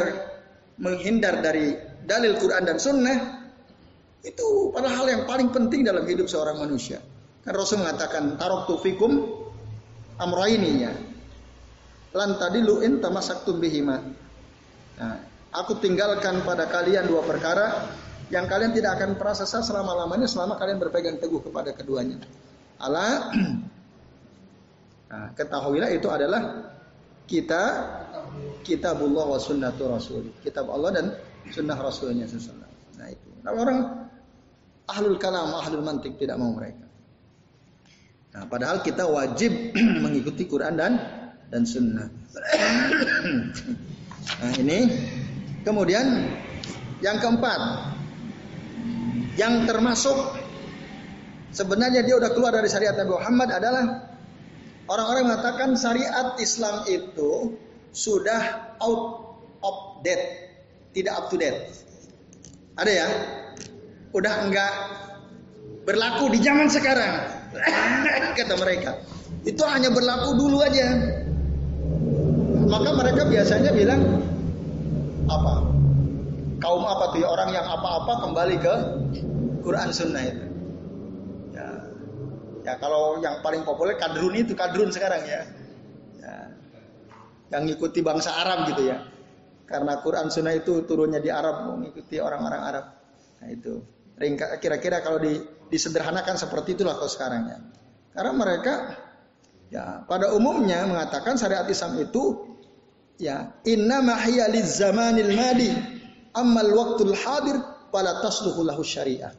menghindar 0.78 1.40
dari 1.42 1.74
dalil 2.06 2.38
Quran 2.38 2.64
dan 2.68 2.78
Sunnah 2.78 3.18
itu 4.22 4.76
pada 4.76 4.92
hal 4.92 5.08
yang 5.08 5.24
paling 5.24 5.50
penting 5.50 5.88
dalam 5.88 6.04
hidup 6.04 6.28
seorang 6.28 6.60
manusia. 6.60 7.00
Kan 7.42 7.56
Rasul 7.56 7.80
mengatakan 7.82 8.36
tarok 8.36 8.68
tufikum 8.68 9.24
amroini 10.20 10.84
ya 10.84 10.92
lan 12.18 12.36
tadi 12.36 12.60
luin 12.60 13.00
tamasaktum 13.00 13.62
bihima. 13.62 13.98
Nah, 14.98 15.16
aku 15.54 15.78
tinggalkan 15.78 16.42
pada 16.42 16.66
kalian 16.66 17.06
dua 17.06 17.22
perkara 17.24 17.88
yang 18.34 18.50
kalian 18.50 18.76
tidak 18.76 19.00
akan 19.00 19.16
pernah 19.16 19.36
sesat 19.38 19.64
selama-lamanya 19.64 20.28
selama 20.28 20.60
kalian 20.60 20.82
berpegang 20.82 21.22
teguh 21.22 21.40
kepada 21.40 21.72
keduanya. 21.72 22.20
Allah 22.82 23.32
nah, 25.12 25.28
ketahuilah 25.38 25.94
itu 25.94 26.10
adalah 26.10 26.74
kita 27.30 27.64
kitabullah 28.68 29.32
wa 29.32 29.40
sunnatu 29.40 29.88
rasul. 29.88 30.28
Kitab 30.44 30.68
Allah 30.68 31.00
dan 31.00 31.06
sunnah 31.48 31.80
rasulnya 31.80 32.28
sesuatu. 32.28 32.68
Nah 33.00 33.08
itu. 33.08 33.28
Nah, 33.48 33.56
orang 33.56 33.80
ahlul 34.92 35.16
kalam, 35.16 35.56
ahlul 35.56 35.88
mantik 35.88 36.20
tidak 36.20 36.36
mau 36.36 36.52
mereka. 36.52 36.84
Nah, 38.36 38.44
padahal 38.52 38.84
kita 38.84 39.08
wajib 39.08 39.72
mengikuti 40.04 40.44
Quran 40.44 40.76
dan 40.76 41.00
dan 41.48 41.64
sunnah. 41.64 42.12
nah 44.44 44.52
ini 44.60 44.92
kemudian 45.64 46.28
yang 47.00 47.24
keempat 47.24 47.88
yang 49.40 49.64
termasuk 49.64 50.36
sebenarnya 51.56 52.04
dia 52.04 52.20
udah 52.20 52.36
keluar 52.36 52.52
dari 52.52 52.68
syariat 52.68 53.00
Nabi 53.00 53.16
Muhammad 53.16 53.50
adalah 53.56 54.12
orang-orang 54.92 55.32
mengatakan 55.32 55.80
syariat 55.80 56.36
Islam 56.42 56.84
itu 56.92 57.56
sudah 57.92 58.74
out 58.80 59.36
of 59.64 60.04
date, 60.04 60.54
tidak 60.94 61.14
up 61.18 61.26
to 61.32 61.38
date. 61.40 61.72
Ada 62.78 62.92
ya? 62.92 63.08
Udah 64.14 64.34
enggak 64.46 64.74
berlaku 65.88 66.30
di 66.36 66.40
zaman 66.44 66.68
sekarang. 66.68 67.32
Kata 68.38 68.56
mereka. 68.60 69.02
Itu 69.48 69.64
hanya 69.64 69.90
berlaku 69.90 70.36
dulu 70.36 70.60
aja. 70.62 70.94
Maka 72.68 72.90
mereka 72.92 73.24
biasanya 73.26 73.72
bilang 73.72 74.20
apa? 75.32 75.64
Kaum 76.60 76.84
apa 76.84 77.16
tuh 77.16 77.24
ya 77.24 77.28
orang 77.32 77.56
yang 77.56 77.64
apa-apa 77.64 78.14
kembali 78.28 78.56
ke 78.60 78.76
Quran 79.64 79.90
Sunnah 79.96 80.24
itu. 80.28 80.46
Ya, 81.56 81.68
ya 82.68 82.74
kalau 82.82 83.24
yang 83.24 83.40
paling 83.40 83.64
populer 83.64 83.96
kadrun 83.96 84.36
itu 84.36 84.52
kadrun 84.52 84.92
sekarang 84.92 85.24
ya. 85.24 85.42
ya. 86.20 86.36
Yang 87.48 87.62
ngikuti 87.74 88.00
bangsa 88.04 88.36
Arab 88.36 88.68
gitu 88.72 88.92
ya. 88.92 89.04
Karena 89.68 90.00
Quran 90.00 90.32
Sunnah 90.32 90.56
itu 90.56 90.88
turunnya 90.88 91.20
di 91.20 91.28
Arab 91.28 91.68
mengikuti 91.68 92.20
orang-orang 92.20 92.62
Arab. 92.64 92.86
Nah 93.44 93.50
itu. 93.52 93.74
Kira-kira 94.64 95.04
kalau 95.06 95.22
di, 95.22 95.38
disederhanakan 95.70 96.40
seperti 96.40 96.80
itulah 96.80 96.96
kalau 96.96 97.12
sekarang 97.12 97.42
ya. 97.52 97.60
Karena 98.16 98.34
mereka 98.34 98.74
ya 99.70 100.02
pada 100.08 100.34
umumnya 100.34 100.88
mengatakan 100.88 101.38
syariat 101.38 101.68
Islam 101.70 102.02
itu 102.02 102.56
ya 103.20 103.54
inna 103.68 104.02
mahiya 104.02 104.50
zamanil 104.66 105.36
madi 105.38 105.70
ammal 106.34 106.72
waktul 106.74 107.14
hadir 107.14 107.62
pada 107.92 108.22
tasluhu 108.24 108.66
lahu 108.66 108.82
syariah. 108.82 109.34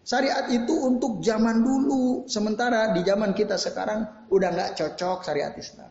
Syariat 0.00 0.48
itu 0.48 0.72
untuk 0.72 1.20
zaman 1.20 1.60
dulu, 1.60 2.24
sementara 2.24 2.90
di 2.96 3.04
zaman 3.04 3.36
kita 3.36 3.60
sekarang 3.60 4.26
udah 4.32 4.48
nggak 4.48 4.70
cocok 4.80 5.22
syariat 5.22 5.52
Islam. 5.54 5.89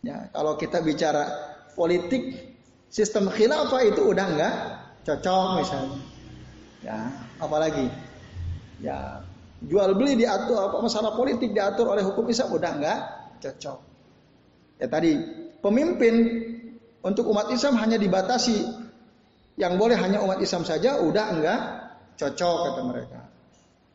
Ya, 0.00 0.32
kalau 0.32 0.56
kita 0.56 0.80
bicara 0.80 1.28
politik, 1.76 2.56
sistem 2.88 3.28
khilafah 3.28 3.84
itu 3.84 4.00
udah 4.00 4.26
nggak 4.36 4.54
cocok 5.04 5.48
misalnya. 5.60 6.00
Ya, 6.80 6.98
apalagi 7.36 7.92
ya 8.80 9.20
jual 9.60 9.92
beli 9.92 10.16
diatur 10.16 10.72
apa 10.72 10.80
masalah 10.80 11.12
politik 11.12 11.52
diatur 11.52 11.92
oleh 11.92 12.00
hukum 12.00 12.24
Islam 12.32 12.56
udah 12.56 12.70
nggak 12.80 12.98
cocok. 13.44 13.78
Ya 14.80 14.88
tadi 14.88 15.12
pemimpin 15.60 16.14
untuk 17.04 17.28
umat 17.28 17.52
Islam 17.52 17.76
hanya 17.76 18.00
dibatasi 18.00 18.56
yang 19.60 19.76
boleh 19.76 20.00
hanya 20.00 20.24
umat 20.24 20.40
Islam 20.40 20.64
saja 20.64 21.00
udah 21.04 21.24
enggak 21.36 21.60
cocok 22.16 22.56
kata 22.64 22.82
mereka. 22.88 23.20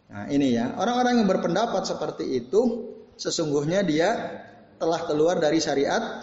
Nah, 0.05 0.29
ini 0.29 0.53
ya, 0.53 0.77
orang-orang 0.77 1.25
yang 1.25 1.29
berpendapat 1.29 1.89
seperti 1.89 2.37
itu 2.37 2.93
sesungguhnya 3.17 3.81
dia 3.81 4.09
telah 4.75 5.01
keluar 5.07 5.39
dari 5.39 5.59
syariat 5.63 6.21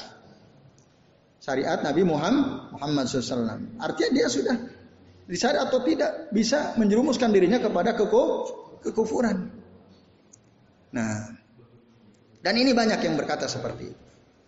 syariat 1.42 1.82
Nabi 1.82 2.06
Muhammad 2.06 2.70
Muhammad 2.76 3.04
SAW. 3.10 3.82
Artinya 3.82 4.10
dia 4.14 4.26
sudah 4.30 4.56
disadari 5.26 5.58
atau 5.62 5.78
tidak 5.82 6.30
bisa 6.30 6.76
menjerumuskan 6.78 7.32
dirinya 7.34 7.58
kepada 7.58 7.98
kekufuran. 8.82 9.50
Nah, 10.92 11.32
dan 12.42 12.54
ini 12.58 12.76
banyak 12.76 13.00
yang 13.00 13.14
berkata 13.16 13.48
seperti 13.48 13.84
itu. 13.90 14.02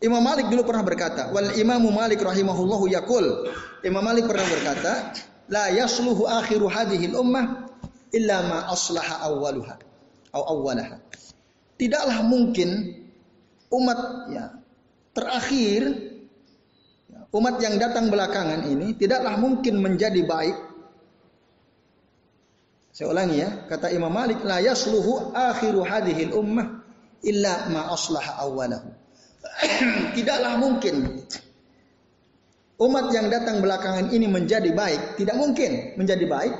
Imam 0.05 0.21
Malik 0.21 0.53
dulu 0.53 0.69
pernah 0.69 0.85
berkata, 0.85 1.33
wal 1.33 1.57
Imamu 1.57 1.89
Malik 1.89 2.21
rahimahullahu 2.21 2.93
yakul. 2.93 3.49
Imam 3.81 4.05
Malik 4.05 4.29
pernah 4.29 4.45
berkata, 4.45 5.17
la 5.49 5.73
yasluhu 5.73 6.29
akhiru 6.29 6.69
hadhil 6.69 7.17
ummah 7.17 7.73
illa 8.13 8.45
ma 8.45 8.59
aslaha 8.69 9.25
awwaluha 9.25 9.81
awwalaha. 10.35 11.01
Tidaklah 11.81 12.21
mungkin 12.27 13.01
umat 13.75 14.31
ya 14.31 14.45
terakhir 15.11 15.83
ya, 17.11 17.21
umat 17.35 17.59
yang 17.59 17.75
datang 17.79 18.11
belakangan 18.11 18.67
ini 18.71 18.95
tidaklah 18.95 19.35
mungkin 19.39 19.83
menjadi 19.83 20.23
baik. 20.23 20.57
Saya 22.95 23.11
ulangi 23.11 23.43
ya, 23.43 23.67
kata 23.67 23.91
Imam 23.91 24.15
Malik, 24.15 24.47
la 24.47 24.63
yasluhu 24.63 25.35
akhiru 25.35 25.83
hadhil 25.83 26.31
ummah 26.31 26.87
illa 27.27 27.67
ma 27.75 27.91
aslaha 27.91 28.39
awwalahu. 28.47 28.87
Tidaklah 30.17 30.63
mungkin 30.63 31.27
umat 32.79 33.07
yang 33.11 33.35
datang 33.35 33.59
belakangan 33.59 34.15
ini 34.15 34.31
menjadi 34.31 34.71
baik, 34.71 35.19
tidak 35.19 35.37
mungkin 35.39 35.99
menjadi 35.99 36.23
baik 36.27 36.55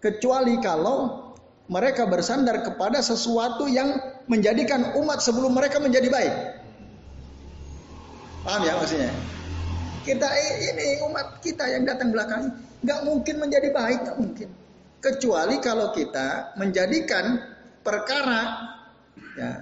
kecuali 0.00 0.56
kalau 0.64 1.25
mereka 1.66 2.06
bersandar 2.06 2.62
kepada 2.62 3.02
sesuatu 3.02 3.66
yang 3.66 3.98
menjadikan 4.30 4.94
umat 4.98 5.18
sebelum 5.18 5.54
mereka 5.54 5.82
menjadi 5.82 6.06
baik. 6.10 6.34
Paham 8.46 8.62
ya 8.62 8.72
maksudnya? 8.78 9.10
Kita 10.06 10.28
ini 10.62 11.02
umat 11.10 11.42
kita 11.42 11.66
yang 11.66 11.82
datang 11.82 12.14
belakangan 12.14 12.54
nggak 12.86 13.00
mungkin 13.02 13.42
menjadi 13.42 13.68
baik, 13.74 13.98
nggak 14.06 14.18
mungkin. 14.22 14.48
Kecuali 15.02 15.58
kalau 15.58 15.90
kita 15.90 16.54
menjadikan 16.54 17.42
perkara 17.82 18.70
ya 19.34 19.52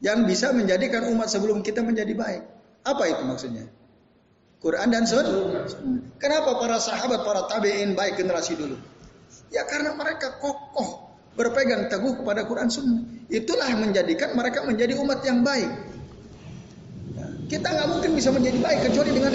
yang 0.00 0.24
bisa 0.24 0.52
menjadikan 0.56 1.12
umat 1.12 1.28
sebelum 1.28 1.60
kita 1.60 1.84
menjadi 1.84 2.16
baik. 2.16 2.42
Apa 2.88 3.04
itu 3.04 3.22
maksudnya? 3.28 3.68
Quran 4.58 4.88
dan 4.90 5.06
Sunnah. 5.06 5.68
Kenapa 6.18 6.58
para 6.58 6.82
sahabat, 6.82 7.22
para 7.22 7.46
tabiin 7.46 7.94
baik 7.94 8.18
generasi 8.18 8.58
dulu? 8.58 8.74
Ya 9.48 9.64
karena 9.64 9.96
mereka 9.96 10.36
kokoh 10.38 11.08
berpegang 11.38 11.86
teguh 11.86 12.18
kepada 12.18 12.44
Quran 12.44 12.68
Sunnah. 12.68 13.00
Itulah 13.30 13.70
menjadikan 13.78 14.34
mereka 14.34 14.66
menjadi 14.66 14.98
umat 14.98 15.22
yang 15.22 15.46
baik. 15.46 15.70
Ya, 17.14 17.26
kita 17.46 17.66
nggak 17.70 17.88
mungkin 17.88 18.10
bisa 18.18 18.34
menjadi 18.34 18.58
baik 18.58 18.90
kecuali 18.90 19.10
dengan 19.14 19.32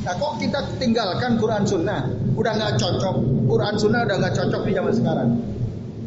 Nah 0.00 0.16
kok 0.16 0.40
kita 0.40 0.58
tinggalkan 0.80 1.36
Quran 1.36 1.68
Sunnah? 1.68 2.08
Udah 2.32 2.52
nggak 2.56 2.80
cocok. 2.80 3.16
Quran 3.46 3.74
Sunnah 3.76 4.00
udah 4.08 4.16
nggak 4.16 4.34
cocok 4.40 4.62
di 4.64 4.72
zaman 4.72 4.92
sekarang. 4.96 5.28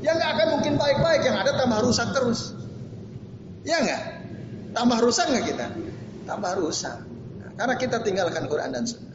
Ya 0.02 0.18
nggak 0.18 0.30
akan 0.34 0.48
mungkin 0.58 0.74
baik-baik. 0.82 1.22
Yang 1.22 1.38
ada 1.46 1.52
tambah 1.62 1.80
rusak 1.86 2.08
terus. 2.12 2.40
Ya 3.64 3.80
enggak? 3.80 4.02
Tambah 4.74 4.98
rusak 5.00 5.26
enggak 5.30 5.46
kita? 5.54 5.68
Tambah 6.26 6.52
rusak. 6.58 6.98
Nah, 7.40 7.52
karena 7.54 7.76
kita 7.78 7.98
tinggalkan 8.02 8.50
Quran 8.50 8.74
dan 8.74 8.84
Sunnah. 8.90 9.14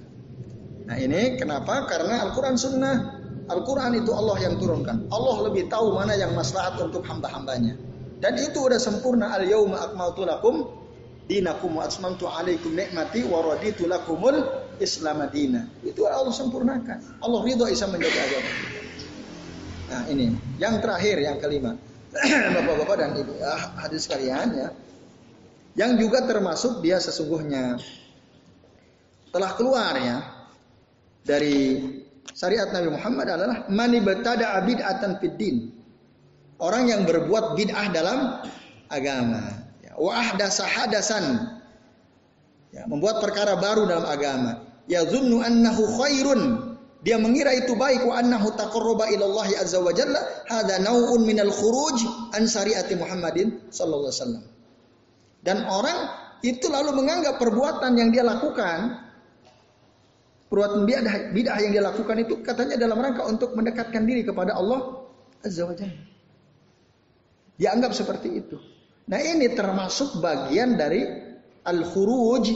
Nah 0.88 0.96
ini 0.96 1.36
kenapa? 1.36 1.84
Karena 1.84 2.24
Al-Quran 2.24 2.56
Sunnah, 2.56 3.17
Al-Quran 3.48 3.96
itu 3.96 4.12
Allah 4.12 4.36
yang 4.44 4.54
turunkan. 4.60 5.08
Allah 5.08 5.36
lebih 5.48 5.72
tahu 5.72 5.96
mana 5.96 6.12
yang 6.14 6.36
maslahat 6.36 6.76
untuk 6.78 7.00
hamba-hambanya. 7.04 7.74
Dan 8.20 8.36
itu 8.36 8.60
udah 8.60 8.76
sempurna. 8.76 9.32
Al-yawma 9.34 9.88
akmaltu 9.88 10.28
lakum 10.28 10.68
dinakum 11.28 11.76
wa 11.76 11.88
asmantu 11.88 12.28
alaikum 12.28 12.76
nikmati 12.76 13.24
wa 13.24 13.40
raditu 13.44 13.88
lakumul 13.88 14.44
Islam. 14.80 15.24
Itu 15.80 16.04
Allah 16.04 16.34
sempurnakan. 16.34 17.24
Allah 17.24 17.40
ridho 17.44 17.64
bisa 17.64 17.88
menjadi 17.88 18.18
agama. 18.20 18.50
Nah 19.88 20.02
ini 20.12 20.36
yang 20.60 20.84
terakhir 20.84 21.16
yang 21.16 21.40
kelima. 21.40 21.72
Bapak-bapak 22.56 22.96
dan 23.00 23.10
ibu 23.20 23.32
ah, 23.40 23.84
hadis 23.84 24.04
sekalian 24.08 24.48
ya. 24.56 24.68
Yang 25.78 26.08
juga 26.08 26.24
termasuk 26.26 26.82
dia 26.82 26.98
sesungguhnya 26.98 27.78
telah 29.30 29.52
keluar 29.54 29.94
ya 30.00 30.18
dari 31.22 31.78
syariat 32.34 32.68
Nabi 32.72 32.92
Muhammad 32.92 33.26
adalah 33.28 33.56
mani 33.68 34.00
betada 34.00 34.58
bid'atan 34.64 35.20
fid 35.22 35.36
din. 35.38 35.56
Orang 36.58 36.90
yang 36.90 37.06
berbuat 37.06 37.54
bid'ah 37.54 37.86
dalam 37.94 38.42
agama. 38.90 39.62
Ya, 39.84 39.94
wa 39.94 40.12
ahdasa 40.16 40.66
hadasan. 40.66 41.54
Ya, 42.74 42.84
membuat 42.90 43.22
perkara 43.22 43.56
baru 43.56 43.86
dalam 43.86 44.04
agama. 44.04 44.66
Ya 44.88 45.04
zunnu 45.04 45.44
annahu 45.44 45.84
khairun 46.00 46.68
dia 46.98 47.14
mengira 47.14 47.54
itu 47.54 47.78
baik 47.78 48.02
wa 48.02 48.18
annahu 48.18 48.50
taqarraba 48.58 49.06
ila 49.14 49.24
Allah 49.30 49.48
azza 49.62 49.78
wa 49.78 49.94
jalla 49.94 50.18
hadza 50.50 50.82
nau'un 50.82 51.22
minal 51.22 51.54
khuruj 51.54 52.02
an 52.34 52.50
syariati 52.50 52.98
Muhammadin 52.98 53.70
sallallahu 53.70 54.10
alaihi 54.10 54.18
wasallam. 54.18 54.44
Dan 55.46 55.58
orang 55.70 55.98
itu 56.42 56.66
lalu 56.66 56.98
menganggap 56.98 57.38
perbuatan 57.38 57.94
yang 57.94 58.10
dia 58.10 58.26
lakukan 58.26 59.07
perbuatan 60.48 60.84
bidah, 60.88 61.32
bidah 61.32 61.56
yang 61.60 61.70
dia 61.76 61.84
lakukan 61.84 62.16
itu 62.24 62.40
katanya 62.40 62.80
dalam 62.80 62.98
rangka 62.98 63.24
untuk 63.28 63.52
mendekatkan 63.54 64.04
diri 64.08 64.24
kepada 64.24 64.56
Allah 64.56 65.08
azza 65.44 65.64
wa 65.68 65.76
jalla. 65.76 66.04
Dia 67.58 67.74
anggap 67.74 67.92
seperti 67.92 68.28
itu. 68.38 68.56
Nah, 69.08 69.18
ini 69.18 69.50
termasuk 69.56 70.20
bagian 70.20 70.76
dari 70.76 71.04
al-khuruj 71.64 72.46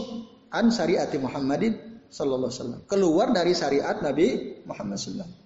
an 0.53 0.69
syariati 0.69 1.17
Muhammadin 1.19 2.05
sallallahu 2.13 2.53
alaihi 2.53 2.61
wasallam. 2.61 2.81
Keluar 2.87 3.27
dari 3.33 3.53
syariat 3.57 3.99
Nabi 3.99 4.61
Muhammad 4.69 5.01
sallallahu 5.01 5.41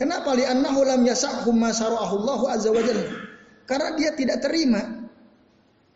Kenapa? 0.00 0.34
Li'annahu 0.34 0.80
lam 0.82 1.02
yasahhum 1.06 1.54
ma 1.54 1.70
Allah 1.70 2.40
azza 2.50 2.72
wa 2.72 2.82
jalla. 2.82 3.06
Karena 3.68 3.94
dia 3.94 4.10
tidak 4.18 4.42
terima 4.42 5.02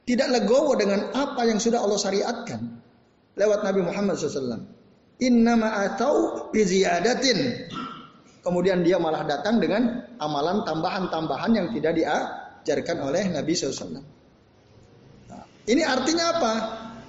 tidak 0.07 0.29
legowo 0.31 0.79
dengan 0.79 1.11
apa 1.11 1.43
yang 1.51 1.59
sudah 1.59 1.83
Allah 1.83 1.99
syariatkan 1.99 2.63
lewat 3.35 3.67
Nabi 3.67 3.83
Muhammad 3.83 4.15
SAW. 4.15 4.63
Innama 5.17 5.89
atau 5.89 6.47
biziyadatin. 6.53 7.69
Kemudian 8.45 8.85
dia 8.85 9.01
malah 9.01 9.25
datang 9.25 9.59
dengan 9.59 10.07
amalan 10.21 10.63
tambahan-tambahan 10.63 11.53
yang 11.57 11.67
tidak 11.73 11.97
diajarkan 11.99 13.11
oleh 13.11 13.25
Nabi 13.33 13.53
SAW. 13.57 13.97
Nah, 13.97 15.45
ini 15.67 15.83
artinya 15.83 16.25
apa? 16.37 16.53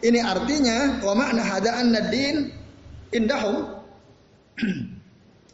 Ini 0.02 0.20
artinya 0.24 1.04
wa 1.04 1.14
makna 1.14 1.42
hada'an 1.46 1.94
nadin 1.94 2.54
indahum 3.12 3.78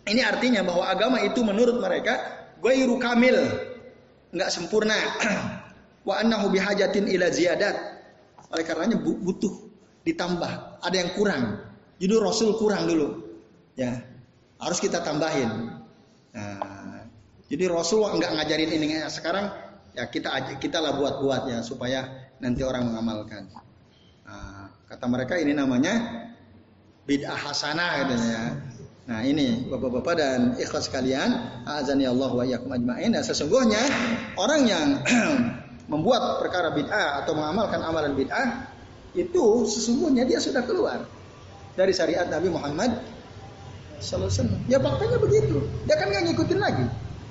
Ini 0.04 0.22
artinya 0.24 0.68
bahwa 0.68 0.84
agama 0.92 1.18
itu 1.24 1.40
menurut 1.48 1.80
mereka 1.80 2.20
ghairu 2.60 3.00
kamil, 3.00 3.40
nggak 4.36 4.50
sempurna. 4.52 4.96
Wa 6.08 6.20
annahu 6.20 6.52
bihajatin 6.52 7.08
ila 7.08 7.32
ziyadat. 7.32 7.76
Oleh 8.52 8.64
karenanya 8.68 9.00
butuh 9.00 9.72
ditambah, 10.04 10.84
ada 10.84 10.96
yang 11.00 11.16
kurang. 11.16 11.64
Jadi 12.04 12.20
Rasul 12.20 12.60
kurang 12.60 12.84
dulu. 12.84 13.16
Ya. 13.80 14.04
Harus 14.60 14.84
kita 14.84 15.00
tambahin. 15.00 15.80
Nah, 16.36 17.08
jadi 17.48 17.72
Rasul 17.72 18.04
nggak 18.04 18.32
ngajarin 18.36 18.72
ini 18.76 19.00
sekarang 19.08 19.48
ya 19.96 20.12
kita 20.12 20.60
kita 20.60 20.84
lah 20.84 21.00
buat-buat 21.00 21.48
ya 21.48 21.60
supaya 21.64 22.28
nanti 22.44 22.60
orang 22.60 22.92
mengamalkan. 22.92 23.48
Nah, 24.28 24.68
kata 24.92 25.06
mereka 25.08 25.40
ini 25.40 25.56
namanya 25.56 26.28
bid'ah 27.08 27.40
hasanah 27.40 28.04
katanya 28.04 28.28
ya. 28.28 28.44
Nah 29.04 29.20
ini 29.24 29.68
bapak-bapak 29.68 30.16
dan 30.16 30.40
ikhlas 30.60 30.92
sekalian, 30.92 31.64
azani 31.64 32.04
Allah 32.04 32.32
wa 32.36 32.44
iyyakum 32.44 32.72
ajma'in. 32.72 33.16
Nah, 33.16 33.24
sesungguhnya 33.24 33.80
orang 34.36 34.62
yang 34.68 34.88
membuat 35.92 36.44
perkara 36.44 36.76
bid'ah 36.76 37.24
atau 37.24 37.32
mengamalkan 37.32 37.80
amalan 37.80 38.12
bid'ah 38.12 38.72
itu 39.16 39.68
sesungguhnya 39.72 40.28
dia 40.28 40.44
sudah 40.44 40.68
keluar 40.68 41.23
dari 41.74 41.94
syariat 41.94 42.30
Nabi 42.30 42.50
Muhammad 42.54 42.92
Sallallahu 44.04 44.68
Ya 44.68 44.84
faktanya 44.84 45.16
begitu. 45.16 45.64
Dia 45.88 45.96
kan 45.96 46.12
nggak 46.12 46.24
ngikutin 46.28 46.60
lagi. 46.60 46.86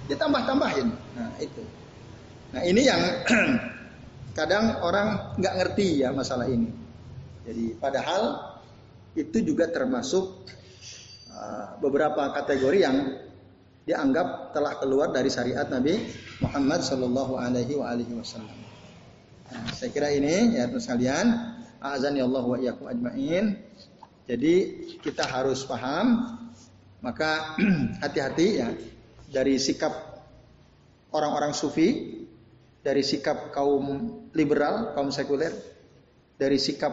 Dia 0.09 0.17
tambah-tambahin. 0.17 0.89
Nah 1.15 1.31
itu. 1.37 1.63
Nah 2.57 2.63
ini 2.65 2.83
yang 2.89 3.03
kadang 4.39 4.81
orang 4.81 5.37
nggak 5.37 5.55
ngerti 5.61 6.01
ya 6.01 6.17
masalah 6.17 6.49
ini. 6.49 6.73
Jadi 7.45 7.77
padahal 7.77 8.57
itu 9.13 9.45
juga 9.45 9.69
termasuk 9.69 10.49
uh, 11.29 11.77
beberapa 11.85 12.33
kategori 12.33 12.79
yang 12.81 12.97
dianggap 13.85 14.55
telah 14.57 14.79
keluar 14.79 15.11
dari 15.11 15.29
syariat 15.29 15.67
Nabi 15.67 16.01
Muhammad 16.41 16.81
Shallallahu 16.87 17.35
Alaihi 17.37 17.77
Wasallam. 18.17 18.59
Nah, 19.53 19.69
saya 19.75 19.91
kira 19.93 20.09
ini 20.15 20.57
ya 20.57 20.71
terus 20.71 20.89
kalian 20.89 21.29
azan 21.83 22.15
ya 22.17 22.25
Allah 22.25 22.45
wa 22.47 22.57
iyyakum 22.57 22.87
ajmain. 22.89 23.59
Jadi 24.27 24.55
kita 25.03 25.27
harus 25.27 25.67
paham 25.67 26.39
maka 27.03 27.59
hati-hati 28.03 28.47
ya 28.63 28.71
dari 29.27 29.59
sikap 29.59 29.91
orang-orang 31.11 31.53
sufi, 31.53 32.21
dari 32.81 33.03
sikap 33.03 33.51
kaum 33.51 34.29
liberal, 34.33 34.95
kaum 34.95 35.11
sekuler, 35.11 35.51
dari 36.39 36.57
sikap 36.57 36.93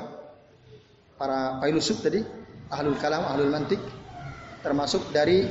para 1.15 1.61
filosof 1.61 2.01
tadi, 2.01 2.21
ahlul 2.73 2.97
kalam, 2.97 3.23
ahlul 3.27 3.51
mantik, 3.53 3.79
termasuk 4.65 5.05
dari 5.13 5.45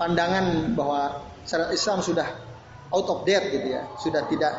pandangan 0.00 0.72
bahwa 0.72 1.28
syariat 1.44 1.74
Islam 1.74 2.00
sudah 2.00 2.28
out 2.94 3.06
of 3.10 3.28
date 3.28 3.52
gitu 3.52 3.68
ya, 3.74 3.84
sudah 4.00 4.22
tidak 4.30 4.54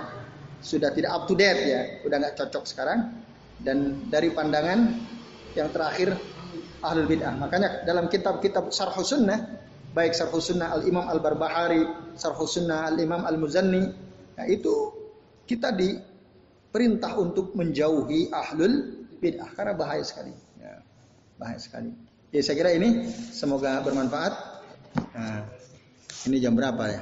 sudah 0.59 0.91
tidak 0.91 1.11
up 1.15 1.23
to 1.25 1.34
date 1.34 1.61
ya, 1.65 1.82
sudah 2.03 2.17
nggak 2.19 2.36
cocok 2.36 2.63
sekarang. 2.67 2.99
Dan 3.59 4.07
dari 4.07 4.32
pandangan 4.32 4.95
yang 5.58 5.70
terakhir 5.74 6.18
ahlul 6.84 7.08
bid'ah. 7.08 7.36
Makanya 7.36 7.84
dalam 7.84 8.08
kitab-kitab 8.08 8.72
Syarh 8.72 8.95
Sunnah, 9.02 9.39
baik 9.91 10.16
Syarh 10.16 10.34
Sunnah 10.39 10.76
Al-Imam 10.76 11.06
Al-Barbahari, 11.08 12.14
Syarh 12.16 12.39
Sunnah 12.45 12.89
Al-Imam 12.91 13.26
Al-Muzanni, 13.26 13.84
nah 14.38 14.45
itu 14.47 14.93
kita 15.50 15.74
diperintah 15.74 17.18
untuk 17.18 17.58
menjauhi 17.58 18.30
ahlul 18.32 19.06
bid'ah 19.20 19.50
karena 19.58 19.74
bahaya 19.76 20.04
sekali. 20.06 20.32
Ya, 20.62 20.80
bahaya 21.36 21.60
sekali. 21.60 21.91
Ya 22.30 22.45
saya 22.45 22.62
kira 22.62 22.72
ini 22.78 23.10
semoga 23.34 23.82
bermanfaat. 23.82 24.34
Nah, 25.18 25.50
ini 26.30 26.38
jam 26.38 26.54
berapa 26.54 26.84
ya? 26.86 27.02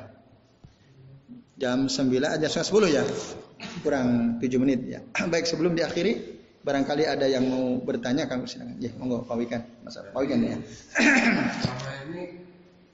Jam 1.58 1.90
9 1.90 2.38
aja 2.38 2.48
10 2.48 2.64
ya. 2.88 3.04
Kurang 3.82 4.40
7 4.40 4.62
menit 4.62 4.80
ya. 4.88 5.02
Baik 5.34 5.50
sebelum 5.50 5.76
diakhiri 5.76 6.37
Barangkali 6.68 7.08
ada 7.08 7.24
yang 7.32 7.48
mau 7.48 7.80
bertanya 7.80 8.28
kang 8.28 8.44
silakan. 8.44 8.76
Ya, 8.84 8.92
monggo 9.00 9.24
Pak 9.24 9.40
Wikan. 9.40 9.64
Mas 9.88 9.96
Pak 9.96 10.20
Wikan 10.20 10.44
ya. 10.44 10.60
Selama 11.64 11.92
ini 12.12 12.44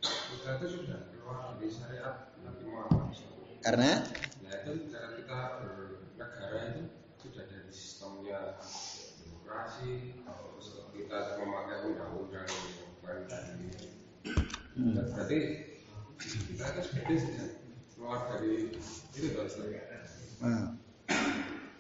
kita 0.05 0.61
itu 0.61 0.67
sudah 0.78 1.09
keluar 1.09 1.57
dari 1.57 1.74
syariat 1.74 2.30
Nabi 2.45 2.69
Muhammad. 2.69 3.17
Karena 3.65 4.05
ya 4.45 4.53
itu 4.61 4.93
cara 4.93 5.17
kita 5.17 5.38
bernegara 5.57 6.59
itu 6.69 6.86
sudah 7.17 7.49
dari 7.49 7.71
sistemnya 7.74 8.61
demokrasi 9.26 10.21
atau 10.21 10.53
kita 10.93 11.17
memakai 11.41 11.78
undang-undang 11.89 12.45
yang 13.01 13.26
tadi. 13.26 13.67
Hmm. 14.78 15.01
Berarti 15.01 15.39
kita 16.21 16.65
itu 16.78 17.13
sudah 17.26 17.47
keluar 17.97 18.21
dari 18.38 18.69
itu 19.17 19.28
dong. 19.34 19.49
Nah. 20.45 20.78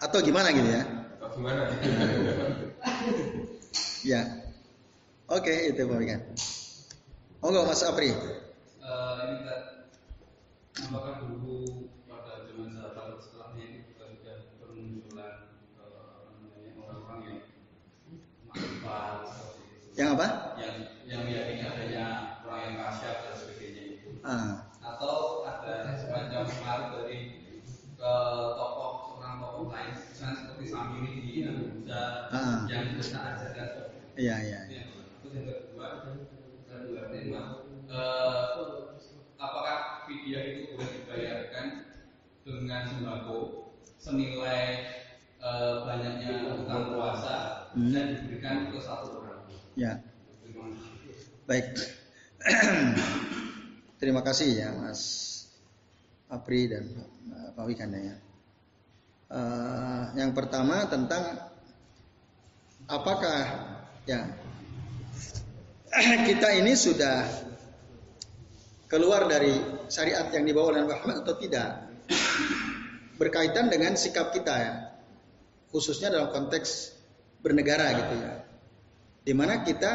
Atau 0.01 0.25
gimana 0.25 0.49
gitu 0.49 0.73
ya? 0.73 1.02
Gimana? 1.35 1.63
ya. 4.11 4.21
Oke, 5.31 5.49
okay, 5.49 5.57
itu 5.73 5.81
Pak 5.87 5.97
Wikan. 5.97 6.21
Monggo 7.41 7.67
Mas 7.67 7.81
Apri. 7.83 8.11
Uh, 8.83 9.13
ini 9.23 9.51
apakah 10.83 11.23
dulu 11.23 11.87
pada 12.07 12.45
zaman 12.47 12.75
sahabat 12.75 13.19
setelahnya 13.23 13.63
ini 13.63 13.79
juga 13.87 14.05
sudah 14.11 14.37
bermunculan 14.59 15.33
uh, 15.79 16.27
orang-orang 16.83 17.19
yang 17.23 17.41
manfaat 18.51 19.33
yang 19.93 20.17
apa? 20.17 20.27
Yang 20.52 20.52
senilai 44.03 44.83
uh, 45.39 45.87
banyaknya 45.87 46.59
utang 46.59 46.91
puasa 46.91 47.71
hmm. 47.71 47.91
dan 47.95 48.05
diberikan 48.19 48.67
ke 48.67 48.79
satu 48.83 49.23
orang. 49.23 49.47
Ya. 49.79 50.03
Baik. 51.47 51.71
Terima 54.03 54.19
kasih 54.19 54.49
ya 54.51 54.69
Mas 54.75 55.01
Apri 56.27 56.67
dan 56.67 56.91
Pak 57.55 57.63
Wikanda 57.63 57.99
ya. 58.03 58.15
Uh, 59.31 60.03
yang 60.19 60.35
pertama 60.35 60.83
tentang 60.91 61.47
apakah 62.91 63.39
ya 64.03 64.27
kita 66.29 66.59
ini 66.59 66.75
sudah 66.75 67.23
keluar 68.91 69.25
dari 69.31 69.55
syariat 69.87 70.27
yang 70.35 70.43
dibawa 70.43 70.75
oleh 70.75 70.83
Muhammad 70.91 71.23
atau 71.23 71.39
tidak 71.39 71.87
berkaitan 73.17 73.69
dengan 73.69 73.93
sikap 73.93 74.33
kita 74.33 74.53
ya 74.53 74.73
khususnya 75.69 76.13
dalam 76.13 76.29
konteks 76.33 76.93
bernegara 77.41 77.87
gitu 77.97 78.13
ya 78.17 78.33
di 79.23 79.33
mana 79.33 79.61
kita 79.61 79.93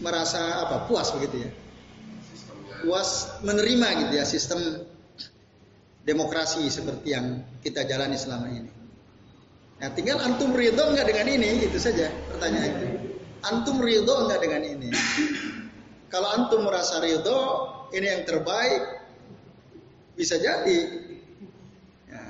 merasa 0.00 0.64
apa 0.64 0.88
puas 0.88 1.12
begitu 1.12 1.48
ya 1.48 1.50
puas 2.80 3.40
menerima 3.44 3.88
gitu 4.06 4.12
ya 4.16 4.24
sistem 4.24 4.88
demokrasi 6.04 6.64
seperti 6.72 7.12
yang 7.12 7.44
kita 7.60 7.84
jalani 7.84 8.16
selama 8.16 8.48
ini. 8.48 8.72
Nah, 9.80 9.88
tinggal 9.96 10.20
antum 10.20 10.52
ridho 10.52 10.92
nggak 10.92 11.08
dengan 11.08 11.26
ini, 11.28 11.64
itu 11.64 11.78
saja 11.80 12.12
pertanyaan 12.28 12.68
itu. 12.76 12.86
Antum 13.48 13.80
ridho 13.80 14.28
nggak 14.28 14.40
dengan 14.44 14.62
ini? 14.64 14.90
Kalau 16.12 16.28
antum 16.36 16.68
merasa 16.68 17.00
ridho, 17.00 17.40
ini 17.96 18.06
yang 18.06 18.22
terbaik, 18.28 18.99
bisa 20.20 20.36
jadi. 20.36 20.78
Ya. 22.12 22.22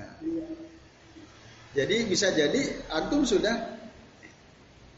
Jadi 1.75 1.97
bisa 2.07 2.31
jadi 2.31 2.87
antum 2.95 3.27
sudah 3.27 3.83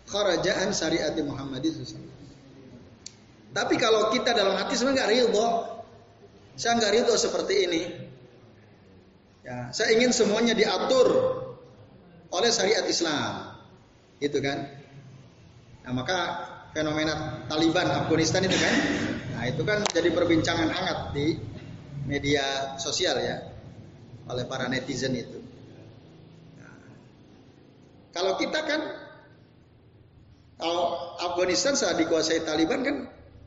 kerajaan 0.05 0.77
syariat 0.77 1.17
Muhammad 1.25 1.65
itu. 1.65 1.97
Tapi 3.53 3.81
kalau 3.81 4.13
kita 4.13 4.37
dalam 4.37 4.61
hati 4.61 4.77
sebenarnya 4.77 4.97
nggak 5.01 5.13
ridho, 5.13 5.47
saya 6.61 6.73
nggak 6.77 6.93
ridho 7.01 7.15
seperti 7.17 7.55
ini. 7.65 7.83
Ya, 9.43 9.73
saya 9.73 9.97
ingin 9.97 10.13
semuanya 10.13 10.53
diatur 10.53 11.09
oleh 12.29 12.51
syariat 12.53 12.85
Islam. 12.85 13.57
Itu 14.21 14.39
kan. 14.39 14.69
Nah, 15.83 15.93
maka 15.97 16.19
fenomena 16.77 17.45
Taliban 17.51 17.89
Afghanistan 17.91 18.47
itu 18.47 18.55
kan. 18.55 18.75
Nah, 19.37 19.45
itu 19.51 19.63
kan 19.67 19.83
jadi 19.91 20.15
perbincangan 20.15 20.71
hangat 20.71 20.99
di 21.13 21.52
media 22.07 22.77
sosial 22.79 23.19
ya 23.19 23.37
oleh 24.31 24.45
para 24.47 24.71
netizen 24.71 25.15
itu. 25.15 25.39
Nah, 26.59 26.75
kalau 28.15 28.39
kita 28.39 28.61
kan 28.63 28.81
kalau 30.63 31.19
Afghanistan 31.19 31.75
saat 31.75 31.99
dikuasai 31.99 32.47
Taliban 32.47 32.87
kan 32.87 32.97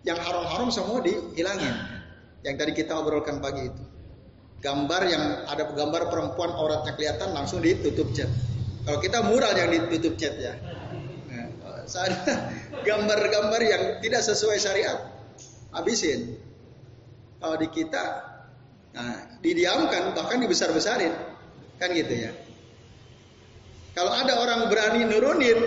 yang 0.04 0.20
haram-haram 0.20 0.68
semua 0.70 1.00
dihilangin. 1.00 1.74
Yang 2.44 2.56
tadi 2.62 2.72
kita 2.78 2.94
obrolkan 3.00 3.42
pagi 3.42 3.72
itu. 3.72 3.84
Gambar 4.62 5.02
yang 5.08 5.24
ada 5.50 5.66
gambar 5.72 6.12
perempuan 6.12 6.52
auratnya 6.54 6.94
kelihatan 6.94 7.34
langsung 7.34 7.64
ditutup 7.64 8.12
cat. 8.14 8.30
Kalau 8.86 9.02
kita 9.02 9.26
mural 9.26 9.56
yang 9.58 9.72
ditutup 9.74 10.14
cat 10.20 10.36
ya. 10.38 10.54
Nah, 11.32 11.48
gambar-gambar 12.88 13.62
yang 13.64 13.84
tidak 14.04 14.22
sesuai 14.22 14.58
syariat 14.62 15.10
habisin. 15.74 16.38
Kalau 17.42 17.56
di 17.58 17.68
kita 17.72 18.35
nah, 18.96 19.20
didiamkan 19.44 20.16
bahkan 20.16 20.40
dibesar-besarin. 20.40 21.12
Kan 21.76 21.92
gitu 21.92 22.16
ya. 22.16 22.32
Kalau 23.96 24.12
ada 24.12 24.40
orang 24.40 24.68
berani 24.68 25.08
nurunin, 25.08 25.60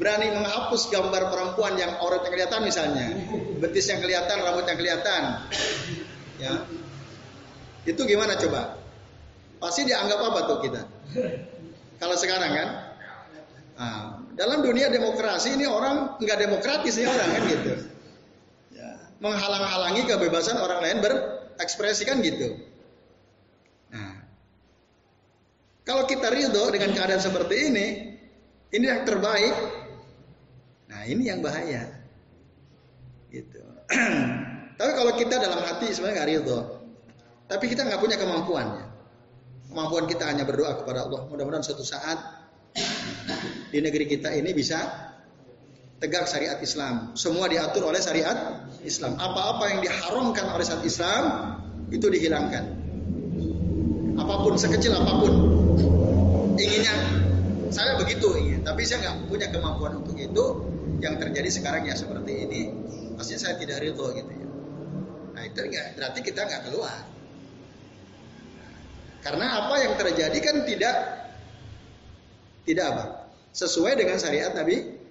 berani 0.00 0.32
menghapus 0.32 0.88
gambar 0.88 1.28
perempuan 1.28 1.76
yang 1.76 1.92
auratnya 2.00 2.32
kelihatan 2.32 2.60
misalnya, 2.64 3.12
betis 3.60 3.88
yang 3.88 4.00
kelihatan, 4.00 4.40
rambut 4.40 4.64
yang 4.68 4.80
kelihatan, 4.80 5.22
ya, 6.40 6.52
itu 7.84 8.00
gimana 8.04 8.36
coba? 8.40 8.80
Pasti 9.60 9.88
dianggap 9.88 10.20
apa 10.20 10.40
tuh 10.48 10.58
kita? 10.64 10.82
Kalau 12.00 12.16
sekarang 12.16 12.52
kan, 12.52 12.68
nah, 13.76 14.20
dalam 14.36 14.64
dunia 14.64 14.88
demokrasi 14.92 15.56
ini 15.56 15.68
orang 15.68 16.16
nggak 16.20 16.38
demokratis 16.48 16.96
nih 16.96 17.08
orang 17.08 17.28
kan 17.28 17.42
gitu, 17.44 17.72
ya, 18.72 18.88
menghalang-halangi 19.20 20.04
kebebasan 20.08 20.60
orang 20.60 20.80
lain 20.80 21.00
berekspresi 21.04 21.35
kan 21.56 22.16
gitu. 22.20 22.48
Kalau 25.86 26.02
kita 26.02 26.34
ridho 26.34 26.66
dengan 26.74 26.90
keadaan 26.90 27.22
seperti 27.22 27.70
ini, 27.70 27.86
ini 28.74 28.84
yang 28.90 29.06
terbaik. 29.06 29.54
Nah 30.90 31.06
ini 31.06 31.30
yang 31.30 31.38
bahaya. 31.38 31.86
Gitu. 33.30 33.62
Tapi 34.78 34.92
kalau 34.98 35.12
kita 35.14 35.38
dalam 35.38 35.62
hati 35.62 35.94
sebenarnya 35.94 36.16
nggak 36.20 36.30
ridho, 36.36 36.60
tapi 37.48 37.64
kita 37.70 37.86
nggak 37.86 38.02
punya 38.02 38.20
kemampuannya. 38.20 38.84
Kemampuan 39.72 40.04
kita 40.04 40.28
hanya 40.28 40.44
berdoa 40.44 40.84
kepada 40.84 41.08
Allah. 41.08 41.24
Mudah-mudahan 41.32 41.64
suatu 41.64 41.86
saat 41.86 42.18
di 43.72 43.78
negeri 43.80 44.04
kita 44.04 44.34
ini 44.36 44.52
bisa 44.52 45.05
tegak 45.98 46.28
syariat 46.28 46.58
Islam. 46.60 47.16
Semua 47.16 47.48
diatur 47.48 47.88
oleh 47.88 48.00
syariat 48.00 48.68
Islam. 48.84 49.16
Apa-apa 49.16 49.64
yang 49.72 49.80
diharamkan 49.80 50.52
oleh 50.52 50.64
syariat 50.64 50.86
Islam 50.86 51.22
itu 51.88 52.06
dihilangkan. 52.06 52.64
Apa 54.16 54.34
pun 54.40 54.56
sekecil 54.56 54.96
apa 54.96 55.12
pun 55.20 55.32
inginnya 56.56 56.94
saya 57.68 58.00
begitu 58.00 58.32
ingin, 58.38 58.64
tapi 58.64 58.86
saya 58.88 59.04
nggak 59.04 59.28
punya 59.28 59.48
kemampuan 59.52 60.00
untuk 60.00 60.16
itu. 60.16 60.44
Yang 60.96 61.28
terjadi 61.28 61.50
sekarang 61.52 61.84
ya 61.84 61.92
seperti 61.92 62.48
ini, 62.48 62.72
pasti 63.20 63.36
saya 63.36 63.60
tidak 63.60 63.84
ridho 63.84 64.16
gitu 64.16 64.32
ya. 64.32 64.48
Nah 65.36 65.42
itu 65.44 65.60
enggak, 65.60 65.92
berarti 65.92 66.20
kita 66.24 66.40
nggak 66.48 66.62
keluar. 66.72 67.04
Karena 69.20 69.46
apa 69.60 69.74
yang 69.82 69.92
terjadi 70.00 70.38
kan 70.40 70.56
tidak 70.64 70.96
tidak 72.64 72.86
apa 72.96 73.04
sesuai 73.52 73.92
dengan 73.98 74.16
syariat 74.16 74.56
Nabi. 74.56 75.04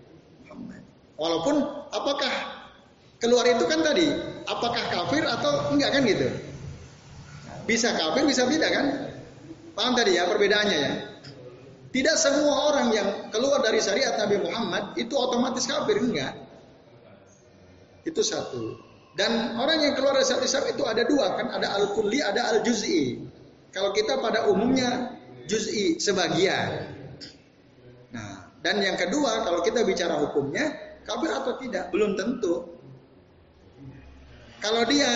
Walaupun 1.16 1.55
apakah 1.95 2.34
keluar 3.24 3.47
itu 3.47 3.63
kan 3.66 3.80
tadi 3.82 4.07
apakah 4.45 4.84
kafir 4.91 5.24
atau 5.24 5.72
enggak 5.72 5.89
kan 5.95 6.01
gitu. 6.03 6.28
Bisa 7.66 7.95
kafir 7.95 8.24
bisa 8.28 8.45
tidak 8.45 8.72
kan? 8.72 8.86
Paham 9.74 9.93
tadi 9.95 10.20
ya 10.20 10.28
perbedaannya 10.28 10.78
ya. 10.80 10.93
Tidak 11.95 12.16
semua 12.20 12.76
orang 12.76 12.88
yang 12.91 13.07
keluar 13.32 13.63
dari 13.63 13.80
syariat 13.80 14.20
Nabi 14.20 14.43
Muhammad 14.43 14.99
itu 14.99 15.16
otomatis 15.16 15.63
kafir 15.63 16.03
enggak. 16.03 16.36
Itu 18.03 18.20
satu. 18.20 18.76
Dan 19.16 19.55
orang 19.55 19.80
yang 19.80 19.93
keluar 19.95 20.20
dari 20.20 20.28
syariat 20.28 20.43
Islam 20.43 20.66
itu 20.76 20.84
ada 20.84 21.03
dua 21.07 21.39
kan, 21.39 21.47
ada 21.55 21.72
al-kulli, 21.80 22.20
ada 22.20 22.51
al-juz'i. 22.51 23.24
Kalau 23.72 23.95
kita 23.95 24.20
pada 24.20 24.51
umumnya 24.51 25.16
juz'i 25.47 25.95
sebagian. 25.95 26.91
Nah, 28.11 28.51
dan 28.59 28.84
yang 28.84 28.99
kedua 28.99 29.47
kalau 29.47 29.63
kita 29.63 29.88
bicara 29.88 30.20
hukumnya 30.20 30.85
kafir 31.06 31.32
atau 31.32 31.53
tidak? 31.62 31.93
Belum 31.93 32.18
tentu. 32.18 32.76
Kalau 34.60 34.82
dia 34.89 35.10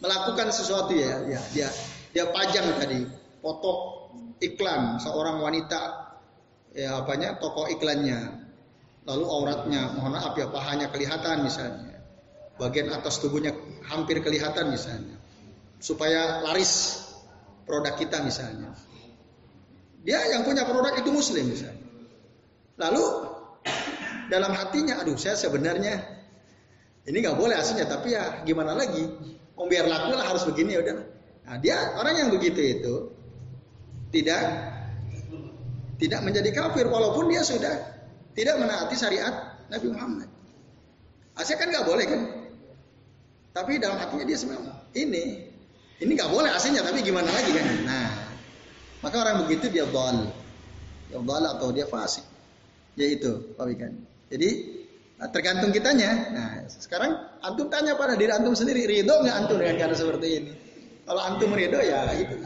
melakukan 0.00 0.48
sesuatu 0.50 0.96
ya, 0.96 1.20
ya 1.28 1.40
dia 1.52 1.68
dia 2.12 2.24
pajang 2.32 2.80
tadi 2.80 3.04
foto 3.44 3.72
iklan 4.40 5.00
seorang 5.00 5.40
wanita 5.40 5.80
ya 6.72 7.00
apanya 7.00 7.36
toko 7.40 7.68
iklannya 7.68 8.48
lalu 9.04 9.24
auratnya 9.24 9.96
mohon 9.96 10.16
maaf 10.16 10.36
ya 10.36 10.48
pahanya 10.48 10.92
kelihatan 10.92 11.44
misalnya 11.44 12.00
bagian 12.60 12.92
atas 12.92 13.20
tubuhnya 13.20 13.52
hampir 13.88 14.20
kelihatan 14.20 14.72
misalnya 14.72 15.16
supaya 15.84 16.40
laris 16.40 17.04
produk 17.68 17.96
kita 17.96 18.20
misalnya. 18.24 18.72
Dia 20.04 20.20
yang 20.36 20.44
punya 20.44 20.68
produk 20.68 20.96
itu 21.00 21.10
muslim 21.12 21.48
misalnya. 21.48 21.84
Lalu 22.76 23.04
dalam 24.30 24.52
hatinya 24.52 25.00
aduh 25.04 25.16
saya 25.18 25.36
sebenarnya 25.36 26.00
ini 27.04 27.16
nggak 27.20 27.36
boleh 27.36 27.56
aslinya 27.56 27.88
tapi 27.88 28.16
ya 28.16 28.44
gimana 28.44 28.76
lagi 28.76 29.04
mau 29.54 29.68
biar 29.68 29.86
laku 29.86 30.16
lah 30.16 30.26
harus 30.32 30.44
begini 30.48 30.76
ya 30.76 30.80
udah 30.80 30.96
nah 31.44 31.56
dia 31.60 31.76
orang 32.00 32.14
yang 32.16 32.28
begitu 32.32 32.60
itu 32.80 32.94
tidak 34.14 34.42
tidak 35.98 36.20
menjadi 36.22 36.50
kafir 36.54 36.86
walaupun 36.86 37.30
dia 37.30 37.42
sudah 37.42 37.74
tidak 38.34 38.58
menaati 38.58 38.94
syariat 38.98 39.54
Nabi 39.70 39.86
Muhammad. 39.94 40.28
Asyik 41.38 41.58
kan 41.58 41.70
nggak 41.70 41.86
boleh 41.86 42.04
kan? 42.06 42.20
Tapi 43.54 43.78
dalam 43.78 43.98
hatinya 43.98 44.26
dia 44.26 44.38
sebenarnya 44.38 44.74
ini 44.98 45.50
ini 46.02 46.10
nggak 46.14 46.30
boleh 46.30 46.50
aslinya 46.50 46.82
tapi 46.82 47.02
gimana 47.02 47.30
lagi 47.30 47.50
kan? 47.54 47.66
Nah, 47.86 48.10
maka 49.02 49.16
orang 49.22 49.46
begitu 49.46 49.70
dia 49.70 49.86
dol, 49.86 50.30
dia 51.10 51.18
dol 51.22 51.44
atau 51.46 51.70
dia 51.70 51.86
fasik. 51.86 52.26
Ya 52.94 53.10
itu, 53.10 53.54
Pak 53.58 53.66
Wikan. 53.66 53.94
Jadi 54.32 54.50
tergantung 55.30 55.70
kitanya. 55.70 56.10
Nah, 56.34 56.50
sekarang 56.68 57.16
antum 57.40 57.70
tanya 57.70 57.94
pada 57.94 58.18
diri 58.18 58.34
antum 58.34 58.52
sendiri, 58.52 58.84
ridho 58.84 59.14
nggak 59.24 59.36
antum 59.46 59.56
dengan 59.60 59.76
cara 59.80 59.94
seperti 59.94 60.28
ini? 60.42 60.52
Kalau 61.04 61.20
antum 61.20 61.52
ridho 61.52 61.80
ya 61.80 62.08
itu 62.16 62.36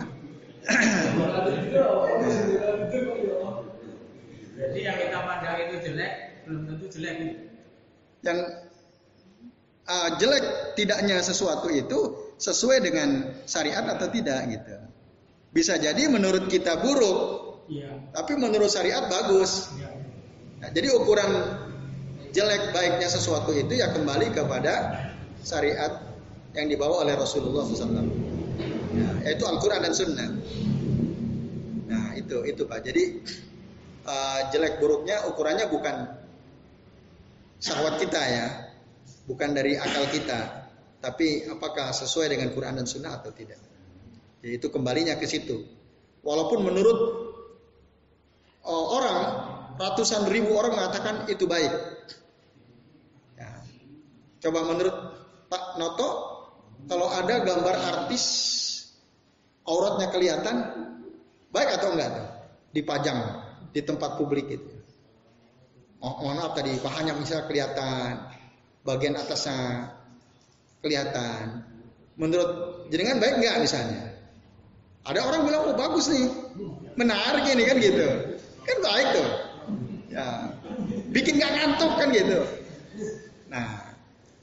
jadi 4.59 4.79
yang 4.85 4.97
kita 4.99 5.19
pandang 5.23 5.57
itu 5.65 5.75
jelek 5.87 6.13
belum 6.45 6.63
tentu 6.67 6.87
jelek. 6.93 7.17
Yang 8.27 8.39
uh, 9.87 10.09
jelek 10.19 10.45
tidaknya 10.75 11.23
sesuatu 11.23 11.71
itu 11.73 11.99
sesuai 12.37 12.85
dengan 12.85 13.39
syariat 13.47 13.87
atau 13.87 14.11
tidak 14.11 14.45
gitu. 14.51 14.75
Bisa 15.55 15.81
jadi 15.81 16.11
menurut 16.13 16.51
kita 16.53 16.85
buruk, 16.85 17.19
ya. 17.73 17.89
tapi 18.13 18.37
menurut 18.37 18.69
syariat 18.69 19.09
bagus. 19.09 19.73
Ya. 19.81 19.89
Nah, 20.59 20.69
jadi 20.75 20.93
ukuran 20.93 21.31
jelek 22.33 22.75
baiknya 22.75 23.09
sesuatu 23.09 23.53
itu 23.55 23.79
ya 23.79 23.93
kembali 23.93 24.33
kepada 24.33 25.07
syariat 25.43 26.03
yang 26.57 26.67
dibawa 26.69 27.05
oleh 27.07 27.15
Rasulullah 27.15 27.65
SAW. 27.65 28.09
Ya, 28.97 29.11
yaitu 29.31 29.45
Al-Quran 29.45 29.81
dan 29.85 29.93
Sunnah. 29.95 30.31
Nah 31.89 32.07
itu 32.19 32.43
itu 32.49 32.63
pak. 32.67 32.83
Jadi 32.83 33.23
uh, 34.09 34.41
jelek 34.51 34.81
buruknya 34.83 35.29
ukurannya 35.29 35.69
bukan 35.71 36.09
syahwat 37.63 38.01
kita 38.01 38.19
ya, 38.19 38.47
bukan 39.29 39.55
dari 39.55 39.77
akal 39.77 40.09
kita, 40.11 40.71
tapi 40.99 41.47
apakah 41.47 41.95
sesuai 41.95 42.33
dengan 42.33 42.51
Quran 42.57 42.81
dan 42.83 42.87
Sunnah 42.89 43.23
atau 43.23 43.31
tidak. 43.31 43.61
Jadi 44.43 44.53
itu 44.59 44.67
kembalinya 44.71 45.19
ke 45.19 45.27
situ. 45.27 45.67
Walaupun 46.23 46.67
menurut 46.67 46.99
uh, 48.67 48.87
orang 48.99 49.19
ratusan 49.79 50.27
ribu 50.29 50.59
orang 50.59 50.75
mengatakan 50.75 51.15
itu 51.31 51.47
baik. 51.47 51.73
Ya. 53.39 53.63
Coba 54.43 54.67
menurut 54.67 54.97
Pak 55.49 55.79
Noto, 55.79 56.09
kalau 56.91 57.09
ada 57.09 57.41
gambar 57.47 57.77
artis 57.79 58.25
auratnya 59.65 60.11
kelihatan, 60.11 60.57
baik 61.55 61.79
atau 61.79 61.95
enggak 61.95 62.11
tuh? 62.13 62.29
Dipajang 62.75 63.19
di 63.73 63.81
tempat 63.81 64.21
publik 64.21 64.51
itu. 64.51 64.73
Oh, 65.99 66.15
mohon 66.23 66.39
maaf 66.39 66.55
tadi 66.55 66.79
pahanya 66.79 67.17
misalnya 67.17 67.51
kelihatan, 67.51 68.11
bagian 68.87 69.19
atasnya 69.19 69.91
kelihatan. 70.85 71.67
Menurut 72.19 72.85
jenengan 72.91 73.19
baik 73.19 73.41
enggak 73.43 73.57
misalnya? 73.63 74.03
Ada 75.07 75.25
orang 75.25 75.41
bilang 75.49 75.63
oh 75.73 75.77
bagus 75.79 76.13
nih, 76.13 76.29
menarik 76.99 77.49
ini 77.49 77.65
kan 77.65 77.77
gitu, 77.81 78.07
kan 78.67 78.79
baik 78.85 79.07
tuh. 79.17 79.48
Ya, 80.09 80.57
bikin 81.13 81.37
nggak 81.37 81.53
ngantuk 81.53 81.93
kan 82.01 82.09
gitu. 82.11 82.41
Nah, 83.53 83.93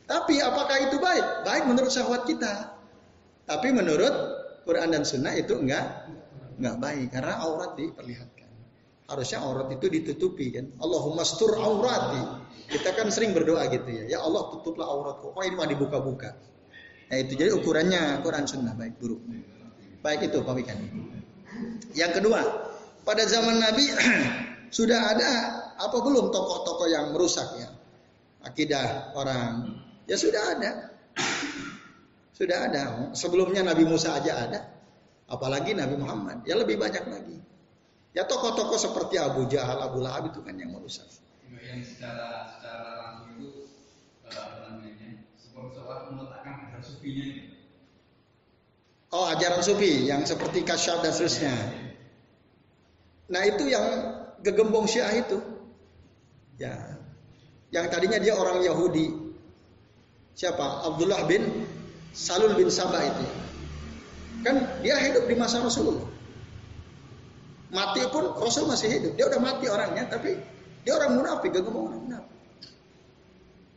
tapi 0.06 0.38
apakah 0.38 0.78
itu 0.90 0.98
baik? 1.02 1.26
Baik 1.42 1.64
menurut 1.66 1.90
syahwat 1.90 2.30
kita. 2.30 2.78
Tapi 3.46 3.74
menurut 3.74 4.14
Quran 4.66 4.94
dan 4.94 5.06
Sunnah 5.06 5.34
itu 5.34 5.58
enggak 5.58 6.10
enggak 6.58 6.76
baik 6.78 7.08
karena 7.14 7.42
aurat 7.42 7.74
diperlihatkan. 7.78 8.50
Harusnya 9.06 9.42
aurat 9.42 9.70
itu 9.74 9.86
ditutupi 9.90 10.54
kan. 10.54 10.70
Allahumma 10.82 11.26
stur 11.26 11.54
aurati. 11.58 12.46
Kita 12.66 12.98
kan 12.98 13.14
sering 13.14 13.38
berdoa 13.38 13.70
gitu 13.70 13.86
ya. 13.90 14.18
Ya 14.18 14.20
Allah 14.22 14.50
tutuplah 14.50 14.90
auratku. 14.90 15.34
Oh 15.34 15.44
ini 15.46 15.54
mah 15.54 15.70
dibuka-buka. 15.70 16.34
Nah 17.10 17.18
itu 17.22 17.38
jadi 17.38 17.54
ukurannya 17.54 18.26
Quran 18.26 18.50
Sunnah 18.50 18.74
baik 18.74 18.98
buruk. 18.98 19.22
Baik 20.02 20.30
itu 20.30 20.42
Pak 20.42 20.54
Wikan. 20.58 20.78
Yang 21.94 22.22
kedua, 22.22 22.42
pada 23.06 23.24
zaman 23.30 23.62
Nabi 23.62 23.86
sudah 24.76 25.16
ada 25.16 25.32
apa 25.80 25.98
belum 26.04 26.36
tokoh-tokoh 26.36 26.88
yang 26.92 27.16
merusak 27.16 27.48
ya 27.56 27.72
akidah 28.44 29.16
orang? 29.16 29.80
Ya 30.04 30.20
sudah 30.20 30.44
ada. 30.52 30.72
Sudah 32.36 32.68
ada. 32.68 32.84
Sebelumnya 33.16 33.64
Nabi 33.64 33.88
Musa 33.88 34.20
aja 34.20 34.44
ada. 34.44 34.60
Apalagi 35.32 35.72
Nabi 35.72 35.96
Muhammad. 35.96 36.44
Ya 36.44 36.60
lebih 36.60 36.76
banyak 36.76 37.08
lagi. 37.08 37.40
Ya 38.12 38.28
tokoh-tokoh 38.28 38.76
seperti 38.76 39.16
Abu 39.16 39.48
Jahal, 39.48 39.80
Abu 39.80 40.04
Lahab 40.04 40.30
itu 40.32 40.44
kan 40.44 40.56
yang 40.60 40.76
merusak. 40.76 41.08
Yang 41.48 41.96
secara 41.96 42.48
secara 42.52 42.90
langsung 43.00 43.40
itu 43.40 43.72
eh, 44.28 44.36
apa 44.36 44.56
namanya? 44.72 45.24
Seorang 45.40 46.20
meletakkan 46.20 46.54
ajaran 46.68 46.84
sufinya 46.84 47.28
Oh 49.16 49.26
ajaran 49.32 49.64
sufi 49.64 50.12
yang 50.12 50.28
seperti 50.28 50.68
kasyaf 50.68 51.00
dan 51.00 51.16
seterusnya. 51.16 51.56
Nah 53.32 53.42
itu 53.48 53.72
yang 53.72 53.86
gegembong 54.42 54.90
syiah 54.90 55.14
itu. 55.22 55.38
Ya. 56.60 57.00
Yang 57.72 57.86
tadinya 57.92 58.20
dia 58.20 58.34
orang 58.36 58.64
Yahudi. 58.64 59.12
Siapa? 60.36 60.88
Abdullah 60.92 61.28
bin 61.28 61.68
Salul 62.16 62.56
bin 62.56 62.68
Sabah 62.72 63.04
itu. 63.04 63.26
Kan 64.44 64.64
dia 64.84 65.00
hidup 65.00 65.28
di 65.28 65.36
masa 65.36 65.64
Rasulullah. 65.64 66.08
Mati 67.74 68.08
pun 68.08 68.32
Rasul 68.40 68.70
masih 68.72 68.88
hidup. 68.88 69.14
Dia 69.20 69.26
udah 69.28 69.42
mati 69.42 69.68
orangnya, 69.68 70.08
tapi 70.08 70.40
dia 70.86 70.94
orang 70.96 71.18
munafik, 71.18 71.52
gak 71.52 71.66
ngomong 71.66 71.92
orang 71.92 72.02
munafik. 72.08 72.36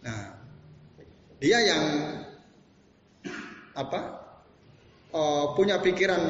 Nah, 0.06 0.24
dia 1.42 1.58
yang 1.66 1.84
apa? 3.74 4.00
Uh, 5.08 5.56
punya 5.56 5.80
pikiran 5.80 6.20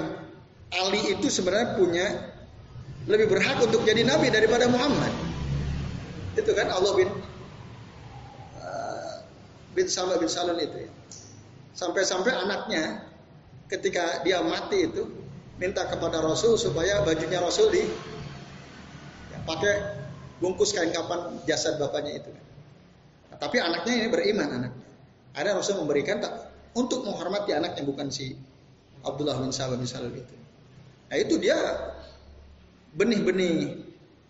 Ali 0.70 1.18
itu 1.18 1.26
sebenarnya 1.26 1.74
punya 1.74 2.06
lebih 3.08 3.26
berhak 3.32 3.56
untuk 3.64 3.82
jadi 3.88 4.04
nabi 4.04 4.28
daripada 4.28 4.68
Muhammad. 4.68 5.10
Itu 6.36 6.52
kan 6.52 6.68
Allah 6.68 6.92
bin 6.94 7.08
uh, 8.60 9.14
bin 9.72 9.88
Salah 9.88 10.20
bin 10.20 10.28
Salon 10.28 10.60
itu 10.60 10.86
ya. 10.86 10.90
Sampai-sampai 11.72 12.36
anaknya 12.36 13.08
ketika 13.72 14.20
dia 14.22 14.44
mati 14.44 14.86
itu 14.86 15.08
minta 15.56 15.88
kepada 15.88 16.20
Rasul 16.20 16.60
supaya 16.60 17.02
bajunya 17.02 17.40
Rasul 17.40 17.72
di 17.72 17.82
ya, 19.32 19.38
pakai 19.48 19.74
bungkus 20.38 20.76
kain 20.76 20.92
kapan 20.92 21.40
jasad 21.48 21.80
bapaknya 21.80 22.22
itu. 22.22 22.30
Nah, 23.32 23.36
tapi 23.40 23.56
anaknya 23.58 24.04
ini 24.04 24.08
beriman 24.12 24.48
anaknya. 24.52 24.86
Ada 25.32 25.56
Rasul 25.56 25.80
memberikan 25.80 26.20
tak 26.20 26.50
untuk 26.76 27.08
menghormati 27.08 27.56
anaknya 27.56 27.82
bukan 27.88 28.12
si 28.12 28.36
Abdullah 29.02 29.38
bin 29.40 29.54
Sabah 29.54 29.80
bin 29.80 29.88
Salul 29.88 30.12
itu. 30.12 30.36
Nah 31.08 31.16
itu 31.16 31.40
dia 31.40 31.56
benih-benih 32.94 33.84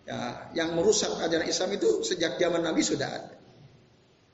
ya, 0.09 0.51
yang 0.55 0.75
merusak 0.75 1.13
ajaran 1.21 1.47
Islam 1.47 1.71
itu 1.77 2.03
sejak 2.03 2.41
zaman 2.41 2.65
Nabi 2.65 2.81
sudah 2.83 3.09
ada. 3.09 3.35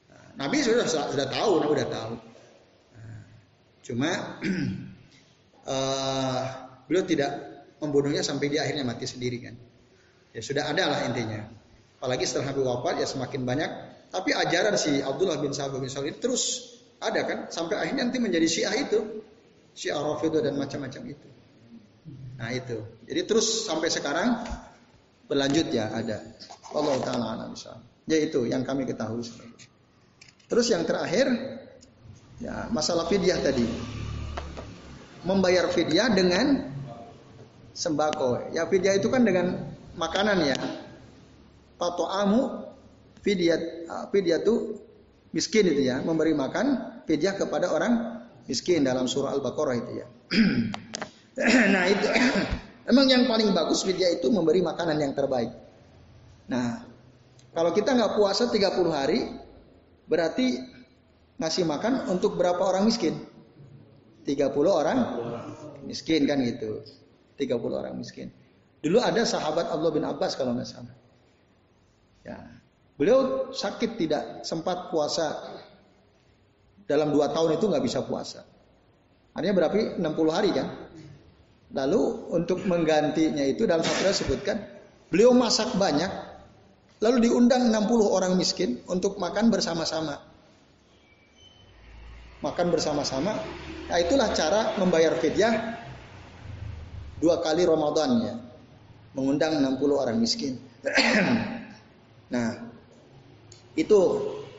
Nah, 0.09 0.47
Nabi 0.47 0.63
sudah 0.63 0.87
sudah 0.87 1.27
tahu, 1.29 1.53
Nabi 1.61 1.73
sudah 1.77 1.91
tahu. 1.91 2.15
Nah, 2.95 3.21
cuma 3.85 4.11
uh, 5.69 6.43
Beliau 6.85 7.05
tidak 7.09 7.33
membunuhnya 7.81 8.21
sampai 8.21 8.53
dia 8.53 8.65
akhirnya 8.65 8.85
mati 8.85 9.09
sendiri 9.09 9.41
kan. 9.41 9.57
Ya 10.37 10.45
sudah 10.45 10.69
ada 10.69 10.85
lah 10.91 11.01
intinya. 11.09 11.49
Apalagi 12.01 12.29
setelah 12.29 12.53
Nabi 12.53 12.61
wafat 12.61 12.95
ya 13.01 13.07
semakin 13.09 13.41
banyak. 13.49 13.71
Tapi 14.13 14.31
ajaran 14.37 14.77
si 14.77 15.01
Abdullah 15.01 15.41
bin 15.41 15.57
Sa'ad 15.57 15.75
bin 15.75 15.89
Salim 15.91 16.15
terus 16.21 16.77
ada 17.01 17.25
kan 17.27 17.39
sampai 17.51 17.81
akhirnya 17.81 18.07
nanti 18.07 18.21
menjadi 18.21 18.47
Syiah 18.47 18.75
itu. 18.77 19.25
Syiah 19.75 19.99
Rafidah 19.99 20.45
dan 20.45 20.61
macam-macam 20.61 21.03
itu. 21.09 21.29
Nah 22.39 22.51
itu. 22.51 22.79
Jadi 23.07 23.21
terus 23.27 23.67
sampai 23.67 23.89
sekarang 23.91 24.43
berlanjut 25.31 25.71
ya 25.71 25.91
ada. 25.95 26.19
Allah 26.75 26.97
taala 27.03 27.27
alam 27.39 27.53
Ya 28.05 28.19
itu 28.21 28.45
yang 28.45 28.67
kami 28.67 28.85
ketahui. 28.85 29.25
Terus 30.51 30.67
yang 30.69 30.85
terakhir 30.85 31.31
ya 32.43 32.69
masalah 32.69 33.09
fidyah 33.09 33.39
tadi. 33.41 33.65
Membayar 35.25 35.71
fidyah 35.73 36.13
dengan 36.13 36.69
sembako. 37.73 38.53
Ya 38.53 38.69
fidyah 38.69 39.01
itu 39.01 39.09
kan 39.09 39.25
dengan 39.25 39.73
makanan 39.97 40.39
ya. 40.45 40.59
Pato'amu 41.81 42.71
fidyah 43.25 43.59
ah, 43.89 44.05
fidyah 44.13 44.45
itu 44.45 44.79
miskin 45.33 45.67
itu 45.67 45.89
ya, 45.89 46.05
memberi 46.05 46.37
makan 46.37 47.01
fidyah 47.09 47.35
kepada 47.35 47.73
orang 47.73 48.23
miskin 48.47 48.85
dalam 48.85 49.09
surah 49.09 49.33
Al-Baqarah 49.33 49.75
itu 49.81 49.93
ya. 50.05 50.07
nah 51.75 51.85
itu 51.91 52.07
emang 52.91 53.07
yang 53.11 53.27
paling 53.27 53.51
bagus 53.51 53.83
fidyah 53.83 54.15
itu 54.15 54.31
memberi 54.31 54.63
makanan 54.63 54.99
yang 54.99 55.13
terbaik. 55.13 55.51
Nah, 56.51 56.85
kalau 57.55 57.71
kita 57.75 57.95
nggak 57.95 58.15
puasa 58.19 58.51
30 58.51 58.61
hari 58.91 59.21
berarti 60.05 60.61
ngasih 61.41 61.65
makan 61.67 62.11
untuk 62.13 62.39
berapa 62.39 62.61
orang 62.61 62.87
miskin? 62.87 63.19
30 64.25 64.51
orang 64.67 64.99
miskin 65.85 66.25
kan 66.25 66.41
gitu. 66.41 66.81
30 67.37 67.81
orang 67.81 67.95
miskin. 67.99 68.31
Dulu 68.85 69.01
ada 69.01 69.25
sahabat 69.25 69.73
Allah 69.73 69.91
bin 69.91 70.05
Abbas 70.05 70.37
kalau 70.37 70.55
nggak 70.55 70.69
salah. 70.69 70.95
Ya. 72.25 72.39
Beliau 72.95 73.51
sakit 73.51 73.99
tidak 73.99 74.47
sempat 74.47 74.93
puasa 74.93 75.35
dalam 76.87 77.11
dua 77.11 77.33
tahun 77.33 77.59
itu 77.59 77.65
nggak 77.67 77.85
bisa 77.85 78.05
puasa. 78.07 78.45
Artinya 79.35 79.55
berarti 79.57 79.81
60 79.99 80.05
hari 80.31 80.51
kan. 80.55 80.69
Lalu 81.75 82.31
untuk 82.31 82.63
menggantinya 82.71 83.43
itu 83.43 83.67
dalam 83.67 83.83
satu 83.83 84.15
sebutkan 84.15 84.63
beliau 85.11 85.35
masak 85.35 85.75
banyak 85.75 86.09
lalu 87.03 87.27
diundang 87.27 87.75
60 87.75 87.91
orang 88.07 88.39
miskin 88.39 88.79
untuk 88.87 89.19
makan 89.19 89.51
bersama-sama. 89.51 90.23
Makan 92.47 92.67
bersama-sama. 92.71 93.35
Nah 93.91 93.99
itulah 93.99 94.31
cara 94.31 94.79
membayar 94.79 95.19
fidyah 95.19 95.83
dua 97.19 97.43
kali 97.43 97.67
Ramadan 97.67 98.11
ya. 98.23 98.35
Mengundang 99.19 99.59
60 99.59 99.75
orang 99.91 100.17
miskin. 100.23 100.59
nah, 102.35 102.71
itu 103.75 104.01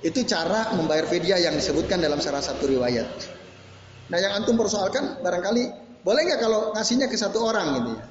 itu 0.03 0.19
cara 0.27 0.75
membayar 0.75 1.07
fidyah 1.07 1.39
yang 1.47 1.55
disebutkan 1.55 2.03
dalam 2.03 2.19
salah 2.19 2.43
satu 2.43 2.67
riwayat. 2.67 3.07
Nah, 4.11 4.17
yang 4.19 4.37
antum 4.37 4.55
persoalkan 4.55 5.19
barangkali 5.19 5.84
boleh 6.05 6.21
nggak 6.29 6.39
kalau 6.39 6.69
ngasihnya 6.77 7.09
ke 7.09 7.17
satu 7.17 7.41
orang 7.41 7.81
gitu 7.81 7.91
ya? 7.97 8.05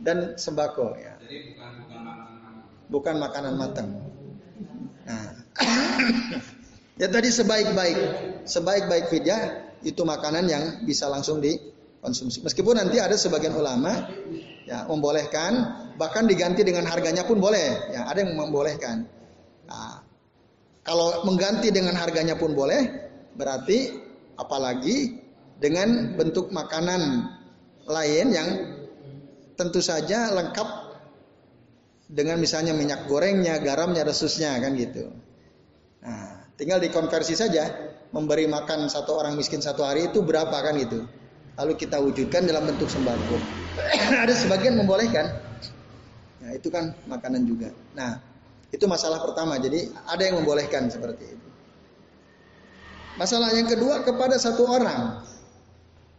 Dan 0.00 0.18
sembako 0.40 0.96
ya. 0.96 1.14
Jadi 1.20 1.52
bukan 1.52 1.70
bukan 1.84 2.00
makanan 2.00 2.52
Bukan 2.88 3.14
makanan 3.20 3.52
matang. 3.60 3.88
Nah. 5.04 5.30
ya 7.00 7.06
tadi 7.12 7.28
sebaik-baik 7.28 7.98
sebaik-baik 8.48 9.06
fidyah 9.12 9.70
itu 9.84 10.00
makanan 10.02 10.48
yang 10.48 10.64
bisa 10.88 11.06
langsung 11.12 11.44
di 11.44 11.54
konsumsi. 12.00 12.40
Meskipun 12.40 12.80
nanti 12.80 12.98
ada 12.98 13.14
sebagian 13.14 13.54
ulama 13.56 14.08
ya 14.64 14.88
membolehkan 14.88 15.52
bahkan 16.00 16.24
diganti 16.24 16.64
dengan 16.64 16.88
harganya 16.88 17.28
pun 17.28 17.40
boleh. 17.40 17.92
Ya, 17.92 18.08
ada 18.08 18.24
yang 18.24 18.32
membolehkan. 18.36 19.04
Nah, 19.68 20.04
kalau 20.84 21.24
mengganti 21.24 21.72
dengan 21.72 21.96
harganya 21.96 22.36
pun 22.36 22.52
boleh, 22.52 23.08
berarti 23.36 23.96
apalagi 24.36 25.23
dengan 25.58 26.18
bentuk 26.18 26.50
makanan 26.50 27.30
lain 27.84 28.26
yang 28.32 28.48
tentu 29.54 29.78
saja 29.78 30.34
lengkap 30.34 30.68
dengan 32.10 32.38
misalnya 32.38 32.74
minyak 32.76 33.06
gorengnya, 33.06 33.58
garamnya, 33.62 34.04
resusnya 34.04 34.54
kan 34.60 34.74
gitu. 34.76 35.10
Nah, 36.04 36.50
tinggal 36.58 36.82
dikonversi 36.82 37.34
saja, 37.38 37.70
memberi 38.12 38.44
makan 38.50 38.86
satu 38.90 39.16
orang 39.18 39.38
miskin 39.38 39.62
satu 39.62 39.86
hari 39.86 40.10
itu 40.12 40.20
berapa 40.20 40.52
kan 40.52 40.76
gitu 40.76 41.06
lalu 41.58 41.72
kita 41.78 42.02
wujudkan 42.02 42.46
dalam 42.46 42.66
bentuk 42.66 42.90
sembako. 42.90 43.36
Ada 44.26 44.34
sebagian 44.34 44.78
membolehkan. 44.78 45.26
Nah, 46.42 46.50
itu 46.52 46.68
kan 46.68 46.92
makanan 47.06 47.46
juga. 47.46 47.70
Nah, 47.94 48.18
itu 48.74 48.84
masalah 48.90 49.22
pertama. 49.22 49.56
Jadi 49.56 49.88
ada 50.04 50.22
yang 50.22 50.42
membolehkan 50.42 50.90
seperti 50.92 51.24
itu. 51.24 51.48
Masalah 53.14 53.54
yang 53.54 53.70
kedua 53.70 54.02
kepada 54.02 54.34
satu 54.36 54.66
orang. 54.66 55.22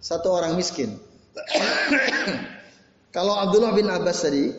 Satu 0.06 0.38
orang 0.38 0.54
miskin. 0.54 1.02
Kalau 3.16 3.34
Abdullah 3.42 3.74
bin 3.74 3.90
Abbas 3.90 4.22
tadi 4.22 4.54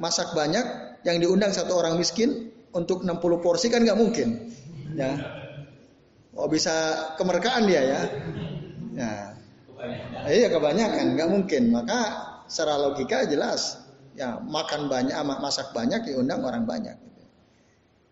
masak 0.00 0.32
banyak, 0.32 0.64
yang 1.04 1.20
diundang 1.20 1.52
satu 1.52 1.76
orang 1.76 2.00
miskin 2.00 2.48
untuk 2.72 3.04
60 3.04 3.44
porsi 3.44 3.68
kan 3.68 3.84
nggak 3.84 4.00
mungkin. 4.00 4.48
Ya. 4.96 5.12
Oh 6.32 6.48
bisa 6.48 6.72
kemerkaan 7.20 7.68
dia 7.68 7.82
ya. 7.84 8.00
Ya, 8.96 9.36
Iya 10.24 10.48
kebanyakan, 10.50 11.20
nggak 11.20 11.30
mungkin. 11.36 11.68
Maka 11.68 12.00
secara 12.48 12.80
logika 12.80 13.28
jelas 13.28 13.76
ya 14.16 14.40
makan 14.40 14.88
banyak, 14.88 15.14
masak 15.38 15.76
banyak, 15.76 16.08
ya 16.08 16.16
undang 16.16 16.40
orang 16.42 16.64
banyak. 16.64 16.96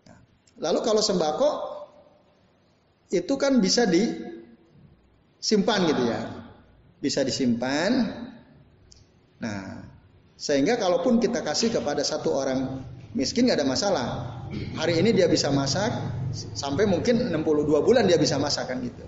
Nah, 0.05 0.19
lalu 0.61 0.79
kalau 0.85 1.01
sembako 1.01 1.49
itu 3.11 3.33
kan 3.35 3.59
bisa 3.59 3.83
disimpan 3.89 5.79
gitu 5.91 6.03
ya, 6.07 6.36
bisa 6.97 7.21
disimpan. 7.21 7.91
Nah, 9.37 9.85
sehingga 10.37 10.77
kalaupun 10.77 11.17
kita 11.17 11.41
kasih 11.41 11.73
kepada 11.73 12.01
satu 12.05 12.33
orang 12.33 12.85
miskin 13.17 13.49
nggak 13.49 13.57
ada 13.61 13.67
masalah. 13.67 14.07
Hari 14.77 15.01
ini 15.01 15.11
dia 15.11 15.25
bisa 15.25 15.49
masak 15.49 15.89
sampai 16.31 16.85
mungkin 16.85 17.33
62 17.33 17.85
bulan 17.85 18.05
dia 18.05 18.21
bisa 18.21 18.37
masak 18.37 18.69
kan 18.69 18.77
gitu. 18.85 19.03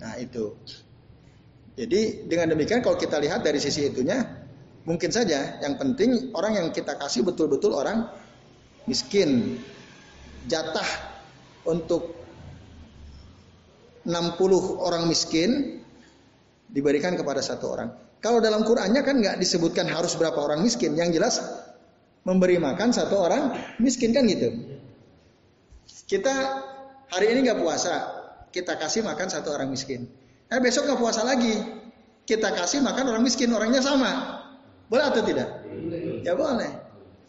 Nah 0.00 0.16
itu. 0.18 0.56
Jadi 1.76 2.28
dengan 2.28 2.52
demikian 2.52 2.84
kalau 2.84 3.00
kita 3.00 3.16
lihat 3.20 3.44
dari 3.44 3.56
sisi 3.56 3.88
itunya 3.88 4.20
mungkin 4.84 5.08
saja 5.08 5.62
yang 5.62 5.78
penting 5.78 6.34
orang 6.36 6.58
yang 6.58 6.68
kita 6.74 6.96
kasih 6.96 7.24
betul-betul 7.24 7.76
orang 7.76 8.08
miskin. 8.88 9.60
Jatah 10.42 10.88
untuk 11.70 12.18
60 14.02 14.42
orang 14.82 15.06
miskin 15.06 15.81
diberikan 16.72 17.12
kepada 17.14 17.44
satu 17.44 17.68
orang. 17.68 17.88
Kalau 18.24 18.40
dalam 18.40 18.64
Qurannya 18.64 19.04
kan 19.04 19.20
nggak 19.20 19.36
disebutkan 19.36 19.86
harus 19.92 20.16
berapa 20.16 20.36
orang 20.40 20.64
miskin. 20.64 20.96
Yang 20.96 21.20
jelas 21.20 21.34
memberi 22.24 22.56
makan 22.56 22.90
satu 22.96 23.20
orang 23.20 23.76
miskin 23.78 24.16
kan 24.16 24.24
gitu. 24.24 24.48
Kita 26.08 26.34
hari 27.12 27.36
ini 27.36 27.44
nggak 27.44 27.60
puasa, 27.60 27.94
kita 28.48 28.80
kasih 28.80 29.04
makan 29.04 29.28
satu 29.28 29.52
orang 29.52 29.68
miskin. 29.68 30.08
Eh 30.48 30.60
besok 30.60 30.88
nggak 30.88 31.00
puasa 31.00 31.24
lagi, 31.28 31.60
kita 32.24 32.56
kasih 32.56 32.80
makan 32.80 33.12
orang 33.12 33.22
miskin, 33.24 33.52
orangnya 33.52 33.84
sama. 33.84 34.40
Boleh 34.88 35.08
atau 35.08 35.24
tidak? 35.24 35.64
Ya 36.24 36.32
boleh. 36.36 36.68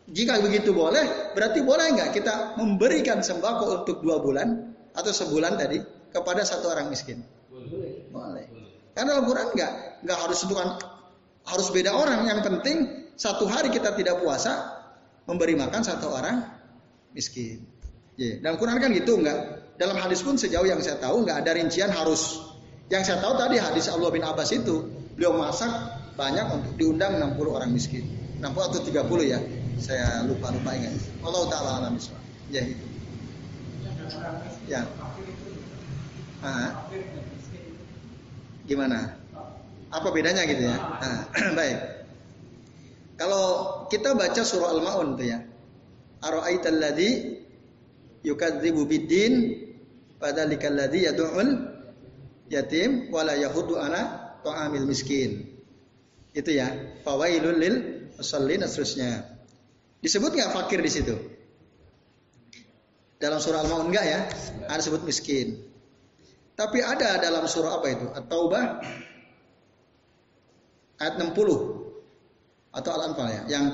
Jika 0.03 0.44
begitu 0.44 0.76
boleh, 0.76 1.32
berarti 1.32 1.64
boleh 1.64 1.95
nggak 1.95 2.10
kita 2.11 2.60
memberikan 2.60 3.24
sembako 3.24 3.84
untuk 3.84 4.03
dua 4.03 4.20
bulan 4.20 4.76
atau 4.91 5.11
sebulan 5.15 5.56
tadi 5.56 5.80
kepada 6.11 6.44
satu 6.44 6.70
orang 6.70 6.91
miskin? 6.91 7.24
Boleh. 7.48 7.82
Karena 8.94 9.22
Al-Quran 9.22 9.48
nggak 9.53 9.72
nggak 10.06 10.18
harus 10.18 10.38
tentukan 10.45 10.68
harus 11.44 11.68
beda 11.74 11.91
orang. 11.94 12.30
Yang 12.30 12.40
penting 12.45 12.78
satu 13.18 13.45
hari 13.49 13.70
kita 13.74 13.94
tidak 13.98 14.22
puasa 14.22 14.82
memberi 15.26 15.57
makan 15.57 15.82
satu 15.82 16.14
orang 16.14 16.45
miskin. 17.14 17.65
Ya, 18.14 18.38
dalam 18.45 18.61
Quran 18.61 18.78
kan 18.78 18.90
gitu 18.94 19.18
nggak. 19.18 19.65
Dalam 19.74 19.98
hadis 19.98 20.22
pun 20.22 20.38
sejauh 20.38 20.70
yang 20.70 20.78
saya 20.86 21.02
tahu 21.02 21.26
nggak 21.26 21.41
ada 21.45 21.57
rincian 21.57 21.90
harus 21.90 22.53
yang 22.94 23.02
saya 23.02 23.18
tahu 23.26 23.34
tadi 23.41 23.57
hadis 23.57 23.90
Allah 23.90 24.14
bin 24.14 24.22
Abbas 24.22 24.53
itu 24.53 24.86
beliau 25.18 25.34
masak 25.34 25.72
banyak 26.14 26.45
untuk 26.53 26.74
diundang 26.78 27.18
60 27.18 27.57
orang 27.57 27.70
miskin. 27.74 28.06
60 28.38 28.53
atau 28.53 28.80
30 28.86 29.34
ya. 29.34 29.40
Saya 29.82 30.22
lupa-lupa 30.30 30.78
ingat. 30.78 30.94
Allah 31.26 31.44
taala 31.49 31.72
alam 31.82 31.98
Ya 32.53 32.61
itu. 32.61 32.86
Ya. 34.70 34.86
Ah. 36.44 36.86
Gimana? 38.64 39.19
Apa 39.94 40.10
bedanya 40.10 40.48
gitu 40.48 40.64
ya? 40.65 40.77
Nah, 40.77 41.19
baik. 41.57 41.77
Kalau 43.19 43.45
kita 43.94 44.18
baca 44.18 44.41
surah 44.41 44.73
Al-Maun 44.73 45.19
tuh 45.19 45.27
ya. 45.30 45.40
Ara'aital 46.23 46.80
ladzi 46.80 47.40
yukadzibu 48.26 48.88
biddin 48.90 49.60
padzalikal 50.18 50.73
ladzi 50.73 51.06
yad'ul 51.06 51.49
yatim 52.49 53.11
wala 53.14 53.38
yahudu 53.38 53.77
ta'amil 54.41 54.88
miskin. 54.90 55.61
Itu 56.34 56.49
ya. 56.49 56.73
Fawailul 57.06 57.60
lil 57.60 57.76
musallin 58.18 58.65
seterusnya. 58.65 59.30
Disebut 60.02 60.34
nggak 60.35 60.52
fakir 60.52 60.81
di 60.81 60.91
situ? 60.91 61.15
Dalam 63.22 63.40
surah 63.40 63.64
Al-Maun 63.64 63.88
enggak 63.88 64.03
ya? 64.03 64.19
Ada 64.68 64.91
sebut 64.91 65.07
miskin. 65.07 65.72
Tapi 66.53 66.80
ada 66.85 67.17
dalam 67.17 67.49
surah 67.49 67.81
apa 67.81 67.88
itu? 67.89 68.05
At-Taubah 68.13 68.63
ayat 71.01 71.15
60 71.17 71.34
atau 72.73 72.91
Al-Anfal 72.93 73.27
ya, 73.30 73.41
yang 73.49 73.65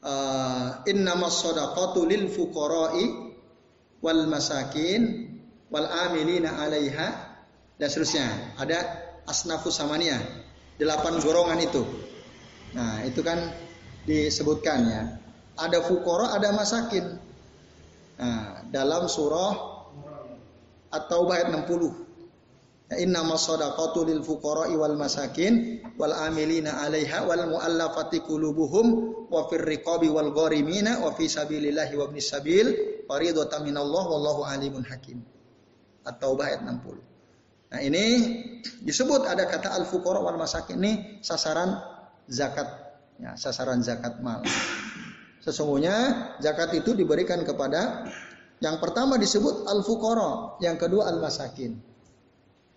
uh, 0.00 0.80
innamas 0.88 1.44
shadaqatu 1.44 2.08
lil 2.08 2.32
fuqara'i 2.32 3.36
wal 4.00 4.24
masakin 4.28 5.28
wal 5.68 5.84
amilina 5.84 6.56
'alaiha 6.56 7.08
dan 7.76 7.88
seterusnya. 7.92 8.56
Ada 8.56 8.78
asnafus 9.28 9.76
samaniyah, 9.76 10.20
delapan 10.80 11.20
golongan 11.20 11.60
itu. 11.60 11.84
Nah, 12.72 13.04
itu 13.04 13.20
kan 13.20 13.40
disebutkan 14.08 14.78
ya. 14.88 15.02
Ada 15.56 15.84
fukoro, 15.84 16.28
ada 16.28 16.52
masakin. 16.52 17.16
Nah, 18.16 18.64
dalam 18.68 19.08
surah 19.08 19.76
At-Taubah 20.92 21.34
ayat 21.40 21.48
60. 21.52 22.05
Inna 22.94 23.26
masadaqatu 23.26 24.06
lil 24.06 24.22
fuqara 24.22 24.70
wal 24.70 24.94
masakin 24.94 25.82
wal 25.98 26.14
amilina 26.14 26.86
'alaiha 26.86 27.26
wal 27.26 27.42
muallafati 27.50 28.22
qulubuhum 28.22 28.86
wa 29.26 29.50
fir 29.50 29.66
riqabi 29.66 30.06
wal 30.06 30.30
gharimina 30.30 31.02
wa 31.02 31.10
fi 31.10 31.26
sabilillahi 31.26 31.98
wa 31.98 32.06
ibnis 32.06 32.30
sabil 32.30 32.70
faridatan 33.10 33.66
minallah 33.66 34.06
wallahu 34.06 34.46
alimun 34.46 34.86
hakim. 34.86 35.18
At-Taubah 36.06 36.46
ayat 36.46 36.62
60. 36.62 37.74
Nah 37.74 37.80
ini 37.82 38.04
disebut 38.86 39.26
ada 39.26 39.50
kata 39.50 39.74
al 39.74 39.82
fuqara 39.90 40.22
wal 40.22 40.38
masakin 40.38 40.78
ini 40.78 40.92
sasaran 41.26 41.82
zakat, 42.30 42.70
ya, 43.18 43.34
sasaran 43.34 43.82
zakat 43.82 44.22
mal. 44.22 44.46
Sesungguhnya 45.42 45.94
zakat 46.38 46.70
itu 46.78 46.94
diberikan 46.94 47.42
kepada 47.42 48.06
yang 48.62 48.78
pertama 48.78 49.18
disebut 49.18 49.66
al 49.66 49.82
fuqara, 49.82 50.62
yang 50.62 50.78
kedua 50.78 51.10
al 51.10 51.18
masakin. 51.18 51.95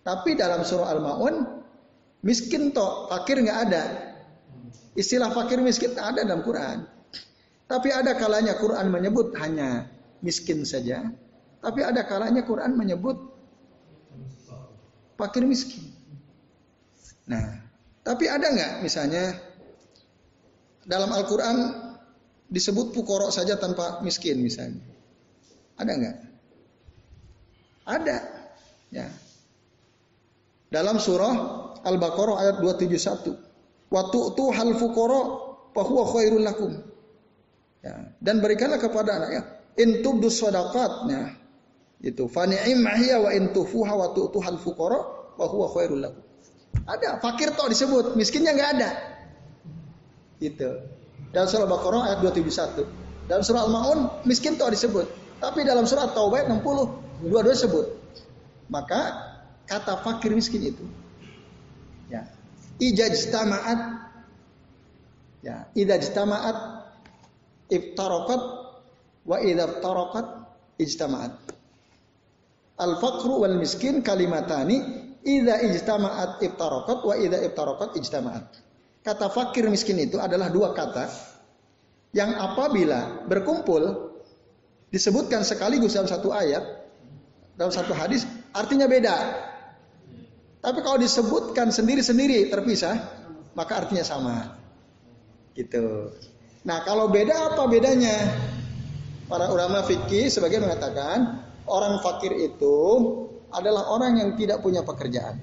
Tapi 0.00 0.32
dalam 0.36 0.64
surah 0.64 0.88
al 0.96 1.00
maun 1.04 1.34
miskin 2.24 2.72
toh 2.72 3.08
fakir 3.12 3.40
nggak 3.40 3.58
ada. 3.68 3.84
Istilah 4.96 5.30
fakir 5.30 5.60
miskin 5.60 5.94
tak 5.94 6.16
ada 6.16 6.26
dalam 6.26 6.42
Quran. 6.42 6.84
Tapi 7.70 7.88
ada 7.94 8.18
kalanya 8.18 8.58
Quran 8.58 8.90
menyebut 8.90 9.30
hanya 9.38 9.86
miskin 10.24 10.66
saja. 10.66 11.06
Tapi 11.60 11.80
ada 11.84 12.02
kalanya 12.08 12.42
Quran 12.42 12.74
menyebut 12.74 13.16
fakir 15.20 15.44
miskin. 15.46 15.92
Nah, 17.28 17.62
tapi 18.02 18.26
ada 18.26 18.50
nggak 18.50 18.72
misalnya 18.82 19.38
dalam 20.82 21.12
Al-Quran 21.14 21.56
disebut 22.50 22.90
pukoro 22.90 23.30
saja 23.30 23.54
tanpa 23.54 24.02
miskin 24.02 24.42
misalnya? 24.42 24.82
Ada 25.78 25.92
nggak? 25.94 26.16
Ada. 27.86 28.18
Ya. 28.90 29.06
Dalam 30.70 31.02
surah 31.02 31.34
Al-Baqarah 31.82 32.36
ayat 32.46 32.56
271. 32.62 33.90
Waktu 33.90 34.18
tu 34.38 34.44
hal 34.54 34.70
fukoro 34.78 35.20
bahwa 35.74 36.02
khairul 36.14 36.46
lakum. 36.46 36.72
Ya. 37.82 38.14
Dan 38.22 38.38
berikanlah 38.38 38.78
kepada 38.78 39.18
anaknya 39.18 39.42
intubdus 39.74 40.44
sadaqatnya 40.44 41.40
itu 42.04 42.28
fani'im 42.28 42.84
hiya 42.84 43.20
wa 43.20 43.30
in 43.32 43.52
tufuha 43.52 43.92
wa 43.96 44.12
tu'tuhal 44.12 44.60
fuqara 44.60 44.98
wa 45.36 45.46
huwa 45.48 45.66
khairul 45.72 46.00
lakum. 46.00 46.22
Ada 46.86 47.18
fakir 47.18 47.50
toh 47.58 47.66
disebut, 47.66 48.14
miskinnya 48.14 48.54
nggak 48.54 48.70
ada. 48.78 48.90
Itu. 50.38 50.70
Dalam 51.30 51.46
surah 51.46 51.66
Baqarah 51.68 52.02
ayat 52.10 52.18
271. 52.24 52.86
Dalam 53.30 53.42
surah 53.46 53.62
Al-Maun 53.66 53.98
miskin 54.26 54.56
toh 54.58 54.70
disebut. 54.70 55.06
Tapi 55.38 55.62
dalam 55.62 55.86
surah 55.86 56.10
Taubah 56.12 56.46
60 56.46 57.28
dua-dua 57.30 57.54
sebut. 57.54 57.86
Maka 58.70 59.29
kata 59.70 60.02
fakir 60.02 60.34
miskin 60.34 60.74
itu 60.74 60.84
ya 62.10 62.26
ijajtama'at 62.82 63.80
ya 65.46 65.70
ijajtama'at 65.78 66.58
iftaraqat 67.70 68.42
wa 69.22 69.36
idza 69.38 69.64
iftaraqat 69.70 70.26
ijtama'at 70.82 71.60
Al-faqru 72.80 73.44
wal 73.44 73.60
miskin 73.60 74.00
kalimatani 74.00 74.80
idza 75.20 75.60
ijtama'at 75.68 76.40
iftarakat 76.40 76.98
wa 77.04 77.12
idza 77.12 77.38
iftarakat 77.44 77.92
ijtama'at. 78.00 78.46
Kata 79.04 79.28
fakir 79.28 79.68
miskin 79.68 80.00
itu 80.00 80.16
adalah 80.16 80.48
dua 80.48 80.72
kata 80.72 81.12
yang 82.16 82.32
apabila 82.40 83.28
berkumpul 83.28 84.16
disebutkan 84.88 85.44
sekaligus 85.44 85.92
dalam 85.92 86.08
satu 86.08 86.32
ayat, 86.32 86.64
dalam 87.60 87.68
satu 87.68 87.92
hadis, 87.92 88.24
artinya 88.56 88.88
beda. 88.88 89.16
Tapi 90.60 90.78
kalau 90.84 91.00
disebutkan 91.00 91.72
sendiri-sendiri 91.72 92.52
terpisah, 92.52 93.00
maka 93.56 93.80
artinya 93.84 94.04
sama. 94.04 94.36
Gitu. 95.56 96.12
Nah, 96.68 96.84
kalau 96.84 97.08
beda 97.08 97.52
apa 97.52 97.64
bedanya? 97.64 98.16
Para 99.24 99.48
ulama 99.48 99.80
fikih 99.86 100.26
sebagian 100.28 100.66
mengatakan 100.66 101.48
Orang 101.70 102.02
fakir 102.02 102.34
itu 102.34 102.76
adalah 103.54 103.94
orang 103.94 104.18
yang 104.18 104.30
tidak 104.34 104.58
punya 104.58 104.82
pekerjaan. 104.82 105.38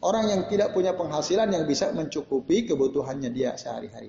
Orang 0.00 0.30
yang 0.32 0.48
tidak 0.48 0.72
punya 0.72 0.96
penghasilan 0.96 1.52
yang 1.52 1.68
bisa 1.68 1.92
mencukupi 1.92 2.64
kebutuhannya 2.64 3.28
dia 3.28 3.58
sehari-hari. 3.60 4.08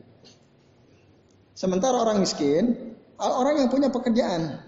Sementara 1.57 1.99
orang 1.99 2.23
miskin, 2.23 2.95
orang 3.19 3.59
yang 3.59 3.67
punya 3.67 3.91
pekerjaan, 3.91 4.63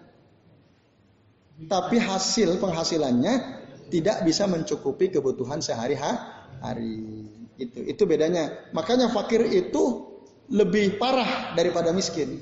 tapi 1.72 2.01
hasil 2.01 2.57
penghasilannya 2.59 3.61
tidak 3.91 4.23
bisa 4.23 4.47
mencukupi 4.47 5.11
kebutuhan 5.11 5.59
sehari-hari. 5.59 7.27
Itu 7.59 7.84
itu 7.84 8.03
bedanya. 8.07 8.72
Makanya 8.72 9.11
fakir 9.11 9.43
itu 9.45 10.07
lebih 10.47 10.97
parah 10.97 11.53
daripada 11.53 11.91
miskin. 11.91 12.39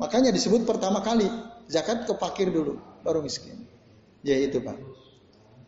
Makanya 0.00 0.32
disebut 0.32 0.64
pertama 0.64 1.04
kali 1.04 1.28
zakat 1.68 2.08
ke 2.08 2.12
fakir 2.16 2.48
dulu, 2.48 2.80
baru 3.04 3.20
miskin. 3.20 3.68
Ya 4.24 4.36
itu 4.40 4.58
pak. 4.64 4.76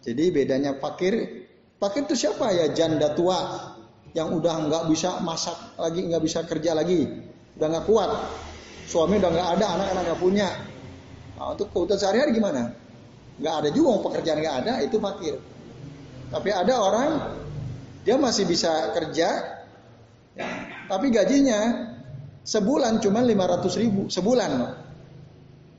Jadi 0.03 0.35
bedanya 0.35 0.77
fakir, 0.81 1.47
fakir 1.79 2.09
itu 2.09 2.17
siapa 2.27 2.51
ya? 2.51 2.73
Janda 2.75 3.15
tua 3.15 3.71
yang 4.13 4.35
udah 4.35 4.69
nggak 4.69 4.85
bisa 4.91 5.21
masak 5.23 5.57
lagi, 5.79 6.05
nggak 6.05 6.23
bisa 6.25 6.45
kerja 6.45 6.77
lagi, 6.77 7.07
udah 7.57 7.67
nggak 7.71 7.87
kuat, 7.89 8.11
suami 8.89 9.17
udah 9.17 9.31
nggak 9.31 9.49
ada, 9.61 9.67
anak-anak 9.79 10.03
nggak 10.11 10.21
punya. 10.21 10.49
Nah, 11.39 11.57
untuk 11.57 11.73
kebutuhan 11.73 12.01
sehari-hari 12.01 12.37
gimana? 12.37 12.82
Nggak 13.41 13.55
ada 13.65 13.69
juga 13.73 14.03
pekerjaan 14.05 14.39
nggak 14.43 14.57
ada, 14.65 14.73
itu 14.85 14.97
fakir. 15.01 15.41
Tapi 16.33 16.49
ada 16.49 16.75
orang 16.81 17.11
dia 18.03 18.17
masih 18.19 18.49
bisa 18.49 18.91
kerja, 18.97 19.29
ya, 20.35 20.49
tapi 20.91 21.13
gajinya 21.15 21.93
sebulan 22.43 22.99
cuma 22.99 23.23
500 23.23 23.81
ribu 23.81 24.11
sebulan. 24.11 24.51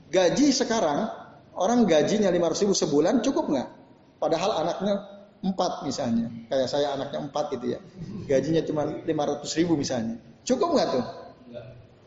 Gaji 0.08 0.46
sekarang 0.54 1.10
orang 1.58 1.84
gajinya 1.84 2.30
500 2.30 2.62
ribu 2.64 2.74
sebulan 2.74 3.14
cukup 3.20 3.50
nggak? 3.50 3.68
Padahal 4.22 4.64
anaknya 4.64 4.94
empat 5.44 5.84
misalnya, 5.84 6.32
kayak 6.48 6.70
saya 6.70 6.96
anaknya 6.96 7.28
empat 7.28 7.44
gitu 7.58 7.76
ya, 7.76 7.80
gajinya 8.24 8.62
cuma 8.64 8.88
500 8.88 9.58
ribu 9.60 9.76
misalnya, 9.76 10.16
cukup 10.46 10.72
nggak 10.72 10.88
tuh? 10.94 11.04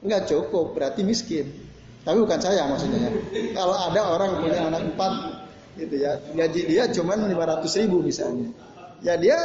Nggak 0.01 0.21
cukup, 0.29 0.73
berarti 0.73 1.05
miskin. 1.05 1.45
Tapi 2.07 2.23
bukan 2.23 2.39
saya 2.39 2.63
maksudnya. 2.71 3.11
Kalau 3.51 3.75
ada 3.75 4.01
orang 4.15 4.39
punya 4.39 4.63
anak 4.71 4.95
empat 4.95 5.13
gitu 5.77 5.95
ya, 6.01 6.17
gaji 6.33 6.61
dia 6.65 6.83
cuma 6.91 7.15
500 7.15 7.79
ribu 7.85 8.01
misalnya, 8.01 8.49
ya 9.05 9.13
dia 9.15 9.37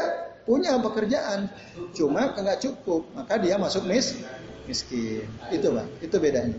punya 0.43 0.75
pekerjaan, 0.83 1.47
cuma 1.95 2.35
nggak 2.35 2.59
cukup, 2.59 3.07
maka 3.15 3.39
dia 3.39 3.55
masuk 3.61 3.87
mis 3.87 4.19
miskin. 4.67 5.23
Itu 5.55 5.71
bang, 5.71 5.89
itu 6.03 6.17
bedanya. 6.19 6.59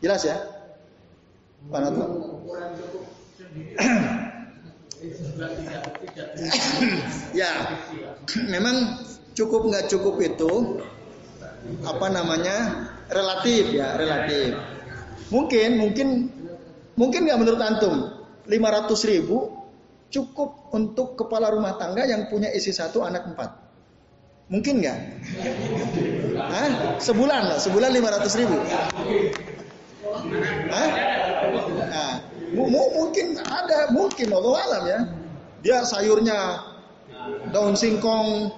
Jelas 0.00 0.24
ya? 0.24 0.40
Mana 1.68 1.92
tuh? 1.94 2.08
ya, 7.40 7.50
memang 8.48 8.96
cukup 9.36 9.68
nggak 9.68 9.88
cukup 9.90 10.20
itu 10.22 10.80
apa 11.86 12.06
namanya 12.10 12.56
relatif 13.10 13.70
ya 13.70 13.96
relatif. 13.98 14.54
Mungkin 15.32 15.80
mungkin 15.80 16.08
mungkin 16.98 17.20
nggak 17.24 17.40
menurut 17.40 17.62
antum 17.62 17.94
500 18.48 19.10
ribu 19.10 19.62
cukup 20.12 20.74
untuk 20.76 21.16
kepala 21.16 21.48
rumah 21.48 21.80
tangga 21.80 22.04
yang 22.04 22.28
punya 22.28 22.52
isi 22.52 22.74
satu 22.74 23.00
anak 23.06 23.32
empat. 23.32 23.50
Mungkin 24.52 24.84
nggak? 24.84 24.98
Hah? 26.36 26.70
Sebulan 27.00 27.42
lah, 27.48 27.58
sebulan 27.62 27.90
500 27.96 28.40
ribu. 28.44 28.56
Hah? 30.68 30.88
Nah, 31.88 32.12
mungkin 32.52 33.40
ada, 33.40 33.88
mungkin 33.94 34.28
Allah 34.28 34.52
alam 34.68 34.84
ya. 34.84 35.00
Dia 35.64 35.78
sayurnya 35.88 36.60
daun 37.54 37.78
singkong, 37.78 38.52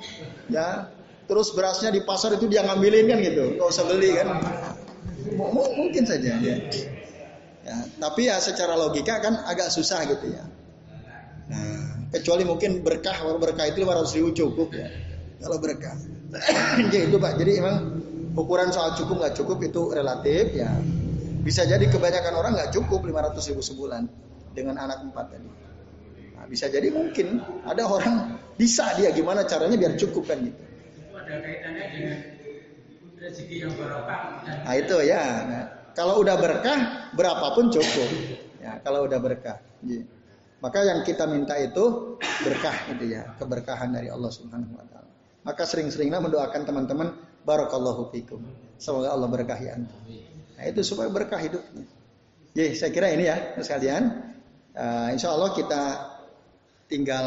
ya. 0.51 0.90
Terus 1.24 1.55
berasnya 1.56 1.89
di 1.89 2.05
pasar 2.05 2.36
itu 2.36 2.51
dia 2.51 2.66
ngambilin 2.66 3.09
kan 3.09 3.19
gitu, 3.23 3.44
nggak 3.56 3.69
usah 3.69 3.85
beli 3.89 4.12
kan. 4.19 4.28
Mungkin 5.39 6.05
saja 6.05 6.36
ya. 6.36 6.56
Ya. 7.65 7.77
Tapi 7.99 8.28
ya 8.28 8.36
secara 8.39 8.77
logika 8.77 9.19
kan 9.24 9.43
agak 9.49 9.73
susah 9.73 10.05
gitu 10.07 10.31
ya. 10.31 10.45
Nah, 11.45 12.09
kecuali 12.12 12.45
mungkin 12.45 12.81
berkah, 12.81 13.20
berkah 13.36 13.66
itu 13.69 13.85
500 13.85 14.16
ribu 14.16 14.31
cukup 14.32 14.69
ya. 14.77 14.89
Kalau 15.41 15.59
berkah. 15.61 15.97
jadi 16.89 17.05
itu 17.11 17.16
pak. 17.20 17.36
Jadi 17.36 17.53
emang 17.61 17.77
ukuran 18.35 18.73
soal 18.73 18.97
cukup 18.97 19.24
nggak 19.24 19.35
cukup 19.36 19.59
itu 19.65 19.93
relatif 19.93 20.57
ya. 20.57 20.73
Bisa 21.45 21.69
jadi 21.69 21.85
kebanyakan 21.89 22.35
orang 22.41 22.53
nggak 22.57 22.73
cukup 22.73 23.05
500 23.05 23.51
ribu 23.53 23.61
sebulan 23.61 24.09
dengan 24.57 24.81
anak 24.81 25.05
empat 25.05 25.27
tadi. 25.36 25.49
Nah, 26.39 26.45
bisa 26.49 26.73
jadi 26.73 26.89
mungkin 26.89 27.41
ada 27.69 27.85
orang 27.85 28.41
bisa 28.57 28.97
dia 28.97 29.12
gimana 29.12 29.45
caranya 29.45 29.77
biar 29.77 30.01
cukup 30.01 30.24
kan 30.32 30.41
gitu. 30.41 30.57
Itu 30.57 31.12
ada 31.12 31.35
kaitannya 31.45 31.85
dengan 31.93 32.16
rezeki 33.20 33.57
yang 33.61 33.73
berkah. 33.77 34.20
Nah 34.45 34.74
itu 34.81 34.97
ya. 35.05 35.24
Nah, 35.45 35.65
kalau 35.95 36.21
udah 36.21 36.37
berkah 36.37 37.11
berapapun 37.15 37.71
cukup. 37.71 38.11
Ya 38.59 38.83
kalau 38.83 39.07
udah 39.07 39.19
berkah. 39.23 39.59
Gitu. 39.81 40.07
Maka 40.65 40.81
yang 40.81 41.05
kita 41.05 41.29
minta 41.29 41.61
itu 41.61 42.16
berkah 42.41 42.73
gitu 42.89 43.05
ya, 43.12 43.37
keberkahan 43.37 43.93
dari 43.93 44.09
Allah 44.09 44.33
Subhanahu 44.33 44.73
wa 44.73 44.85
taala. 44.89 45.11
Maka 45.45 45.69
sering-seringlah 45.69 46.25
mendoakan 46.25 46.65
teman-teman 46.65 47.09
barakallahu 47.45 48.09
fikum. 48.09 48.41
Semoga 48.81 49.12
Allah 49.12 49.29
berkahi 49.29 49.69
antum. 49.69 50.01
Nah, 50.57 50.65
itu 50.65 50.81
supaya 50.81 51.12
berkah 51.12 51.37
hidupnya. 51.37 51.85
Jadi 52.57 52.71
saya 52.81 52.91
kira 52.97 53.12
ini 53.12 53.29
ya 53.29 53.37
sekalian. 53.61 54.03
Uh, 54.73 55.12
insya 55.12 55.37
Allah 55.37 55.53
kita 55.53 55.83
tinggal 56.89 57.27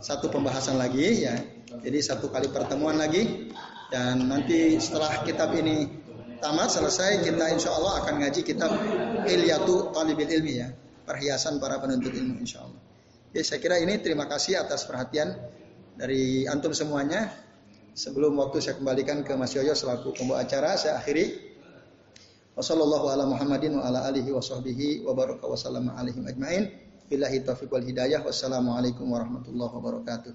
satu 0.00 0.32
pembahasan 0.32 0.80
lagi 0.80 1.28
ya. 1.28 1.36
Jadi 1.84 2.00
satu 2.00 2.32
kali 2.32 2.48
pertemuan 2.48 2.96
lagi 2.96 3.52
dan 3.92 4.24
nanti 4.24 4.80
setelah 4.80 5.20
kitab 5.22 5.52
ini 5.52 5.99
tamat 6.40 6.68
selesai 6.72 7.22
kita 7.22 7.44
insya 7.52 7.70
Allah 7.76 8.00
akan 8.02 8.14
ngaji 8.24 8.40
kitab 8.42 8.72
Ilyatu 9.28 9.92
Talibil 9.92 10.32
Ilmi 10.32 10.54
ya 10.56 10.68
perhiasan 11.10 11.58
para 11.58 11.82
penuntut 11.82 12.14
ilmu 12.14 12.38
insya 12.38 12.62
Allah. 12.62 12.78
Ya 13.34 13.42
saya 13.42 13.58
kira 13.58 13.82
ini 13.82 13.98
terima 13.98 14.30
kasih 14.30 14.62
atas 14.62 14.86
perhatian 14.86 15.34
dari 15.98 16.46
antum 16.46 16.70
semuanya. 16.70 17.30
Sebelum 17.90 18.38
waktu 18.38 18.62
saya 18.62 18.78
kembalikan 18.78 19.26
ke 19.26 19.34
Mas 19.34 19.50
Yoyo 19.52 19.74
selaku 19.74 20.14
pembawa 20.14 20.46
acara, 20.46 20.78
saya 20.78 21.02
akhiri. 21.02 21.50
Wassalamualaikum 28.22 29.10
warahmatullahi 29.10 29.72
wabarakatuh. 29.74 30.32